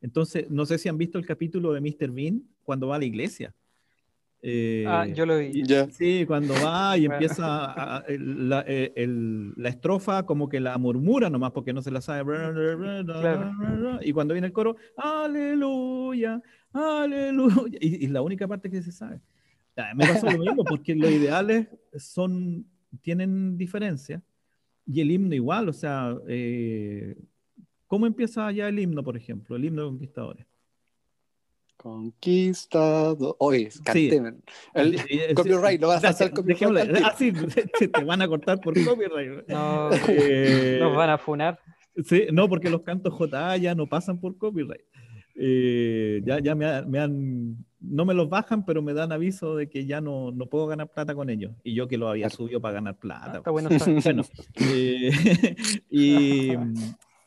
Entonces, 0.00 0.50
no 0.50 0.64
sé 0.64 0.78
si 0.78 0.88
han 0.88 0.96
visto 0.96 1.18
el 1.18 1.26
capítulo 1.26 1.74
de 1.74 1.82
Mr. 1.82 2.10
Bean 2.10 2.42
cuando 2.62 2.88
va 2.88 2.96
a 2.96 3.00
la 3.00 3.04
iglesia. 3.04 3.54
Eh, 4.42 4.84
ah, 4.88 5.06
yo 5.06 5.26
lo 5.26 5.38
vi. 5.38 5.62
Sí, 5.90 6.24
cuando 6.26 6.54
va 6.54 6.96
y 6.96 7.04
empieza 7.06 8.04
la, 8.08 8.64
la, 8.66 9.68
estrofa 9.68 10.24
como 10.24 10.48
que 10.48 10.60
la 10.60 10.78
murmura 10.78 11.28
nomás 11.28 11.52
porque 11.52 11.72
no 11.72 11.82
se 11.82 11.90
la 11.90 12.00
sabe. 12.00 12.22
Y 14.02 14.12
cuando 14.12 14.34
viene 14.34 14.46
el 14.46 14.52
coro, 14.52 14.76
aleluya, 14.96 16.40
aleluya. 16.72 17.78
Y, 17.80 18.04
y 18.04 18.08
la 18.08 18.22
única 18.22 18.48
parte 18.48 18.70
que 18.70 18.82
se 18.82 18.92
sabe. 18.92 19.20
Me 19.94 20.06
pasa 20.06 20.30
lo 20.30 20.38
mismo 20.38 20.64
porque 20.64 20.94
los 20.94 21.10
ideales 21.10 21.68
son, 21.96 22.66
tienen 23.02 23.56
diferencia 23.56 24.22
y 24.86 25.00
el 25.00 25.10
himno 25.10 25.34
igual, 25.34 25.68
o 25.68 25.72
sea, 25.72 26.16
eh, 26.28 27.16
¿cómo 27.86 28.06
empieza 28.06 28.50
ya 28.50 28.68
el 28.68 28.78
himno, 28.78 29.04
por 29.04 29.16
ejemplo, 29.16 29.56
el 29.56 29.64
himno 29.64 29.82
de 29.82 29.88
conquistadores? 29.88 30.46
Conquistado. 31.82 33.36
Oye, 33.38 33.70
cantemos. 33.82 34.34
El, 34.74 35.00
copyright, 35.34 35.80
lo 35.80 35.88
vas 35.88 36.04
a 36.04 36.10
hacer 36.10 36.30
copyright. 36.30 36.94
Ah, 37.02 37.14
sí, 37.16 37.32
te 37.32 38.04
van 38.04 38.20
a 38.20 38.28
cortar 38.28 38.60
por 38.60 38.74
copyright. 38.84 39.48
No, 39.48 39.88
eh, 40.08 40.76
nos 40.78 40.94
van 40.94 41.08
a 41.08 41.16
funar. 41.16 41.58
Sí, 42.04 42.26
no, 42.32 42.50
porque 42.50 42.68
los 42.68 42.82
cantos 42.82 43.14
JA 43.18 43.56
ya 43.56 43.74
no 43.74 43.86
pasan 43.86 44.20
por 44.20 44.36
copyright. 44.36 44.82
Eh, 45.36 46.20
ya 46.22 46.38
ya 46.40 46.54
me, 46.54 46.82
me, 46.82 46.98
han, 46.98 47.64
no 47.80 48.04
me 48.04 48.12
los 48.12 48.28
bajan, 48.28 48.66
pero 48.66 48.82
me 48.82 48.92
dan 48.92 49.10
aviso 49.10 49.56
de 49.56 49.70
que 49.70 49.86
ya 49.86 50.02
no, 50.02 50.32
no 50.32 50.46
puedo 50.50 50.66
ganar 50.66 50.92
plata 50.92 51.14
con 51.14 51.30
ellos. 51.30 51.52
Y 51.64 51.74
yo 51.74 51.88
que 51.88 51.96
lo 51.96 52.10
había 52.10 52.28
subido 52.28 52.60
para 52.60 52.74
ganar 52.74 52.98
plata. 52.98 53.32
Ah, 53.32 53.36
está 53.38 53.50
bueno. 53.50 53.70
bueno 54.04 54.22
eh, 54.60 55.56
y 55.88 56.52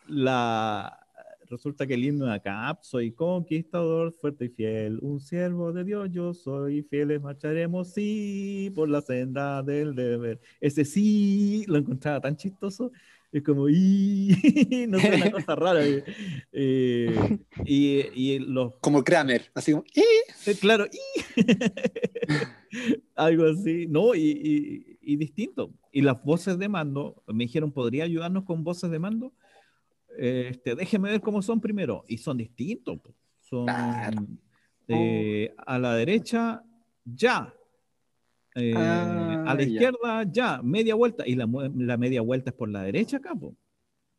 la, 0.08 1.03
resulta 1.50 1.88
que 1.88 1.94
el 1.96 2.06
himno 2.06 2.26
de 2.26 2.34
acá, 2.34 2.78
soy 2.82 3.12
conquistador, 3.12 4.14
fuerte 4.14 4.46
y 4.46 4.50
fiel, 4.50 5.00
un 5.02 5.20
siervo 5.20 5.72
de 5.72 5.84
Dios, 5.84 6.10
yo 6.12 6.34
soy 6.34 6.84
fieles, 6.84 7.22
marcharemos, 7.22 7.94
sí, 7.94 8.72
por 8.76 8.89
la 8.89 9.02
senda 9.02 9.64
del 9.64 9.96
deber. 9.96 10.39
Ese 10.62 10.86
sí 10.86 11.64
lo 11.68 11.78
encontraba 11.78 12.22
tan 12.22 12.36
chistoso, 12.36 12.91
es 13.34 13.41
como, 13.41 13.68
y 13.68 14.30
no 14.88 15.00
sé, 15.00 15.16
una 15.16 15.32
cosa 15.32 15.56
rara. 15.56 15.82
Eh, 16.52 17.39
y, 17.66 18.00
y, 18.14 18.39
los... 18.39 18.76
Como 18.76 19.04
Kramer, 19.04 19.50
así 19.56 19.72
como, 19.72 19.84
eh, 19.96 20.54
Claro, 20.62 20.86
algo 23.16 23.46
así, 23.46 23.88
¿no? 23.88 24.14
Y, 24.14 24.98
y, 25.02 25.16
distinto. 25.16 25.74
Y 25.91 26.02
las 26.02 26.24
voces 26.24 26.60
de 26.60 26.70
mando, 26.70 27.24
me 27.28 27.46
dijeron, 27.46 27.72
¿podría 27.72 28.04
ayudarnos 28.04 28.44
con 28.44 28.64
voces 28.64 28.91
de 28.91 29.00
mando? 29.00 29.34
Este, 30.18 30.76
déjeme 30.76 31.11
ver 31.11 31.22
cómo 31.22 31.41
son 31.41 31.59
primero. 31.59 32.03
Y 32.07 32.18
son 32.18 32.38
distintos. 32.38 32.99
Son 33.39 33.68
eh, 34.88 35.53
a 35.57 35.80
la 35.80 35.95
derecha, 35.95 36.64
ya. 37.05 37.53
Eh, 38.55 38.76
a 38.76 39.43
la 39.43 39.53
ah, 39.53 39.61
izquierda, 39.61 40.24
ya. 40.32 40.61
Media 40.61 40.95
vuelta. 40.95 41.28
Y 41.28 41.36
la, 41.36 41.47
la, 41.76 41.97
media 41.97 42.22
vuelta 42.22 42.51
es 42.51 42.55
por 42.55 42.70
la 42.70 42.84
derecha, 42.84 43.20
capo. 43.20 43.55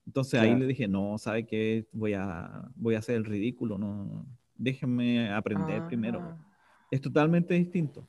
Entonces 0.07 0.38
ahí 0.40 0.55
le 0.55 0.66
dije, 0.66 0.86
no, 0.86 1.16
¿sabe 1.18 1.47
qué? 1.47 1.86
Voy 1.92 2.12
a, 2.12 2.68
voy 2.74 2.95
a 2.95 2.99
hacer 2.99 3.16
el 3.16 3.24
ridículo. 3.24 3.78
No, 3.78 4.26
déjenme 4.55 5.30
aprender 5.30 5.86
primero. 5.86 6.38
Es 6.90 7.01
totalmente 7.01 7.55
distinto. 7.55 8.09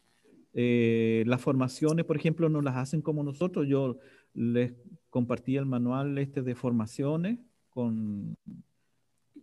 Eh, 0.54 1.24
las 1.26 1.42
formaciones, 1.42 2.06
por 2.06 2.18
ejemplo, 2.18 2.50
no 2.50 2.62
las 2.62 2.76
hacen 2.76 3.02
como 3.02 3.24
nosotros. 3.24 3.68
Yo 3.68 3.98
les 4.34 4.74
compartí 5.10 5.56
el 5.56 5.66
manual 5.66 6.18
este 6.18 6.42
de 6.42 6.56
formaciones 6.56 7.40
con 7.76 8.38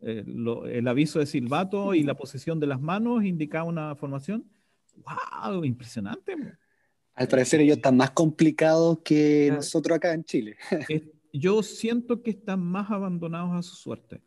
eh, 0.00 0.24
el 0.26 0.88
aviso 0.88 1.18
de 1.18 1.26
silbato 1.26 1.94
y 1.94 2.02
la 2.02 2.14
posición 2.14 2.58
de 2.58 2.66
las 2.66 2.80
manos 2.80 3.24
indicaba 3.24 3.64
una 3.64 3.94
formación. 3.94 4.46
¡Wow! 4.96 5.64
Impresionante. 5.64 6.34
Al 7.14 7.28
parecer 7.28 7.60
ellos 7.60 7.76
están 7.76 7.98
más 7.98 8.12
complicados 8.12 9.00
que 9.04 9.52
nosotros 9.54 9.96
acá 9.96 10.14
en 10.14 10.24
Chile. 10.24 10.56
Yo 11.34 11.62
siento 11.62 12.22
que 12.22 12.30
están 12.30 12.60
más 12.60 12.90
abandonados 12.90 13.52
a 13.52 13.62
su 13.62 13.76
suerte. 13.76 14.22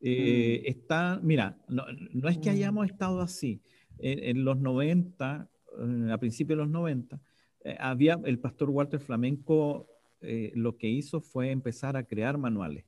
Eh, 0.00 0.62
mm. 0.62 0.70
está, 0.70 1.18
mira, 1.22 1.58
no, 1.68 1.84
no, 2.12 2.28
es 2.28 2.36
que 2.36 2.50
hayamos 2.50 2.86
estado 2.86 3.22
así. 3.22 3.62
En, 4.00 4.44
los 4.44 4.58
90, 4.58 5.50
eh, 5.80 6.12
a 6.12 6.18
principios 6.18 6.58
de 6.58 6.64
los 6.64 6.70
90, 6.70 7.18
había 7.80 8.20
el 8.24 8.38
pastor 8.38 8.70
Walter 8.70 9.00
Flamenco, 9.00 9.88
lo 10.20 10.76
que 10.76 10.88
hizo 10.88 11.20
fue 11.20 11.50
empezar 11.50 11.96
a 11.96 12.04
crear 12.04 12.38
manuales 12.38 12.84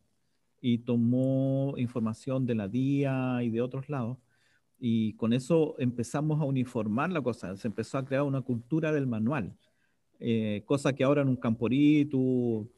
y 0.61 0.79
tomó 0.79 1.75
información 1.77 2.47
de 2.47 2.55
la 2.55 2.69
DIA 2.69 3.43
y 3.43 3.51
de 3.51 3.61
otros 3.61 3.89
lados. 3.89 4.19
Y 4.79 5.15
con 5.15 5.33
eso 5.33 5.75
empezamos 5.79 6.41
a 6.41 6.45
uniformar 6.45 7.11
la 7.11 7.21
cosa, 7.21 7.57
se 7.57 7.69
empezó 7.69 7.99
a 7.99 8.05
crear 8.05 8.23
una 8.23 8.41
cultura 8.41 8.93
del 8.93 9.07
manual, 9.07 9.55
eh, 10.19 10.63
cosa 10.65 10.95
que 10.95 11.05
ahora 11.05 11.23
en 11.23 11.29
un 11.29 11.37
camporí 11.37 12.07
tu, 12.07 12.71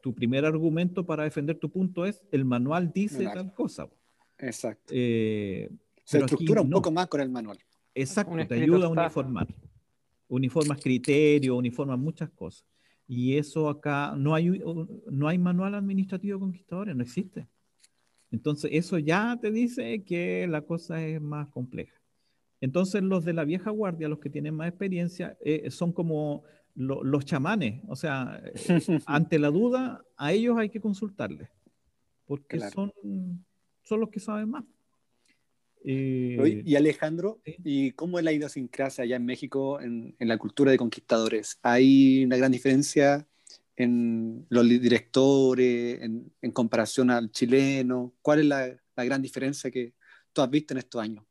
tu 0.00 0.14
primer 0.14 0.44
argumento 0.44 1.04
para 1.04 1.24
defender 1.24 1.58
tu 1.58 1.70
punto 1.70 2.04
es 2.04 2.22
el 2.32 2.44
manual 2.44 2.92
dice 2.92 3.24
tal 3.24 3.52
cosa. 3.54 3.88
Exacto. 4.38 4.92
Eh, 4.94 5.70
se 6.04 6.18
estructura 6.18 6.62
un 6.62 6.70
poco 6.70 6.90
más 6.90 7.06
con 7.08 7.20
el 7.20 7.28
manual. 7.28 7.58
Exacto, 7.94 8.34
te 8.46 8.54
ayuda 8.54 8.86
a 8.86 8.88
uniformar. 8.88 9.48
Uniformas 10.28 10.80
criterios, 10.80 11.56
uniformas 11.56 11.98
muchas 11.98 12.30
cosas. 12.30 12.64
Y 13.08 13.38
eso 13.38 13.70
acá, 13.70 14.14
no 14.16 14.34
hay, 14.34 14.62
no 15.10 15.28
hay 15.28 15.38
manual 15.38 15.74
administrativo 15.74 16.36
de 16.36 16.40
conquistadores, 16.40 16.94
no 16.94 17.02
existe. 17.02 17.48
Entonces, 18.30 18.70
eso 18.74 18.98
ya 18.98 19.38
te 19.40 19.50
dice 19.50 20.04
que 20.04 20.46
la 20.46 20.60
cosa 20.60 21.02
es 21.04 21.20
más 21.20 21.48
compleja. 21.48 21.98
Entonces, 22.60 23.02
los 23.02 23.24
de 23.24 23.32
la 23.32 23.44
vieja 23.44 23.70
guardia, 23.70 24.08
los 24.08 24.18
que 24.18 24.28
tienen 24.28 24.54
más 24.54 24.68
experiencia, 24.68 25.38
eh, 25.40 25.70
son 25.70 25.92
como 25.92 26.42
los 26.74 27.24
chamanes. 27.24 27.82
O 27.88 27.96
sea, 27.96 28.42
ante 29.06 29.38
la 29.38 29.50
duda, 29.50 30.04
a 30.16 30.32
ellos 30.32 30.58
hay 30.58 30.68
que 30.68 30.80
consultarles, 30.80 31.48
porque 32.26 32.60
son, 32.60 32.92
son 33.82 34.00
los 34.00 34.10
que 34.10 34.20
saben 34.20 34.50
más. 34.50 34.64
Eh, 35.84 36.62
y 36.64 36.76
Alejandro, 36.76 37.40
¿y 37.44 37.92
cómo 37.92 38.18
es 38.18 38.24
la 38.24 38.32
idiosincrasia 38.32 39.04
allá 39.04 39.16
en 39.16 39.24
México 39.24 39.80
en, 39.80 40.14
la 40.18 40.38
cultura 40.38 40.70
de 40.70 40.78
conquistadores? 40.78 41.58
¿Hay 41.62 42.24
una 42.24 42.36
gran 42.36 42.52
diferencia 42.52 43.26
en 43.76 44.46
los 44.48 44.68
directores, 44.68 46.02
en, 46.02 46.52
comparación 46.52 47.10
al 47.10 47.30
chileno? 47.30 48.12
¿Cuál 48.22 48.40
es 48.40 48.46
la, 48.46 48.80
gran 48.96 49.22
diferencia 49.22 49.70
que 49.70 49.94
tú 50.32 50.42
has 50.42 50.50
visto 50.50 50.74
en 50.74 50.78
estos 50.78 51.00
años? 51.00 51.24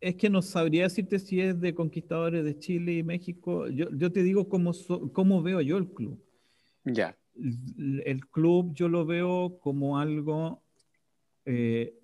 Es 0.00 0.14
que 0.14 0.30
no 0.30 0.40
sabría 0.40 0.84
decirte 0.84 1.18
si 1.18 1.40
es 1.40 1.60
de 1.60 1.74
conquistadores 1.74 2.44
de 2.44 2.56
Chile 2.56 2.92
y 2.94 3.02
México. 3.02 3.66
Yo, 3.68 4.12
te 4.12 4.22
digo 4.22 4.48
cómo, 4.48 4.72
cómo 5.12 5.42
veo 5.42 5.60
yo 5.60 5.76
el 5.76 5.88
club. 5.88 6.22
Ya. 6.84 7.16
El, 7.34 8.26
club 8.28 8.72
yo 8.74 8.88
lo 8.88 9.04
veo 9.04 9.58
como 9.60 9.98
algo 9.98 10.62
eh, 11.44 11.97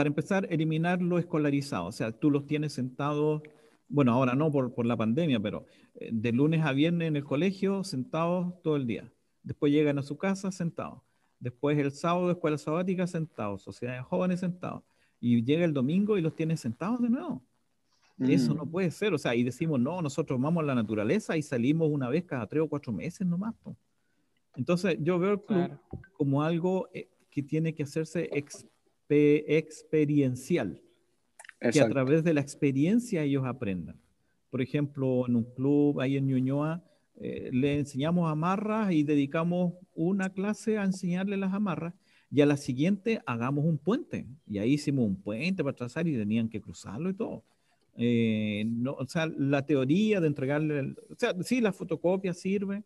para 0.00 0.08
empezar, 0.08 0.46
eliminar 0.48 1.02
lo 1.02 1.18
escolarizado. 1.18 1.84
O 1.84 1.92
sea, 1.92 2.10
tú 2.10 2.30
los 2.30 2.46
tienes 2.46 2.72
sentados 2.72 3.42
bueno, 3.86 4.12
ahora 4.12 4.34
no 4.34 4.50
por, 4.50 4.72
por 4.72 4.86
la 4.86 4.96
pandemia, 4.96 5.40
pero 5.40 5.66
eh, 5.94 6.08
de 6.10 6.32
lunes 6.32 6.64
a 6.64 6.72
viernes 6.72 7.08
en 7.08 7.16
el 7.16 7.24
colegio, 7.24 7.84
sentados 7.84 8.54
todo 8.62 8.76
el 8.76 8.86
día. 8.86 9.12
Después 9.42 9.72
llegan 9.72 9.98
a 9.98 10.02
su 10.02 10.16
casa 10.16 10.50
sentados. 10.52 11.02
Después 11.38 11.76
el 11.76 11.90
sábado, 11.90 12.30
escuela 12.30 12.56
sabática, 12.56 13.06
sentados. 13.06 13.60
Sociedades 13.62 14.02
jóvenes 14.06 14.40
sentados. 14.40 14.84
Y 15.20 15.44
llega 15.44 15.66
el 15.66 15.74
domingo 15.74 16.16
y 16.16 16.22
los 16.22 16.34
tiene 16.34 16.56
sentados 16.56 17.02
de 17.02 17.10
nuevo. 17.10 17.42
Eso 18.20 18.54
no 18.54 18.64
mm. 18.64 18.70
puede 18.70 18.90
ser. 18.90 19.12
O 19.12 19.18
sea, 19.18 19.34
y 19.34 19.42
decimos, 19.42 19.78
no, 19.78 20.00
nosotros 20.00 20.40
vamos 20.40 20.62
a 20.62 20.66
la 20.66 20.74
naturaleza 20.74 21.36
y 21.36 21.42
salimos 21.42 21.90
una 21.90 22.08
vez 22.08 22.24
cada 22.24 22.46
tres 22.46 22.62
o 22.62 22.68
cuatro 22.70 22.90
meses 22.90 23.26
nomás. 23.26 23.54
Entonces, 24.54 24.96
yo 25.00 25.18
veo 25.18 25.32
el 25.32 25.42
club 25.42 25.78
como 26.12 26.42
algo 26.42 26.88
eh, 26.94 27.10
que 27.30 27.42
tiene 27.42 27.74
que 27.74 27.82
hacerse 27.82 28.30
experiencial. 29.10 30.80
Que 31.60 31.80
a 31.80 31.88
través 31.88 32.24
de 32.24 32.32
la 32.32 32.40
experiencia 32.40 33.22
ellos 33.22 33.44
aprendan. 33.44 34.00
Por 34.50 34.62
ejemplo, 34.62 35.26
en 35.28 35.36
un 35.36 35.44
club 35.44 36.00
ahí 36.00 36.16
en 36.16 36.26
Ñuñoa, 36.26 36.82
eh, 37.16 37.50
le 37.52 37.78
enseñamos 37.78 38.30
amarras 38.30 38.92
y 38.92 39.02
dedicamos 39.02 39.74
una 39.94 40.30
clase 40.30 40.78
a 40.78 40.84
enseñarle 40.84 41.36
las 41.36 41.52
amarras 41.52 41.92
y 42.30 42.40
a 42.40 42.46
la 42.46 42.56
siguiente 42.56 43.20
hagamos 43.26 43.64
un 43.64 43.76
puente. 43.76 44.26
Y 44.46 44.58
ahí 44.58 44.74
hicimos 44.74 45.04
un 45.04 45.16
puente 45.16 45.62
para 45.62 45.76
trazar 45.76 46.08
y 46.08 46.16
tenían 46.16 46.48
que 46.48 46.60
cruzarlo 46.60 47.10
y 47.10 47.14
todo. 47.14 47.44
Eh, 47.96 48.64
no, 48.66 48.92
o 48.94 49.06
sea, 49.06 49.26
la 49.26 49.66
teoría 49.66 50.20
de 50.20 50.28
entregarle, 50.28 50.94
o 51.10 51.16
sea, 51.18 51.34
sí, 51.42 51.60
la 51.60 51.72
fotocopia 51.72 52.32
sirve, 52.32 52.84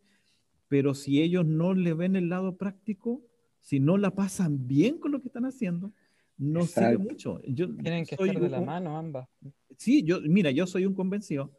pero 0.69 0.95
si 0.95 1.23
ellos 1.23 1.47
no 1.47 1.75
le 1.75 1.95
ven 1.95 2.17
el 2.17 2.29
lado 2.29 2.57
práctico, 2.57 3.23
si 3.61 3.81
no 3.81 3.97
la 3.99 4.11
pasan 4.11 4.67
bien 4.67 4.99
con 4.99 5.13
lo 5.13 5.21
que 5.21 5.29
están 5.29 5.45
haciendo, 5.45 5.93
no 6.37 6.65
sirve 6.65 6.99
mucho. 6.99 7.41
Yo 7.47 7.75
Tienen 7.77 8.05
que 8.05 8.15
estar 8.15 8.41
de 8.41 8.49
la 8.49 8.61
mano 8.61 8.97
ambas. 8.97 9.29
Sí, 9.77 10.03
yo, 10.03 10.21
mira, 10.21 10.51
yo 10.51 10.67
soy 10.67 10.87
un 10.87 10.95
convencido, 10.95 11.51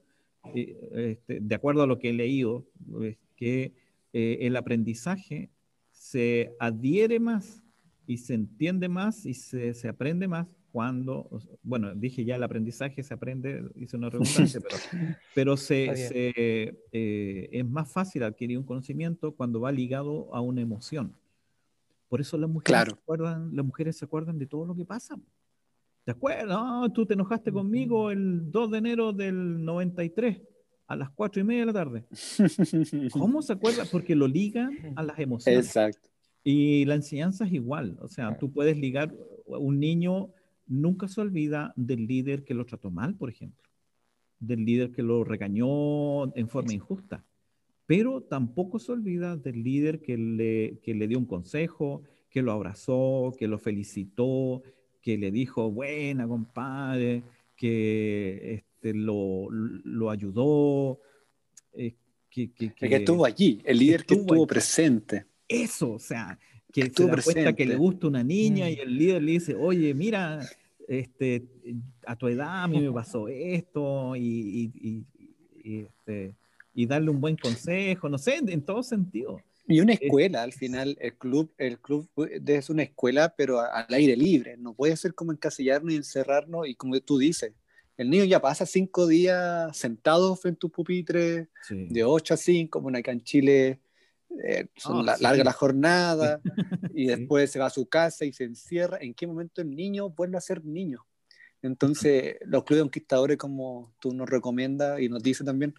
eh, 0.53 1.17
este, 1.17 1.39
de 1.39 1.55
acuerdo 1.55 1.83
a 1.83 1.87
lo 1.87 1.99
que 1.99 2.09
he 2.09 2.13
leído, 2.13 2.65
es 3.01 3.17
que 3.35 3.73
eh, 4.13 4.37
el 4.41 4.55
aprendizaje 4.55 5.49
se 5.91 6.55
adhiere 6.59 7.19
más 7.19 7.63
y 8.07 8.17
se 8.17 8.35
entiende 8.35 8.87
más 8.87 9.25
y 9.25 9.33
se, 9.33 9.73
se 9.73 9.87
aprende 9.87 10.27
más 10.27 10.47
cuando, 10.71 11.29
bueno, 11.63 11.95
dije 11.95 12.25
ya 12.25 12.35
el 12.35 12.43
aprendizaje 12.43 13.01
se 13.01 13.13
aprende, 13.13 13.63
hice 13.75 13.95
una 13.95 14.09
redundancia, 14.09 14.59
pero, 14.69 14.77
pero 15.33 15.57
se, 15.57 15.95
se 15.95 16.33
eh, 16.91 17.49
es 17.49 17.65
más 17.65 17.89
fácil 17.89 18.23
adquirir 18.23 18.57
un 18.57 18.65
conocimiento 18.65 19.33
cuando 19.33 19.61
va 19.61 19.71
ligado 19.71 20.35
a 20.35 20.41
una 20.41 20.61
emoción. 20.61 21.15
Por 22.15 22.21
eso 22.21 22.37
las 22.37 22.49
mujeres, 22.49 22.85
se 22.85 22.93
acuerdan, 22.93 23.53
las 23.53 23.65
mujeres 23.65 23.97
se 23.97 24.05
acuerdan 24.05 24.39
de 24.39 24.45
todo 24.45 24.65
lo 24.65 24.73
que 24.73 24.85
pasa. 24.85 25.19
¿Te 26.05 26.11
acuerdas? 26.11 26.47
No, 26.47 26.89
tú 26.93 27.05
te 27.05 27.13
enojaste 27.13 27.51
conmigo 27.51 28.09
el 28.09 28.49
2 28.49 28.71
de 28.71 28.77
enero 28.77 29.11
del 29.11 29.65
93 29.65 30.41
a 30.87 30.95
las 30.95 31.09
4 31.09 31.41
y 31.41 31.43
media 31.43 31.59
de 31.59 31.65
la 31.65 31.73
tarde. 31.73 32.05
¿Cómo 33.11 33.41
se 33.41 33.51
acuerda? 33.51 33.83
Porque 33.91 34.15
lo 34.15 34.29
ligan 34.29 34.93
a 34.95 35.03
las 35.03 35.19
emociones. 35.19 35.65
Exacto. 35.65 36.07
Y 36.41 36.85
la 36.85 36.95
enseñanza 36.95 37.43
es 37.43 37.51
igual. 37.51 37.97
O 37.99 38.07
sea, 38.07 38.37
tú 38.37 38.49
puedes 38.49 38.77
ligar, 38.77 39.13
un 39.45 39.77
niño 39.77 40.29
nunca 40.67 41.09
se 41.09 41.19
olvida 41.19 41.73
del 41.75 42.07
líder 42.07 42.45
que 42.45 42.53
lo 42.53 42.65
trató 42.65 42.91
mal, 42.91 43.15
por 43.15 43.29
ejemplo. 43.29 43.69
Del 44.39 44.63
líder 44.63 44.93
que 44.93 45.03
lo 45.03 45.25
regañó 45.25 46.33
en 46.33 46.47
forma 46.47 46.71
injusta. 46.71 47.25
Pero 47.85 48.21
tampoco 48.21 48.79
se 48.79 48.91
olvida 48.91 49.35
del 49.37 49.63
líder 49.63 50.01
que 50.01 50.17
le, 50.17 50.79
que 50.81 50.95
le 50.95 51.07
dio 51.07 51.19
un 51.19 51.25
consejo, 51.25 52.01
que 52.29 52.41
lo 52.41 52.51
abrazó, 52.51 53.33
que 53.37 53.47
lo 53.47 53.59
felicitó, 53.59 54.63
que 55.01 55.17
le 55.17 55.31
dijo, 55.31 55.71
buena, 55.71 56.27
compadre, 56.27 57.23
que 57.55 58.55
este, 58.55 58.93
lo, 58.93 59.47
lo 59.51 60.09
ayudó. 60.09 60.99
Eh, 61.73 61.93
que, 62.29 62.51
que, 62.51 62.73
que, 62.73 62.95
estuvo 62.95 63.25
allí, 63.25 63.61
el 63.63 63.79
líder 63.79 64.05
que 64.05 64.15
estuvo, 64.15 64.45
presente. 64.45 65.25
Eso, 65.47 65.93
o 65.93 65.99
sea, 65.99 66.37
que 66.73 66.91
se 66.91 67.05
da 67.05 67.21
cuenta 67.21 67.53
que 67.53 67.65
le 67.65 67.75
gusta 67.77 68.07
una 68.07 68.23
niña 68.23 68.69
y 68.69 68.77
mm. 68.77 68.79
el 68.81 68.97
líder 68.97 69.23
le 69.23 69.31
dice, 69.31 69.55
oye, 69.55 69.93
mira, 69.93 70.41
este, 70.87 71.45
a 72.05 72.15
tu 72.15 72.27
edad 72.27 72.63
a 72.63 72.67
mí 72.67 72.81
me 72.81 72.91
pasó 72.91 73.27
esto 73.27 74.15
y, 74.15 74.71
y, 74.73 75.05
y, 75.63 75.85
este, 75.85 76.35
y 76.75 76.85
darle 76.85 77.09
un 77.09 77.21
buen 77.21 77.37
consejo, 77.37 78.09
no 78.09 78.17
sé, 78.17 78.35
en 78.45 78.61
todo 78.61 78.83
sentido. 78.83 79.41
Y 79.67 79.79
una 79.79 79.93
escuela, 79.93 80.43
al 80.43 80.53
final, 80.53 80.95
el 80.99 81.15
club, 81.15 81.51
el 81.57 81.79
club 81.79 82.07
es 82.45 82.69
una 82.69 82.83
escuela, 82.83 83.33
pero 83.35 83.61
al 83.61 83.91
aire 83.93 84.15
libre. 84.15 84.57
No 84.57 84.75
puede 84.75 84.95
ser 84.95 85.15
como 85.15 85.31
encasillarnos 85.31 85.91
y 85.91 85.97
encerrarnos. 85.97 86.67
Y 86.67 86.75
como 86.75 86.99
tú 86.99 87.17
dices, 87.17 87.53
el 87.97 88.09
niño 88.09 88.25
ya 88.25 88.39
pasa 88.39 88.65
cinco 88.65 89.07
días 89.07 89.75
sentado 89.75 90.35
frente 90.35 90.57
a 90.57 90.59
tu 90.59 90.69
pupitre, 90.69 91.47
de 91.69 92.03
8 92.03 92.33
a 92.35 92.37
5, 92.37 92.81
como 92.81 92.95
acá 92.95 93.11
en 93.11 93.23
Chile 93.23 93.79
eh, 94.43 94.67
son 94.75 95.07
ah, 95.09 95.15
larga 95.19 95.43
la 95.43 95.53
jornada, 95.53 96.41
y 96.93 97.07
después 97.07 97.49
se 97.49 97.57
va 97.57 97.67
a 97.67 97.71
su 97.71 97.87
casa 97.87 98.25
y 98.25 98.33
se 98.33 98.43
encierra. 98.43 98.99
¿En 99.01 99.15
qué 99.15 99.25
momento 99.25 99.61
el 99.61 99.71
niño 99.71 100.09
vuelve 100.09 100.37
a 100.37 100.41
ser 100.41 100.63
niño? 100.63 101.05
Entonces, 101.63 102.35
los 102.45 102.63
clubes 102.63 102.83
conquistadores, 102.83 103.37
como 103.37 103.95
tú 103.99 104.13
nos 104.13 104.29
recomiendas 104.29 104.99
y 104.99 105.09
nos 105.09 105.23
dices 105.23 105.43
también, 105.43 105.73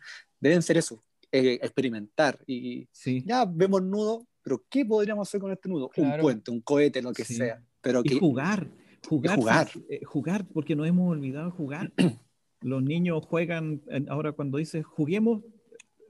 deben 0.47 0.62
ser 0.62 0.76
eso, 0.76 1.03
eh, 1.32 1.59
experimentar. 1.62 2.38
Y 2.47 2.88
ya 3.24 3.44
vemos 3.44 3.82
nudo, 3.82 4.26
pero 4.42 4.64
¿qué 4.68 4.84
podríamos 4.84 5.28
hacer 5.28 5.40
con 5.40 5.53
este 5.53 5.68
nudo? 5.68 5.90
Un 5.97 6.16
puente, 6.20 6.51
un 6.51 6.61
cohete, 6.61 7.03
lo 7.03 7.12
que 7.12 7.24
sea. 7.24 7.62
Pero 7.80 8.03
y 8.05 8.18
jugar, 8.18 8.68
jugar, 9.09 9.38
jugar. 9.38 9.68
Eh, 9.88 10.01
jugar, 10.05 10.47
porque 10.53 10.74
nos 10.74 10.88
hemos 10.88 11.11
olvidado 11.11 11.51
jugar. 11.51 11.92
Los 12.62 12.82
niños 12.82 13.24
juegan, 13.26 13.82
ahora 14.09 14.32
cuando 14.32 14.59
dices 14.59 14.84
juguemos, 14.84 15.42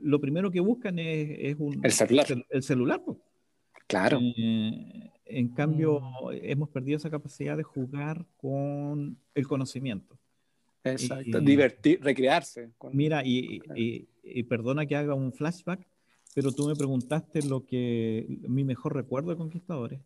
lo 0.01 0.20
primero 0.20 0.51
que 0.51 0.61
buscan 0.61 0.99
es, 0.99 1.57
un, 1.59 1.80
el 1.82 1.93
celular. 1.93 2.26
El, 2.51 2.62
celular 2.62 3.03
Claro. 3.87 4.20
Eh, 4.22 5.11
en 5.26 5.49
cambio, 5.49 6.01
mm. 6.01 6.30
hemos 6.43 6.68
perdido 6.70 6.97
esa 6.97 7.11
capacidad 7.11 7.57
de 7.57 7.62
jugar 7.62 8.24
con 8.37 9.18
el 9.34 9.47
conocimiento. 9.47 10.18
Exacto, 10.84 11.41
divertir, 11.41 12.01
recrearse. 12.01 12.70
Mira, 12.93 13.22
y, 13.24 13.61
y, 13.74 14.09
perdona 14.45 14.87
que 14.87 14.97
haga 14.97 15.14
un 15.14 15.32
flashback, 15.32 15.87
pero 16.34 16.53
tú 16.53 16.66
me 16.66 16.74
preguntaste 16.74 17.43
lo 17.43 17.64
que 17.64 18.41
mi 18.49 18.64
mejor 18.64 18.95
recuerdo 18.95 19.30
de 19.30 19.37
Conquistadores. 19.37 20.01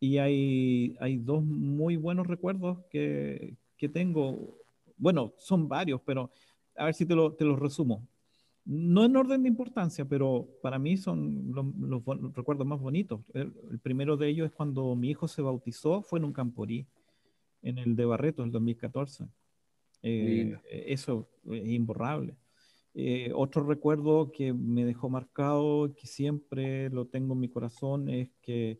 Y 0.00 0.18
hay, 0.18 0.96
hay 1.00 1.16
dos 1.16 1.42
muy 1.42 1.96
buenos 1.96 2.26
recuerdos 2.26 2.78
que, 2.90 3.56
que 3.76 3.88
tengo. 3.88 4.58
Bueno, 4.96 5.32
son 5.38 5.68
varios, 5.68 6.00
pero 6.02 6.30
a 6.76 6.86
ver 6.86 6.94
si 6.94 7.06
te, 7.06 7.14
lo, 7.14 7.32
te 7.32 7.44
los 7.44 7.58
resumo. 7.58 8.06
No 8.66 9.04
en 9.04 9.16
orden 9.16 9.42
de 9.42 9.48
importancia, 9.48 10.04
pero 10.04 10.48
para 10.62 10.78
mí 10.78 10.96
son 10.96 11.52
los, 11.52 12.04
recuerdos 12.34 12.66
más 12.66 12.80
bonitos. 12.80 13.20
El, 13.34 13.52
el, 13.70 13.78
primero 13.78 14.16
de 14.16 14.28
ellos 14.28 14.46
es 14.46 14.52
cuando 14.52 14.94
mi 14.94 15.10
hijo 15.10 15.28
se 15.28 15.42
bautizó, 15.42 16.02
fue 16.02 16.18
en 16.18 16.24
un 16.24 16.32
camporí, 16.32 16.86
en 17.62 17.78
el 17.78 17.96
de 17.96 18.04
Barreto, 18.04 18.42
en 18.42 18.48
el 18.48 18.52
2014. 18.52 19.26
Eh, 20.06 20.54
eso 20.86 21.26
es 21.50 21.66
imborrable. 21.66 22.36
Eh, 22.94 23.32
otro 23.34 23.64
recuerdo 23.64 24.30
que 24.30 24.52
me 24.52 24.84
dejó 24.84 25.08
marcado, 25.08 25.94
que 25.94 26.06
siempre 26.06 26.88
lo 26.90 27.06
tengo 27.06 27.34
en 27.34 27.40
mi 27.40 27.48
corazón, 27.48 28.08
es 28.08 28.30
que 28.40 28.78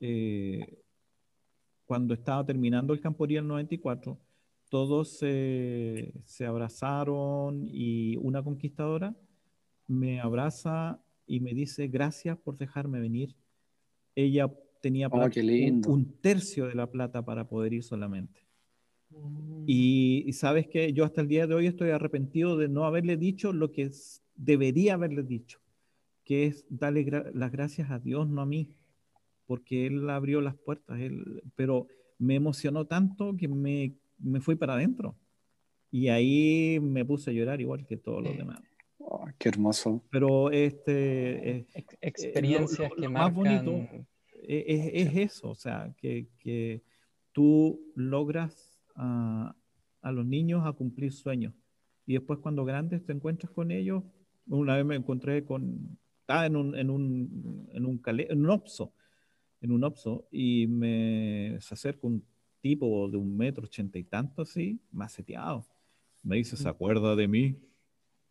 eh, 0.00 0.78
cuando 1.84 2.14
estaba 2.14 2.46
terminando 2.46 2.92
el 2.92 3.00
Camporía 3.00 3.40
el 3.40 3.48
94, 3.48 4.18
todos 4.68 5.18
se 5.18 6.12
abrazaron 6.46 7.66
y 7.66 8.16
una 8.18 8.42
conquistadora 8.42 9.16
me 9.88 10.20
abraza 10.20 11.00
y 11.26 11.40
me 11.40 11.54
dice 11.54 11.88
gracias 11.88 12.38
por 12.38 12.56
dejarme 12.56 13.00
venir. 13.00 13.34
Ella 14.14 14.52
tenía 14.80 15.08
oh, 15.08 15.28
un, 15.88 16.12
tercio 16.20 16.66
de 16.66 16.74
la 16.74 16.90
plata 16.90 17.24
para 17.24 17.48
poder 17.48 17.72
ir 17.72 17.82
solamente. 17.82 18.46
Y, 19.66 20.32
sabes 20.32 20.66
que 20.66 20.92
yo 20.92 21.04
hasta 21.04 21.20
el 21.20 21.28
día 21.28 21.46
de 21.46 21.54
hoy 21.54 21.66
estoy 21.66 21.90
arrepentido 21.90 22.56
de 22.56 22.68
no 22.68 22.84
haberle 22.84 23.16
dicho 23.16 23.52
lo 23.52 23.70
que 23.70 23.90
debería 24.34 24.94
haberle 24.94 25.22
dicho, 25.22 25.60
que 26.24 26.46
es 26.46 26.64
darle 26.68 27.06
las 27.34 27.52
gracias 27.52 27.90
a 27.90 27.98
Dios, 27.98 28.28
no 28.28 28.40
a 28.40 28.46
mí, 28.46 28.70
porque 29.46 29.86
Él 29.86 30.08
abrió 30.08 30.40
las 30.40 30.56
puertas, 30.56 31.00
él, 31.00 31.42
pero 31.54 31.86
me 32.18 32.34
emocionó 32.34 32.86
tanto 32.86 33.36
que 33.36 33.48
me, 33.48 33.94
me 34.18 34.40
fui 34.40 34.56
para 34.56 34.74
adentro. 34.74 35.16
Y 35.90 36.08
ahí 36.08 36.78
me 36.80 37.04
puse 37.04 37.30
a 37.30 37.32
llorar 37.32 37.60
igual 37.60 37.86
que 37.86 37.96
todos 37.96 38.22
los 38.22 38.36
demás. 38.36 38.60
qué 39.38 39.48
hermoso. 39.48 40.02
Pero 40.10 40.50
este 40.50 41.58
eh, 41.58 41.66
experiencias 42.00 42.90
que 42.94 43.08
más 43.08 43.32
bonito 43.32 43.86
es, 44.42 44.90
es, 44.92 45.16
eso, 45.16 45.50
o 45.50 45.54
sea, 45.54 45.94
que, 45.96 46.28
que 46.38 46.82
tú 47.32 47.80
logras 47.94 48.67
a, 48.98 49.54
los 50.12 50.26
niños 50.26 50.62
a 50.64 50.72
cumplir 50.72 51.12
sueños. 51.12 51.54
Y 52.06 52.14
después 52.14 52.38
cuando 52.40 52.64
grandes 52.64 53.04
te 53.04 53.12
encuentras 53.12 53.52
con 53.52 53.70
ellos, 53.70 54.02
una 54.46 54.76
vez 54.76 54.84
me 54.84 54.96
encontré 54.96 55.44
con, 55.44 55.98
estaba 56.20 56.46
en 56.46 56.56
un, 56.56 56.76
en 56.76 56.90
un, 56.90 57.68
en 57.72 57.86
un, 57.86 58.02
en 58.04 58.40
un 58.40 58.50
opso, 58.50 58.92
en 59.60 59.72
un 59.72 59.84
opso, 59.84 60.26
y 60.30 60.66
me 60.66 61.58
se 61.60 61.74
acerca 61.74 62.06
un 62.06 62.24
tipo 62.60 63.08
de 63.10 63.16
un 63.16 63.36
metro 63.36 63.64
ochenta 63.64 63.98
y 63.98 64.04
tanto 64.04 64.42
así, 64.42 64.80
maceteado. 64.90 65.66
Me 66.22 66.36
dice, 66.36 66.56
¿se 66.56 66.68
acuerda 66.68 67.14
de 67.14 67.28
mí? 67.28 67.56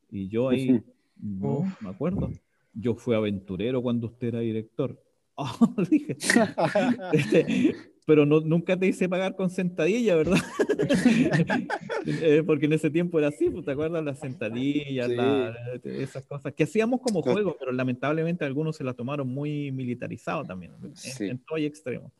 Y 0.10 0.28
yo 0.28 0.50
ahí, 0.50 0.84
no, 1.16 1.64
me 1.82 1.90
acuerdo. 1.90 2.30
Yo 2.74 2.96
fui 2.96 3.16
aventurero 3.16 3.82
cuando 3.82 4.08
usted 4.08 4.30
era 4.30 4.40
director. 4.40 5.02
Oh, 5.40 5.76
dije. 5.88 6.18
Este, 7.14 7.76
pero 8.08 8.26
no, 8.26 8.40
nunca 8.40 8.80
te 8.80 8.88
hice 8.88 9.10
pagar 9.10 9.36
con 9.36 9.50
sentadilla, 9.50 10.16
¿verdad? 10.16 10.38
Eh, 12.10 12.42
porque 12.46 12.68
en 12.68 12.74
ese 12.74 12.90
tiempo 12.90 13.20
era 13.20 13.28
así, 13.28 13.50
pues, 13.50 13.66
¿te 13.66 13.72
acuerdas? 13.72 14.02
Las 14.02 14.20
sentadillas, 14.20 15.10
esas 15.84 16.26
cosas 16.26 16.54
que 16.54 16.64
hacíamos 16.64 17.02
como 17.02 17.22
juego, 17.22 17.58
pero 17.60 17.74
lamentablemente 17.74 18.46
algunos 18.46 18.78
se 18.78 18.86
las 18.86 18.96
tomaron 18.96 19.28
muy 19.28 19.74
militarizado 19.74 20.46
también, 20.46 20.72
en, 21.20 21.40
todo 21.40 21.58
y 21.58 21.66
extremo. 21.66 22.14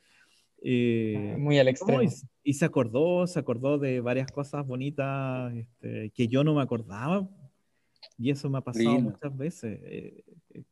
Eh, 0.62 1.36
muy 1.38 1.58
al 1.58 1.70
extremo. 1.70 2.02
y, 2.44 2.54
se 2.54 2.66
acordó, 2.66 3.26
se 3.28 3.40
acordó 3.40 3.78
de 3.78 4.02
varias 4.02 4.30
cosas 4.30 4.68
bonitas 4.68 5.56
este, 5.56 6.10
que 6.10 6.28
yo 6.28 6.44
no 6.44 6.54
me 6.54 6.62
acordaba, 6.62 7.30
y 8.18 8.32
eso 8.32 8.50
me 8.50 8.58
ha 8.58 8.62
pasado 8.62 9.00
muchas 9.00 9.38
veces. 9.38 9.80
Eh, 9.86 10.26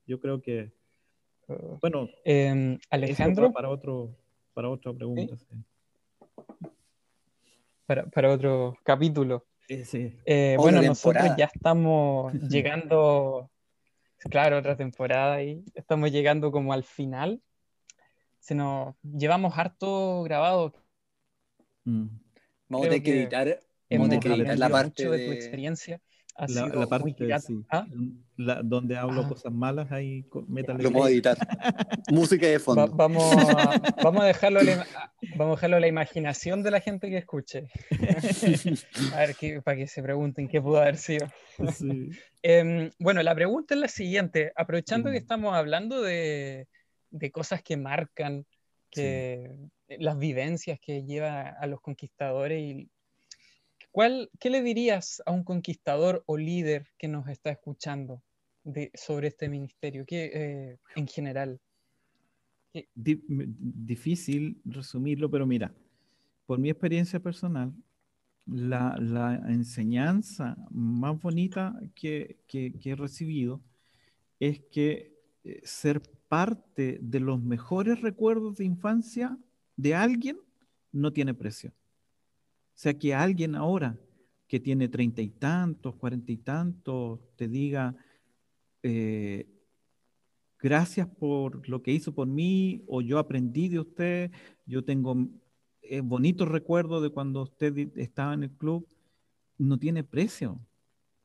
yo 0.06 0.20
creo 0.20 0.42
que 0.42 0.74
bueno, 1.82 2.10
em, 2.24 2.78
Alejandro. 2.90 3.52
Para, 3.54 3.70
otro, 3.70 4.16
para 4.56 4.70
otra 4.70 4.94
pregunta. 4.94 5.36
Para, 7.86 8.32
otro 8.32 8.76
capítulo. 8.84 9.46
Sí, 9.68 10.16
eh, 10.26 10.56
bueno, 10.58 10.82
nosotros 10.82 11.32
ya 11.38 11.52
estamos 11.54 12.34
llegando, 12.50 13.52
claro, 14.30 14.58
otra 14.58 14.78
temporada 14.78 15.44
y 15.44 15.64
estamos 15.76 16.10
llegando 16.12 16.52
como 16.52 16.72
al 16.72 16.84
final. 16.84 17.42
Se 18.40 18.56
nos 18.56 18.96
llevamos 19.04 19.58
harto 19.58 20.24
grabado. 20.24 20.74
Mm. 21.84 22.08
Vamos 22.70 22.88
a 22.88 22.96
editar, 22.96 23.60
vamos 23.90 24.10
a 24.10 24.16
editar 24.16 24.58
la 24.58 24.70
parte 24.70 25.10
de 25.10 25.28
tu 25.28 25.32
experiencia 25.34 26.02
la, 26.48 26.88
parte 26.88 27.16
¿Ah? 27.70 27.86
donde 28.64 28.98
hablo 28.98 29.22
ah. 29.22 29.30
cosas 29.30 29.54
malas 29.54 29.92
ahí 29.92 30.26
lo 30.78 30.92
puedo 30.92 31.08
editar. 31.08 31.38
Música 32.12 32.48
de 32.48 32.60
fondo. 32.60 32.88
Vamos, 32.90 33.24
a, 33.34 33.82
vamos 34.04 34.24
a 34.24 34.26
dejarlo 34.26 34.60
a 34.60 34.64
la, 34.64 34.88
vamos 35.38 35.54
a 35.54 35.56
dejarlo 35.56 35.78
a 35.78 35.80
la 35.80 35.88
imaginación 35.88 36.62
de 36.62 36.72
la 36.72 36.82
gente 36.82 37.10
que 37.10 37.18
escuche. 37.18 37.70
A 39.14 39.20
ver 39.20 39.36
qué, 39.36 39.62
para 39.62 39.78
que 39.78 39.88
se 39.88 40.04
pregunten 40.04 40.48
qué 40.48 40.62
pudo 40.62 40.82
haber 40.82 40.98
sido. 40.98 41.28
Em, 42.48 42.92
bueno 43.00 43.24
la 43.24 43.34
pregunta 43.34 43.74
es 43.74 43.80
la 43.80 43.88
siguiente. 43.88 44.52
Aprovechando 44.56 45.10
que 45.10 45.18
estamos 45.18 45.56
hablando 45.56 46.04
de, 46.04 46.68
de 47.10 47.32
cosas 47.32 47.64
que 47.64 47.76
marcan 47.76 48.46
que 48.92 49.50
las 49.88 50.18
vivencias 50.20 50.80
que 50.80 51.04
lleva 51.04 51.50
a 51.50 51.66
los 51.66 51.82
conquistadores 51.82 52.62
y 52.62 52.90
¿Qué 54.40 54.50
le 54.50 54.62
dirías 54.62 55.24
a 55.26 55.32
un 55.32 55.44
conquistador 55.44 56.24
o 56.26 56.36
líder 56.36 56.88
que 56.98 57.08
nos 57.08 57.30
está 57.30 57.52
escuchando 57.52 58.22
sobre 58.94 59.30
este 59.30 59.48
ministerio 59.48 60.06
eh, 60.10 60.78
en 60.96 61.08
general? 61.08 61.62
Difícil 62.94 64.60
resumirlo, 64.66 65.32
pero 65.32 65.46
mira, 65.46 65.74
por 66.46 66.60
mi 66.60 66.70
experiencia 66.70 67.22
personal, 67.22 67.74
la, 68.46 69.42
enseñanza 69.48 70.58
más 70.72 71.18
bonita 71.22 71.80
que, 71.96 72.38
he 72.52 72.96
recibido 72.96 73.62
es 74.42 74.60
que 74.60 75.14
eh, 75.46 75.62
ser 75.64 76.02
parte 76.28 77.00
de 77.02 77.20
los 77.22 77.42
mejores 77.42 78.02
recuerdos 78.02 78.58
de 78.58 78.66
infancia 78.66 79.38
de 79.78 79.96
alguien 79.96 80.38
no 80.92 81.14
tiene 81.14 81.34
precio. 81.34 81.72
O 82.76 82.78
sea, 82.78 82.94
que 82.94 83.14
alguien 83.14 83.56
ahora 83.56 83.98
que 84.48 84.60
tiene 84.60 84.90
treinta 84.90 85.22
y 85.22 85.30
tantos, 85.30 85.96
cuarenta 85.96 86.32
y 86.32 86.38
tantos, 86.38 87.22
te 87.38 87.48
diga, 87.48 87.96
eh, 88.84 89.48
gracias 90.60 91.08
por 91.08 91.68
lo 91.70 91.82
que 91.82 91.94
hizo 91.94 92.14
por 92.14 92.28
mí, 92.28 92.84
o 92.88 93.02
yo 93.02 93.18
aprendí 93.18 93.70
de 93.70 93.80
usted, 93.80 94.32
yo 94.66 94.84
tengo 94.84 95.16
eh, 95.82 96.02
bonitos 96.02 96.50
recuerdos 96.50 97.02
de 97.02 97.10
cuando 97.10 97.44
usted 97.44 97.98
estaba 97.98 98.34
en 98.34 98.44
el 98.44 98.52
club, 98.52 98.88
no 99.58 99.80
tiene 99.80 100.04
precio, 100.04 100.60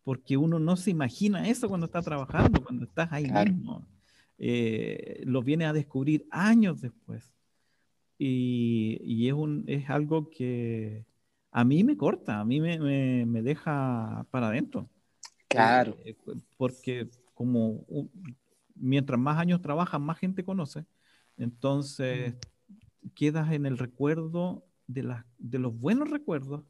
porque 0.05 0.37
uno 0.37 0.61
no 0.61 0.77
se 0.77 0.91
imagina 0.91 1.49
eso 1.49 1.69
cuando 1.69 1.87
está 1.87 2.01
trabajando, 2.01 2.63
cuando 2.63 2.85
estás 2.85 3.13
ahí 3.13 3.31
mismo. 3.31 3.87
Eh, 4.39 5.23
lo 5.27 5.43
viene 5.43 5.67
a 5.67 5.73
descubrir 5.73 6.27
años 6.31 6.81
después. 6.81 7.35
Y, 8.17 9.29
es, 9.29 9.33
un, 9.33 9.65
es 9.67 9.89
algo 9.89 10.29
que, 10.29 11.07
a 11.51 11.65
mí 11.65 11.85
me 11.85 11.97
corta, 11.97 12.41
a 12.41 12.45
mí 12.45 12.61
me, 12.61 13.43
deja 13.43 14.27
para 14.31 14.49
adentro. 14.49 14.89
Claro. 15.49 15.97
Eh, 16.05 16.17
porque 16.57 17.09
como 17.35 17.85
mientras 18.75 19.19
más 19.19 19.39
años 19.39 19.61
trabajas, 19.61 20.01
más 20.01 20.19
gente 20.19 20.45
conoce. 20.45 20.85
Entonces, 21.37 22.35
quedas 23.15 23.53
en 23.53 23.67
el 23.67 23.79
recuerdo 23.79 24.65
de, 24.87 25.15
de 25.39 25.59
los 25.59 25.79
buenos 25.79 26.11
recuerdos 26.11 26.65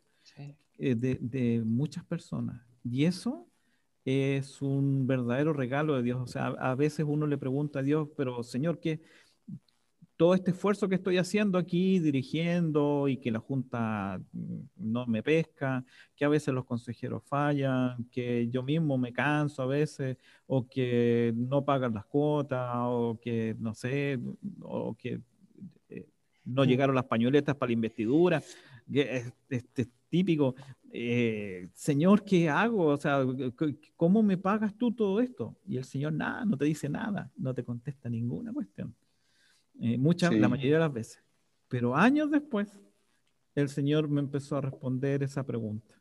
eh, 0.78 0.95
de, 0.95 1.62
muchas 1.64 2.05
personas. 2.05 2.62
Y 2.85 3.05
eso 3.05 3.47
es 4.05 4.62
un 4.62 5.07
verdadero 5.07 5.53
regalo 5.53 5.97
de 5.97 6.03
Dios. 6.03 6.20
O 6.20 6.26
sea, 6.26 6.47
a, 6.47 6.70
a 6.70 6.74
veces 6.74 7.05
uno 7.07 7.26
le 7.26 7.37
pregunta 7.37 7.81
a 7.81 7.83
Dios, 7.83 8.09
pero 8.16 8.43
Señor, 8.43 8.81
¿qué, 8.81 9.03
todo 10.20 10.34
este 10.34 10.50
esfuerzo 10.50 10.86
que 10.86 10.96
estoy 10.96 11.16
haciendo 11.16 11.56
aquí, 11.56 11.98
dirigiendo 11.98 13.08
y 13.08 13.16
que 13.16 13.30
la 13.30 13.38
Junta 13.38 14.20
mm, 14.32 14.58
no 14.76 15.06
me 15.06 15.22
pesca, 15.22 15.82
que 16.14 16.26
a 16.26 16.28
veces 16.28 16.52
los 16.52 16.66
consejeros 16.66 17.22
fallan, 17.24 18.04
que 18.12 18.46
yo 18.50 18.62
mismo 18.62 18.98
me 18.98 19.14
canso 19.14 19.62
a 19.62 19.66
veces, 19.66 20.18
o 20.46 20.68
que 20.68 21.32
no 21.34 21.64
pagan 21.64 21.94
las 21.94 22.04
cuotas, 22.04 22.70
o 22.80 23.18
que 23.18 23.56
no 23.60 23.72
sé, 23.72 24.20
o 24.60 24.94
que 24.94 25.22
eh, 25.88 26.06
no 26.44 26.66
llegaron 26.66 26.96
las 26.96 27.06
pañoletas 27.06 27.56
para 27.56 27.68
la 27.68 27.72
investidura, 27.72 28.42
que 28.92 29.32
es, 29.48 29.68
típico. 30.10 30.54
Eh, 30.92 31.70
señor, 31.72 32.24
¿qué 32.24 32.50
hago? 32.50 32.88
O 32.88 32.96
sea, 32.98 33.24
¿cómo 33.96 34.22
me 34.22 34.36
pagas 34.36 34.76
tú 34.76 34.92
todo 34.92 35.18
esto? 35.18 35.56
Y 35.66 35.78
el 35.78 35.84
Señor, 35.84 36.12
nada, 36.12 36.44
no 36.44 36.58
te 36.58 36.66
dice 36.66 36.90
nada, 36.90 37.30
no 37.38 37.54
te 37.54 37.64
contesta 37.64 38.10
ninguna 38.10 38.52
cuestión. 38.52 38.94
Eh, 39.81 39.97
muchas, 39.97 40.35
la 40.35 40.49
mayoría 40.49 40.74
de 40.74 40.81
las 40.81 40.93
veces. 40.93 41.24
Pero 41.68 41.97
años 41.97 42.31
después, 42.31 42.81
el 43.55 43.68
Señor 43.68 44.09
me 44.09 44.20
empezó 44.20 44.57
a 44.57 44.61
responder 44.61 45.22
esa 45.22 45.45
pregunta. 45.45 45.95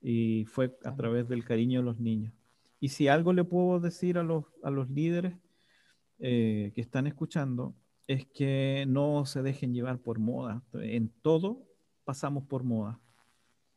Y 0.00 0.44
fue 0.44 0.76
a 0.84 0.94
través 0.94 1.28
del 1.28 1.44
cariño 1.44 1.80
de 1.80 1.84
los 1.84 1.98
niños. 1.98 2.32
Y 2.80 2.90
si 2.90 3.08
algo 3.08 3.32
le 3.32 3.42
puedo 3.42 3.80
decir 3.80 4.18
a 4.18 4.22
los, 4.22 4.44
a 4.62 4.70
los 4.70 4.88
líderes 4.88 5.34
eh, 6.20 6.70
que 6.74 6.80
están 6.80 7.08
escuchando, 7.08 7.74
es 8.06 8.26
que 8.26 8.84
no 8.86 9.26
se 9.26 9.42
dejen 9.42 9.74
llevar 9.74 9.98
por 9.98 10.18
moda. 10.20 10.62
En 10.74 11.08
todo 11.22 11.66
pasamos 12.04 12.44
por 12.44 12.62
moda. 12.62 13.00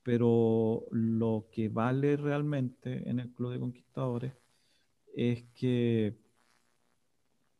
Pero 0.04 0.86
lo 0.92 1.48
que 1.52 1.70
vale 1.70 2.16
realmente 2.18 3.10
en 3.10 3.20
el 3.20 3.32
Club 3.32 3.54
de 3.54 3.60
Conquistadores 3.60 4.34
es 5.16 5.44
que 5.56 6.16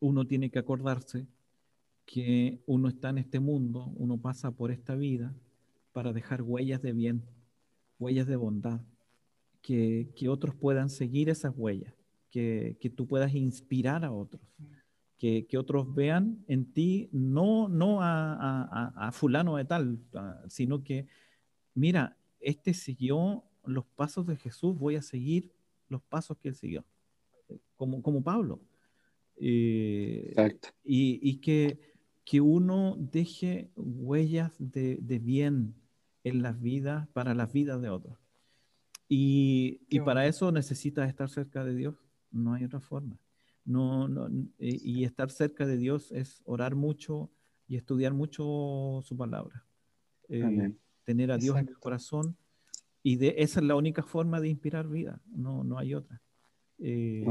uno 0.00 0.26
tiene 0.26 0.50
que 0.50 0.58
acordarse 0.58 1.26
que 2.06 2.60
uno 2.66 2.88
está 2.88 3.10
en 3.10 3.18
este 3.18 3.40
mundo, 3.40 3.92
uno 3.96 4.18
pasa 4.18 4.50
por 4.50 4.70
esta 4.70 4.94
vida 4.94 5.34
para 5.92 6.12
dejar 6.12 6.42
huellas 6.42 6.82
de 6.82 6.92
bien, 6.92 7.22
huellas 7.98 8.26
de 8.26 8.36
bondad, 8.36 8.80
que, 9.60 10.12
otros 10.28 10.54
puedan 10.54 10.90
seguir 10.90 11.28
esas 11.28 11.52
huellas, 11.56 11.94
que, 12.30 12.76
tú 12.96 13.06
puedas 13.06 13.34
inspirar 13.34 14.04
a 14.04 14.12
otros, 14.12 14.42
que, 15.18 15.46
otros 15.56 15.94
vean 15.94 16.44
en 16.48 16.72
ti 16.72 17.08
no, 17.12 17.68
no 17.68 17.98
a, 18.00 19.10
fulano 19.12 19.56
de 19.56 19.64
tal, 19.64 19.98
sino 20.48 20.82
que, 20.82 21.06
mira, 21.74 22.16
este 22.40 22.74
siguió 22.74 23.44
los 23.64 23.84
pasos 23.86 24.26
de 24.26 24.36
Jesús, 24.36 24.76
voy 24.76 24.96
a 24.96 25.02
seguir 25.02 25.52
los 25.88 26.02
pasos 26.02 26.36
que 26.38 26.48
él 26.48 26.56
siguió, 26.56 26.84
como, 27.76 28.02
como 28.02 28.22
Pablo. 28.22 28.60
Eh, 29.36 30.26
Exacto. 30.28 30.68
y 30.84 31.36
que 31.38 31.91
que 32.24 32.40
uno 32.40 32.96
deje 32.98 33.70
huellas 33.76 34.52
de, 34.58 35.20
bien 35.22 35.74
en 36.24 36.42
las 36.42 36.60
vidas, 36.60 37.08
para 37.08 37.34
las 37.34 37.52
vidas 37.52 37.80
de 37.82 37.90
otros. 37.90 38.18
Y, 39.08 39.80
para 40.04 40.26
eso 40.26 40.52
necesitas 40.52 41.08
estar 41.08 41.28
cerca 41.28 41.64
de 41.64 41.74
Dios, 41.74 41.96
no 42.30 42.54
hay 42.54 42.64
otra 42.64 42.80
forma. 42.80 43.18
No, 43.64 44.08
eh, 44.58 44.78
y 44.82 45.04
estar 45.04 45.30
cerca 45.30 45.66
de 45.66 45.76
Dios 45.76 46.10
es 46.10 46.42
orar 46.44 46.74
mucho 46.74 47.30
y 47.68 47.76
estudiar 47.76 48.12
mucho 48.12 49.00
su 49.02 49.16
palabra. 49.16 49.64
Eh, 50.28 50.72
tener 51.04 51.30
a 51.30 51.38
Dios 51.38 51.58
en 51.58 51.68
el 51.68 51.78
corazón. 51.78 52.36
Y 53.02 53.16
de, 53.16 53.34
esa 53.38 53.60
es 53.60 53.66
la 53.66 53.76
única 53.76 54.02
forma 54.02 54.40
de 54.40 54.48
inspirar 54.48 54.88
vida, 54.88 55.20
no, 55.26 55.64
no 55.64 55.78
hay 55.78 55.94
otra. 55.94 56.22
Eh, 56.78 57.24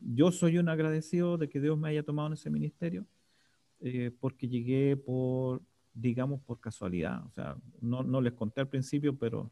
yo 0.00 0.30
soy 0.30 0.58
un 0.58 0.68
agradecido 0.68 1.38
de 1.38 1.48
que 1.48 1.60
Dios 1.60 1.78
me 1.78 1.88
haya 1.88 2.02
tomado 2.02 2.28
en 2.28 2.34
ese 2.34 2.50
ministerio 2.50 3.06
eh, 3.86 4.10
porque 4.18 4.48
llegué 4.48 4.96
por, 4.96 5.60
digamos, 5.92 6.40
por 6.40 6.58
casualidad. 6.58 7.22
O 7.26 7.30
sea, 7.32 7.56
no, 7.82 8.02
no, 8.02 8.22
les 8.22 8.32
conté 8.32 8.62
al 8.62 8.68
principio, 8.68 9.14
pero 9.16 9.50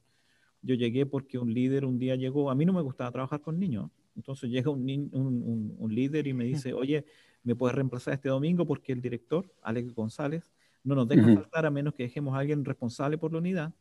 Yo 0.62 0.74
llegué 0.74 1.04
porque 1.06 1.38
un 1.38 1.52
líder 1.52 1.84
un 1.84 1.98
día 1.98 2.16
llegó, 2.16 2.50
a 2.50 2.54
mí 2.54 2.64
no 2.64 2.72
me 2.72 2.80
gustaba 2.80 3.10
trabajar 3.10 3.40
con 3.42 3.58
niños, 3.58 3.90
entonces 4.16 4.48
llega 4.50 4.70
un, 4.70 4.88
un, 5.12 5.74
un, 5.78 5.94
líder 5.94 6.26
y 6.28 6.32
me 6.32 6.44
dice, 6.44 6.72
oye, 6.72 7.04
¿me 7.42 7.54
puedes 7.54 7.74
reemplazar 7.74 8.14
este 8.14 8.28
domingo? 8.28 8.66
Porque 8.66 8.92
el 8.92 9.02
director, 9.02 9.52
Alex 9.62 9.94
González, 9.94 10.50
no 10.84 10.94
nos 10.94 11.08
deja 11.08 11.34
faltar 11.34 11.66
a 11.66 11.70
menos 11.70 11.94
que 11.94 12.04
dejemos 12.04 12.34
a 12.34 12.38
alguien 12.38 12.64
responsable 12.64 13.18
por 13.18 13.32
la 13.32 13.38
unidad 13.38 13.72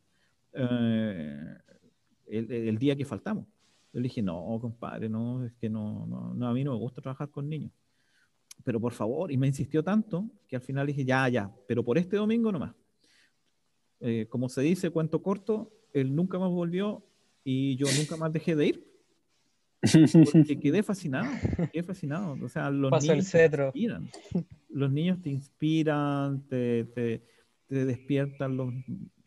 eh, 0.52 1.56
el, 2.26 2.78
día 2.78 2.96
que 2.96 3.04
faltamos. 3.04 3.46
Yo 3.92 4.00
le 4.00 4.04
dije, 4.04 4.22
no, 4.22 4.58
compadre, 4.60 5.08
no, 5.08 5.44
es 5.44 5.52
que 5.54 5.68
no, 5.68 6.06
no, 6.06 6.46
a 6.46 6.52
mí 6.52 6.64
no 6.64 6.72
me 6.72 6.78
gusta 6.78 7.00
trabajar 7.00 7.30
con 7.30 7.48
niños. 7.48 7.72
Pero 8.64 8.80
por 8.80 8.92
favor, 8.92 9.32
y 9.32 9.36
me 9.36 9.46
insistió 9.46 9.82
tanto 9.82 10.28
que 10.48 10.56
al 10.56 10.62
final 10.62 10.86
dije, 10.86 11.04
ya, 11.04 11.28
ya, 11.28 11.50
pero 11.66 11.84
por 11.84 11.98
este 11.98 12.16
domingo 12.16 12.52
nomás. 12.52 12.74
Eh, 14.00 14.26
como 14.28 14.48
se 14.48 14.62
dice, 14.62 14.90
cuento 14.90 15.22
corto, 15.22 15.72
él 15.92 16.14
nunca 16.14 16.38
más 16.38 16.50
volvió 16.50 17.04
y 17.44 17.76
yo 17.76 17.86
nunca 17.98 18.16
más 18.16 18.32
dejé 18.32 18.56
de 18.56 18.66
ir. 18.66 18.92
Porque 19.80 20.58
quedé 20.60 20.82
fascinado, 20.82 21.30
quedé 21.72 21.82
fascinado. 21.82 22.36
O 22.42 22.48
sea, 22.48 22.70
los 22.70 22.90
niños 23.02 23.30
te 23.30 23.44
inspiran. 23.46 24.08
Los 24.68 24.92
niños 24.92 25.20
te 25.20 25.30
inspiran, 25.30 26.46
te, 26.48 26.84
te, 26.84 27.22
te, 27.66 27.84
despiertan 27.84 28.56
los 28.56 28.72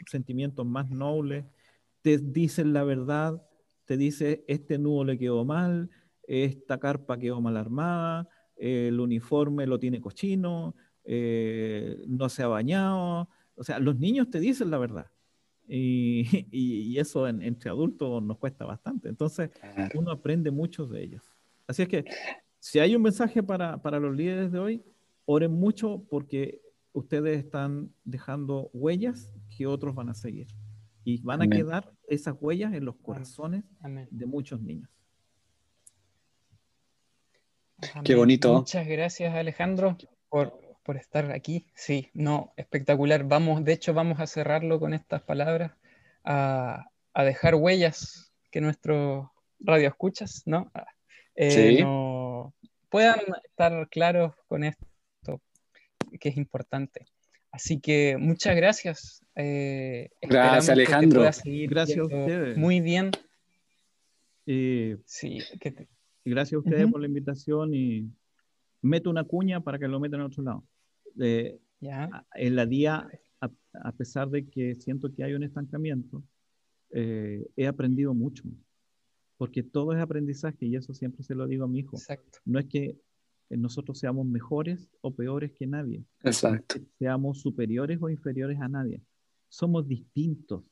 sentimientos 0.08 0.66
más 0.66 0.90
nobles, 0.90 1.46
te 2.02 2.18
dicen 2.18 2.74
la 2.74 2.84
verdad, 2.84 3.42
te 3.86 3.98
dice 3.98 4.44
este 4.48 4.78
nudo 4.78 5.04
le 5.04 5.18
quedó 5.18 5.46
mal, 5.46 5.90
esta 6.24 6.80
carpa 6.80 7.18
quedó 7.18 7.42
mal 7.42 7.58
armada, 7.58 8.28
el 8.56 9.00
uniforme 9.00 9.68
lo 9.68 9.80
tiene 9.80 10.02
cochino, 10.02 10.76
eh, 11.04 12.04
no 12.08 12.30
se 12.30 12.44
ha 12.44 12.48
bañado. 12.48 13.30
O 13.56 13.64
sea, 13.64 13.80
los 13.80 13.98
niños 13.98 14.30
te 14.30 14.40
dicen 14.40 14.72
la 14.72 14.78
verdad. 14.78 15.12
Y, 15.68 16.26
y, 16.52 16.98
eso 17.00 17.28
entre 17.28 17.70
adultos 17.70 18.24
nos 18.24 18.38
cuesta 18.38 18.66
bastante. 18.66 19.10
Entonces, 19.10 19.52
uno 19.96 20.12
aprende 20.12 20.52
mucho 20.52 20.86
de 20.88 21.04
ellos. 21.04 21.24
Así 21.68 21.84
es 21.84 21.88
que, 21.88 22.06
si 22.60 22.80
hay 22.80 22.96
un 22.96 23.02
mensaje 23.02 23.44
para, 23.44 23.82
para 23.82 24.00
los 24.00 24.16
líderes 24.16 24.52
de 24.52 24.60
hoy, 24.60 24.84
oren 25.26 25.52
mucho 25.52 26.04
porque 26.10 26.62
ustedes 26.94 27.38
están 27.38 27.92
dejando 28.04 28.70
huellas 28.74 29.34
que 29.56 29.68
otros 29.68 29.94
van 29.96 30.10
a 30.10 30.14
seguir. 30.14 30.48
Y 31.04 31.22
van 31.22 31.44
a 31.44 31.48
quedar 31.48 31.94
esas 32.08 32.36
huellas 32.40 32.74
en 32.74 32.86
los 32.86 32.96
corazones 32.96 33.64
de 34.10 34.26
muchos 34.26 34.60
niños. 34.60 34.90
Qué 38.04 38.16
bonito. 38.16 38.54
Muchas 38.54 38.88
gracias, 38.88 39.34
Alejandro, 39.36 39.98
por, 40.30 40.60
por 40.84 40.98
estar 40.98 41.32
aquí. 41.32 41.66
Sí, 41.76 42.10
no, 42.14 42.54
espectacular. 42.58 43.24
Vamos, 43.26 43.64
de 43.64 43.74
hecho, 43.74 43.94
vamos 43.94 44.20
a 44.20 44.28
cerrarlo 44.28 44.80
con 44.80 44.94
estas 44.94 45.22
palabras, 45.22 45.74
a, 46.24 46.88
dejar 47.16 47.56
huellas 47.56 48.32
que 48.52 48.62
nuestros 48.62 49.28
radioescuchas, 49.60 50.44
¿no? 50.46 50.72
Eh, 51.36 51.82
no 51.82 52.54
puedan 52.90 53.20
estar 53.44 53.90
claros 53.90 54.34
con 54.48 54.64
esto, 54.64 55.42
que 56.20 56.30
es 56.30 56.38
importante. 56.38 57.06
Así 57.52 57.80
que 57.80 58.18
muchas 58.18 58.56
gracias. 58.56 59.26
Eh, 59.36 60.10
gracias, 60.22 60.70
Alejandro. 60.70 61.22
gracias 61.22 61.98
a 61.98 62.04
ustedes. 62.04 62.58
Muy 62.58 62.80
bien. 62.80 63.12
sí, 64.46 65.40
Gracias 66.26 66.58
a 66.58 66.60
ustedes 66.60 66.92
por 66.92 67.00
la 67.00 67.08
invitación 67.08 67.74
y 67.74 68.12
meto 68.82 69.10
una 69.10 69.24
cuña 69.24 69.62
para 69.62 69.80
que 69.80 69.88
lo 69.88 70.00
metan 70.00 70.22
a 70.22 70.26
otro 70.26 70.44
lado 70.44 70.64
en 72.36 72.56
la 72.56 72.66
día, 72.66 73.08
a, 73.42 73.92
pesar 73.94 74.30
de 74.30 74.48
que 74.48 74.76
siento 74.76 75.14
que 75.14 75.24
hay 75.24 75.34
un 75.34 75.44
estancamiento, 75.44 76.24
eh, 76.92 77.46
he 77.56 77.68
aprendido 77.68 78.14
mucho. 78.14 78.44
Porque 79.38 79.64
todo 79.64 79.94
es 79.94 80.00
aprendizaje 80.00 80.66
y 80.66 80.76
eso 80.76 80.94
siempre 80.94 81.24
se 81.24 81.36
lo 81.36 81.46
digo 81.48 81.66
a 81.66 81.68
mi 81.68 81.80
hijo. 81.80 81.98
No 82.46 82.58
es 82.60 82.66
que 82.68 82.98
nosotros 83.50 84.00
seamos 84.00 84.26
mejores 84.26 84.90
o 85.02 85.14
peores 85.14 85.52
que 85.52 85.68
nadie. 85.68 86.04
Exacto. 86.24 86.78
seamos 86.98 87.42
superiores 87.42 88.00
o 88.02 88.10
inferiores 88.10 88.60
a 88.62 88.70
nadie. 88.70 89.02
Somos 89.50 89.88
distintos 89.88 90.64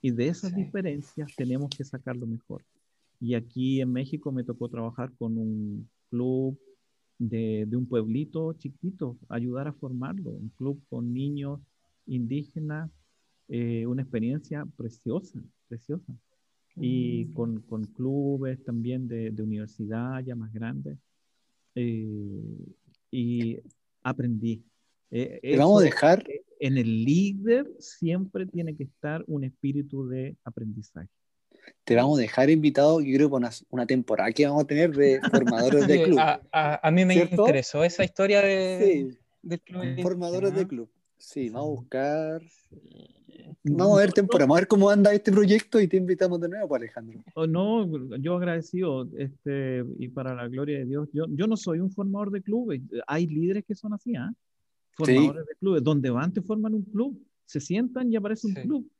y 0.00 0.10
de 0.10 0.28
esas 0.28 0.54
diferencias 0.54 1.34
tenemos 1.34 1.70
que 1.70 1.84
sacar 1.84 2.14
lo 2.14 2.26
mejor. 2.26 2.62
Y 3.24 3.34
aquí 3.36 3.80
en 3.80 3.90
México 3.90 4.32
me 4.32 4.44
tocó 4.44 4.68
trabajar 4.68 5.10
con 5.16 5.38
un 5.38 5.88
club 6.10 6.60
de, 7.18 7.66
un 7.72 7.86
pueblito 7.86 8.52
chiquito, 8.52 9.16
ayudar 9.30 9.66
a 9.66 9.72
formarlo, 9.72 10.28
un 10.28 10.50
club 10.50 10.78
con 10.90 11.10
niños 11.14 11.58
indígenas, 12.04 12.90
eh, 13.48 13.86
una 13.86 14.02
experiencia 14.02 14.66
preciosa, 14.76 15.42
preciosa. 15.68 16.12
Y 16.76 17.24
mm. 17.24 17.32
con, 17.32 17.60
con 17.62 17.84
clubes 17.84 18.62
también 18.62 19.08
de, 19.08 19.30
de, 19.30 19.42
universidad 19.42 20.22
ya 20.22 20.36
más 20.36 20.52
grandes. 20.52 20.98
Eh, 21.76 22.58
y 23.10 23.58
aprendí. 24.02 24.62
Eh, 25.10 25.56
vamos 25.56 25.80
a 25.80 25.84
dejar. 25.86 26.26
En 26.60 26.76
el 26.76 27.04
líder 27.04 27.72
siempre 27.78 28.44
tiene 28.44 28.76
que 28.76 28.84
estar 28.84 29.24
un 29.26 29.44
espíritu 29.44 30.06
de 30.08 30.36
aprendizaje 30.44 31.08
te 31.84 31.94
vamos 31.94 32.18
a 32.18 32.22
dejar 32.22 32.50
invitado, 32.50 33.00
yo 33.00 33.14
creo, 33.16 33.30
para 33.30 33.50
una, 33.70 33.86
temporada 33.86 34.32
que 34.32 34.46
vamos 34.46 34.64
a 34.64 34.66
tener 34.66 34.92
de 34.92 35.20
formadores 35.30 35.86
de 35.86 36.02
club. 36.02 36.18
A, 36.18 36.90
mí 36.90 37.04
me 37.04 37.14
interesó 37.14 37.84
esa 37.84 38.04
historia 38.04 38.42
de, 38.42 39.16
club. 39.64 40.02
Formadores 40.02 40.54
de 40.54 40.66
club. 40.66 40.88
Sí, 41.18 41.48
vamos 41.48 41.68
a 41.68 41.80
buscar. 41.80 42.42
Vamos 43.62 43.98
a 43.98 44.00
ver 44.00 44.12
temporada, 44.12 44.46
vamos 44.46 44.58
a 44.58 44.60
ver 44.60 44.68
cómo 44.68 44.90
anda 44.90 45.12
este 45.12 45.32
proyecto 45.32 45.80
y 45.80 45.88
te 45.88 45.96
invitamos 45.96 46.40
de 46.40 46.48
nuevo, 46.48 46.68
pues, 46.68 46.82
Alejandro. 46.82 47.20
Oh, 47.34 47.46
no, 47.46 48.16
yo 48.18 48.36
agradecido, 48.36 49.08
este, 49.16 49.84
y 49.98 50.08
para 50.08 50.34
la 50.34 50.48
gloria 50.48 50.78
de 50.78 50.84
Dios, 50.84 51.08
yo, 51.12 51.24
yo 51.28 51.46
no 51.46 51.56
soy 51.56 51.80
un 51.80 51.90
formador 51.90 52.30
de 52.30 52.42
clubes, 52.42 52.82
hay 53.06 53.26
líderes 53.26 53.64
que 53.64 53.74
son 53.74 53.94
así, 53.94 54.14
¿ah? 54.16 54.32
Formadores 54.92 55.46
de 55.46 55.54
clubes, 55.56 55.82
donde 55.82 56.10
van 56.10 56.32
te 56.32 56.42
forman 56.42 56.74
un 56.74 56.82
club, 56.82 57.18
se 57.46 57.60
sientan 57.60 58.12
y 58.12 58.16
aparece 58.16 58.46
un 58.46 58.54
club. 58.54 58.90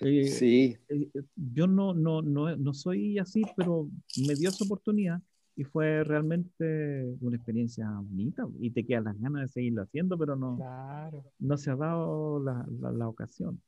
Eh, 0.00 0.28
sí. 0.28 0.76
Eh, 0.88 1.10
yo 1.34 1.66
no, 1.66 1.94
no, 1.94 2.22
no, 2.22 2.56
no 2.56 2.74
soy 2.74 3.18
así, 3.18 3.42
pero 3.56 3.88
me 4.26 4.34
dio 4.34 4.48
esa 4.48 4.64
oportunidad 4.64 5.20
y 5.58 5.64
fue 5.64 6.04
realmente 6.04 7.16
una 7.20 7.36
experiencia 7.36 7.90
bonita 8.00 8.46
y 8.60 8.70
te 8.70 8.86
quedan 8.86 9.04
las 9.04 9.20
ganas 9.20 9.42
de 9.42 9.48
seguirlo 9.48 9.82
haciendo, 9.82 10.16
pero 10.16 10.36
no, 10.36 10.56
no 11.40 11.56
se 11.56 11.70
ha 11.72 11.74
dado 11.74 12.40
la, 12.40 12.64
la, 12.92 13.08
ocasión. 13.08 13.60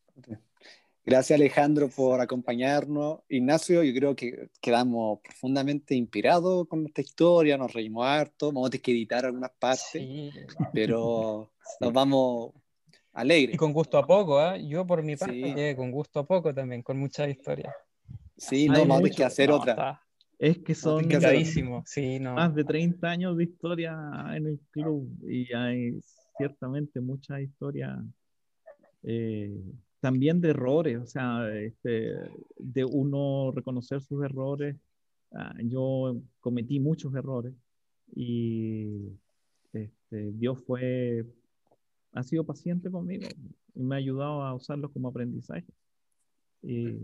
Gracias 1.05 1.37
Alejandro 1.37 1.89
por 1.89 2.21
acompañarnos. 2.21 3.19
Ignacio, 3.29 3.83
yo 3.83 3.93
creo 3.93 4.15
que 4.15 4.51
quedamos 4.61 5.19
profundamente 5.21 5.97
inspirados 5.97 6.69
con 6.69 6.87
esta 6.87 7.01
historia, 7.01 7.59
nos 7.59 7.73
reímos 7.73 8.07
harto, 8.07 8.53
vamos 8.53 8.69
a 8.69 8.71
tener 8.71 8.83
que 8.83 8.93
editar 8.93 9.27
algunas 9.27 9.51
partes, 9.59 10.33
pero 10.73 11.51
nos 11.81 11.93
vamos 11.93 12.53
alegre. 13.13 13.55
Y 13.55 13.57
con 13.57 13.73
gusto 13.73 13.99
a 13.99 14.07
poco, 14.07 14.41
¿eh? 14.43 14.67
Yo 14.67 14.87
por 14.87 15.03
mi 15.03 15.17
parte, 15.17 15.75
con 15.77 15.91
gusto 15.91 16.21
a 16.21 16.27
poco 16.27 16.55
también, 16.55 16.83
con 16.83 16.99
mucha 16.99 17.29
historia. 17.29 17.75
Sí, 18.37 18.69
no, 18.69 18.87
vamos 18.87 19.11
a 19.11 19.15
que 19.15 19.25
hacer 19.25 19.51
otra. 19.51 20.01
Es 20.39 20.59
que 20.59 20.75
son 20.75 21.05
sí, 21.85 22.19
más 22.21 22.55
de 22.55 22.65
30 22.65 23.07
años 23.07 23.37
de 23.37 23.45
historia 23.45 23.95
en 24.35 24.47
el 24.47 24.59
club 24.71 25.07
y 25.29 25.53
hay 25.53 26.01
ciertamente 26.39 26.99
mucha 26.99 27.43
historia 27.43 28.03
eh, 29.03 29.61
también 30.01 30.41
de 30.41 30.51
errores, 30.51 30.99
o 30.99 31.07
sea, 31.07 31.47
este, 31.55 32.15
de 32.57 32.85
uno 32.87 33.53
reconocer 33.55 34.01
sus 34.01 34.25
errores. 34.25 34.77
Ah, 35.33 35.55
yo 35.63 36.17
cometí 36.41 36.81
muchos 36.81 37.15
errores 37.15 37.53
y 38.17 39.13
este, 39.75 40.33
Dios 40.33 40.65
fue 40.67 41.27
ha 42.13 42.23
sido 42.23 42.45
paciente 42.45 42.91
conmigo 42.91 43.29
y 43.75 43.83
me 43.83 43.95
ha 43.95 43.99
ayudado 43.99 44.43
a 44.43 44.55
usarlos 44.55 44.91
como 44.93 45.09
aprendizaje. 45.09 45.67
Y 46.63 46.99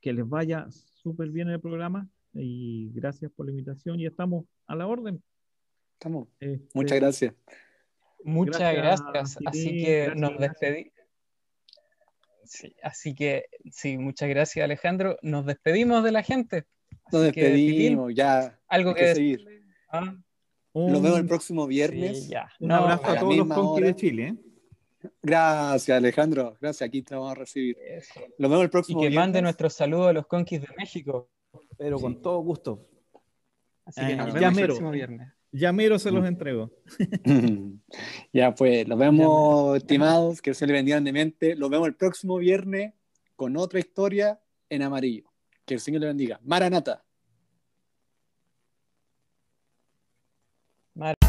que 0.00 0.12
les 0.12 0.28
vaya 0.28 0.66
súper 0.70 1.30
bien 1.30 1.48
el 1.48 1.60
programa 1.60 2.08
y 2.34 2.90
gracias 2.92 3.30
por 3.32 3.46
la 3.46 3.52
invitación 3.52 3.98
y 4.00 4.06
estamos 4.06 4.44
a 4.66 4.76
la 4.76 4.86
orden. 4.86 5.22
Estamos. 5.94 6.28
Este, 6.38 6.68
Muchas 6.74 7.00
gracias. 7.00 7.34
Muchas 8.24 8.74
gracias. 8.74 9.38
Así 9.46 9.84
que 9.84 10.12
nos 10.14 10.38
despedimos. 10.38 10.92
así 12.82 13.14
que 13.14 13.46
sí, 13.70 13.96
muchas 13.96 14.28
gracias 14.28 14.64
Alejandro. 14.64 15.18
Nos 15.22 15.46
despedimos 15.46 16.04
de 16.04 16.12
la 16.12 16.22
gente. 16.22 16.66
nos 17.10 17.22
despedimos, 17.22 18.12
ya. 18.14 18.58
Algo 18.68 18.94
que, 18.94 19.14
seguir. 19.14 19.46
¿Ah? 19.90 20.14
Nos 20.86 21.02
vemos 21.02 21.18
el 21.18 21.26
próximo 21.26 21.66
viernes. 21.66 22.30
Un 22.60 22.72
abrazo 22.72 23.06
a, 23.06 23.18
todos 23.18 23.36
los 23.36 23.48
conquis 23.48 23.84
de 23.86 23.96
Chile. 23.96 24.28
¿eh? 24.28 25.10
Gracias, 25.22 25.96
Alejandro. 25.96 26.56
Gracias, 26.60 26.86
aquí 26.86 27.02
te 27.02 27.14
vamos 27.14 27.32
a 27.32 27.34
recibir. 27.34 27.76
Nos 28.38 28.50
vemos 28.50 28.64
el 28.64 28.70
próximo 28.70 29.00
viernes. 29.00 29.14
Y 29.14 29.16
que 29.16 29.20
mande 29.20 29.42
nuestro 29.42 29.70
saludo 29.70 30.08
a 30.08 30.12
los 30.12 30.26
conquis 30.26 30.60
de 30.60 30.68
México. 30.76 31.30
Pero 31.76 31.98
con 31.98 32.20
todo 32.20 32.38
gusto. 32.40 32.86
Así 33.84 34.06
que 34.06 34.16
nos 34.16 34.32
vemos 34.32 34.58
el 34.58 34.64
próximo 34.66 34.90
viernes. 34.90 35.32
Llamero 35.50 35.98
se 35.98 36.10
los 36.10 36.26
entrego. 36.26 36.70
ya 38.32 38.54
pues, 38.54 38.86
los 38.86 38.98
vemos, 38.98 39.76
estimados, 39.78 40.42
que 40.42 40.52
se 40.52 40.66
le 40.66 40.74
vendían 40.74 41.04
de 41.04 41.12
mente. 41.12 41.56
Los 41.56 41.70
vemos 41.70 41.88
el 41.88 41.94
próximo 41.94 42.36
viernes 42.36 42.92
con 43.34 43.56
otra 43.56 43.78
historia 43.78 44.40
en 44.68 44.82
amarillo. 44.82 45.32
Que 45.64 45.74
el 45.74 45.80
Señor 45.80 46.02
le 46.02 46.08
bendiga. 46.08 46.38
Maranata. 46.42 47.04
Mar 50.98 51.27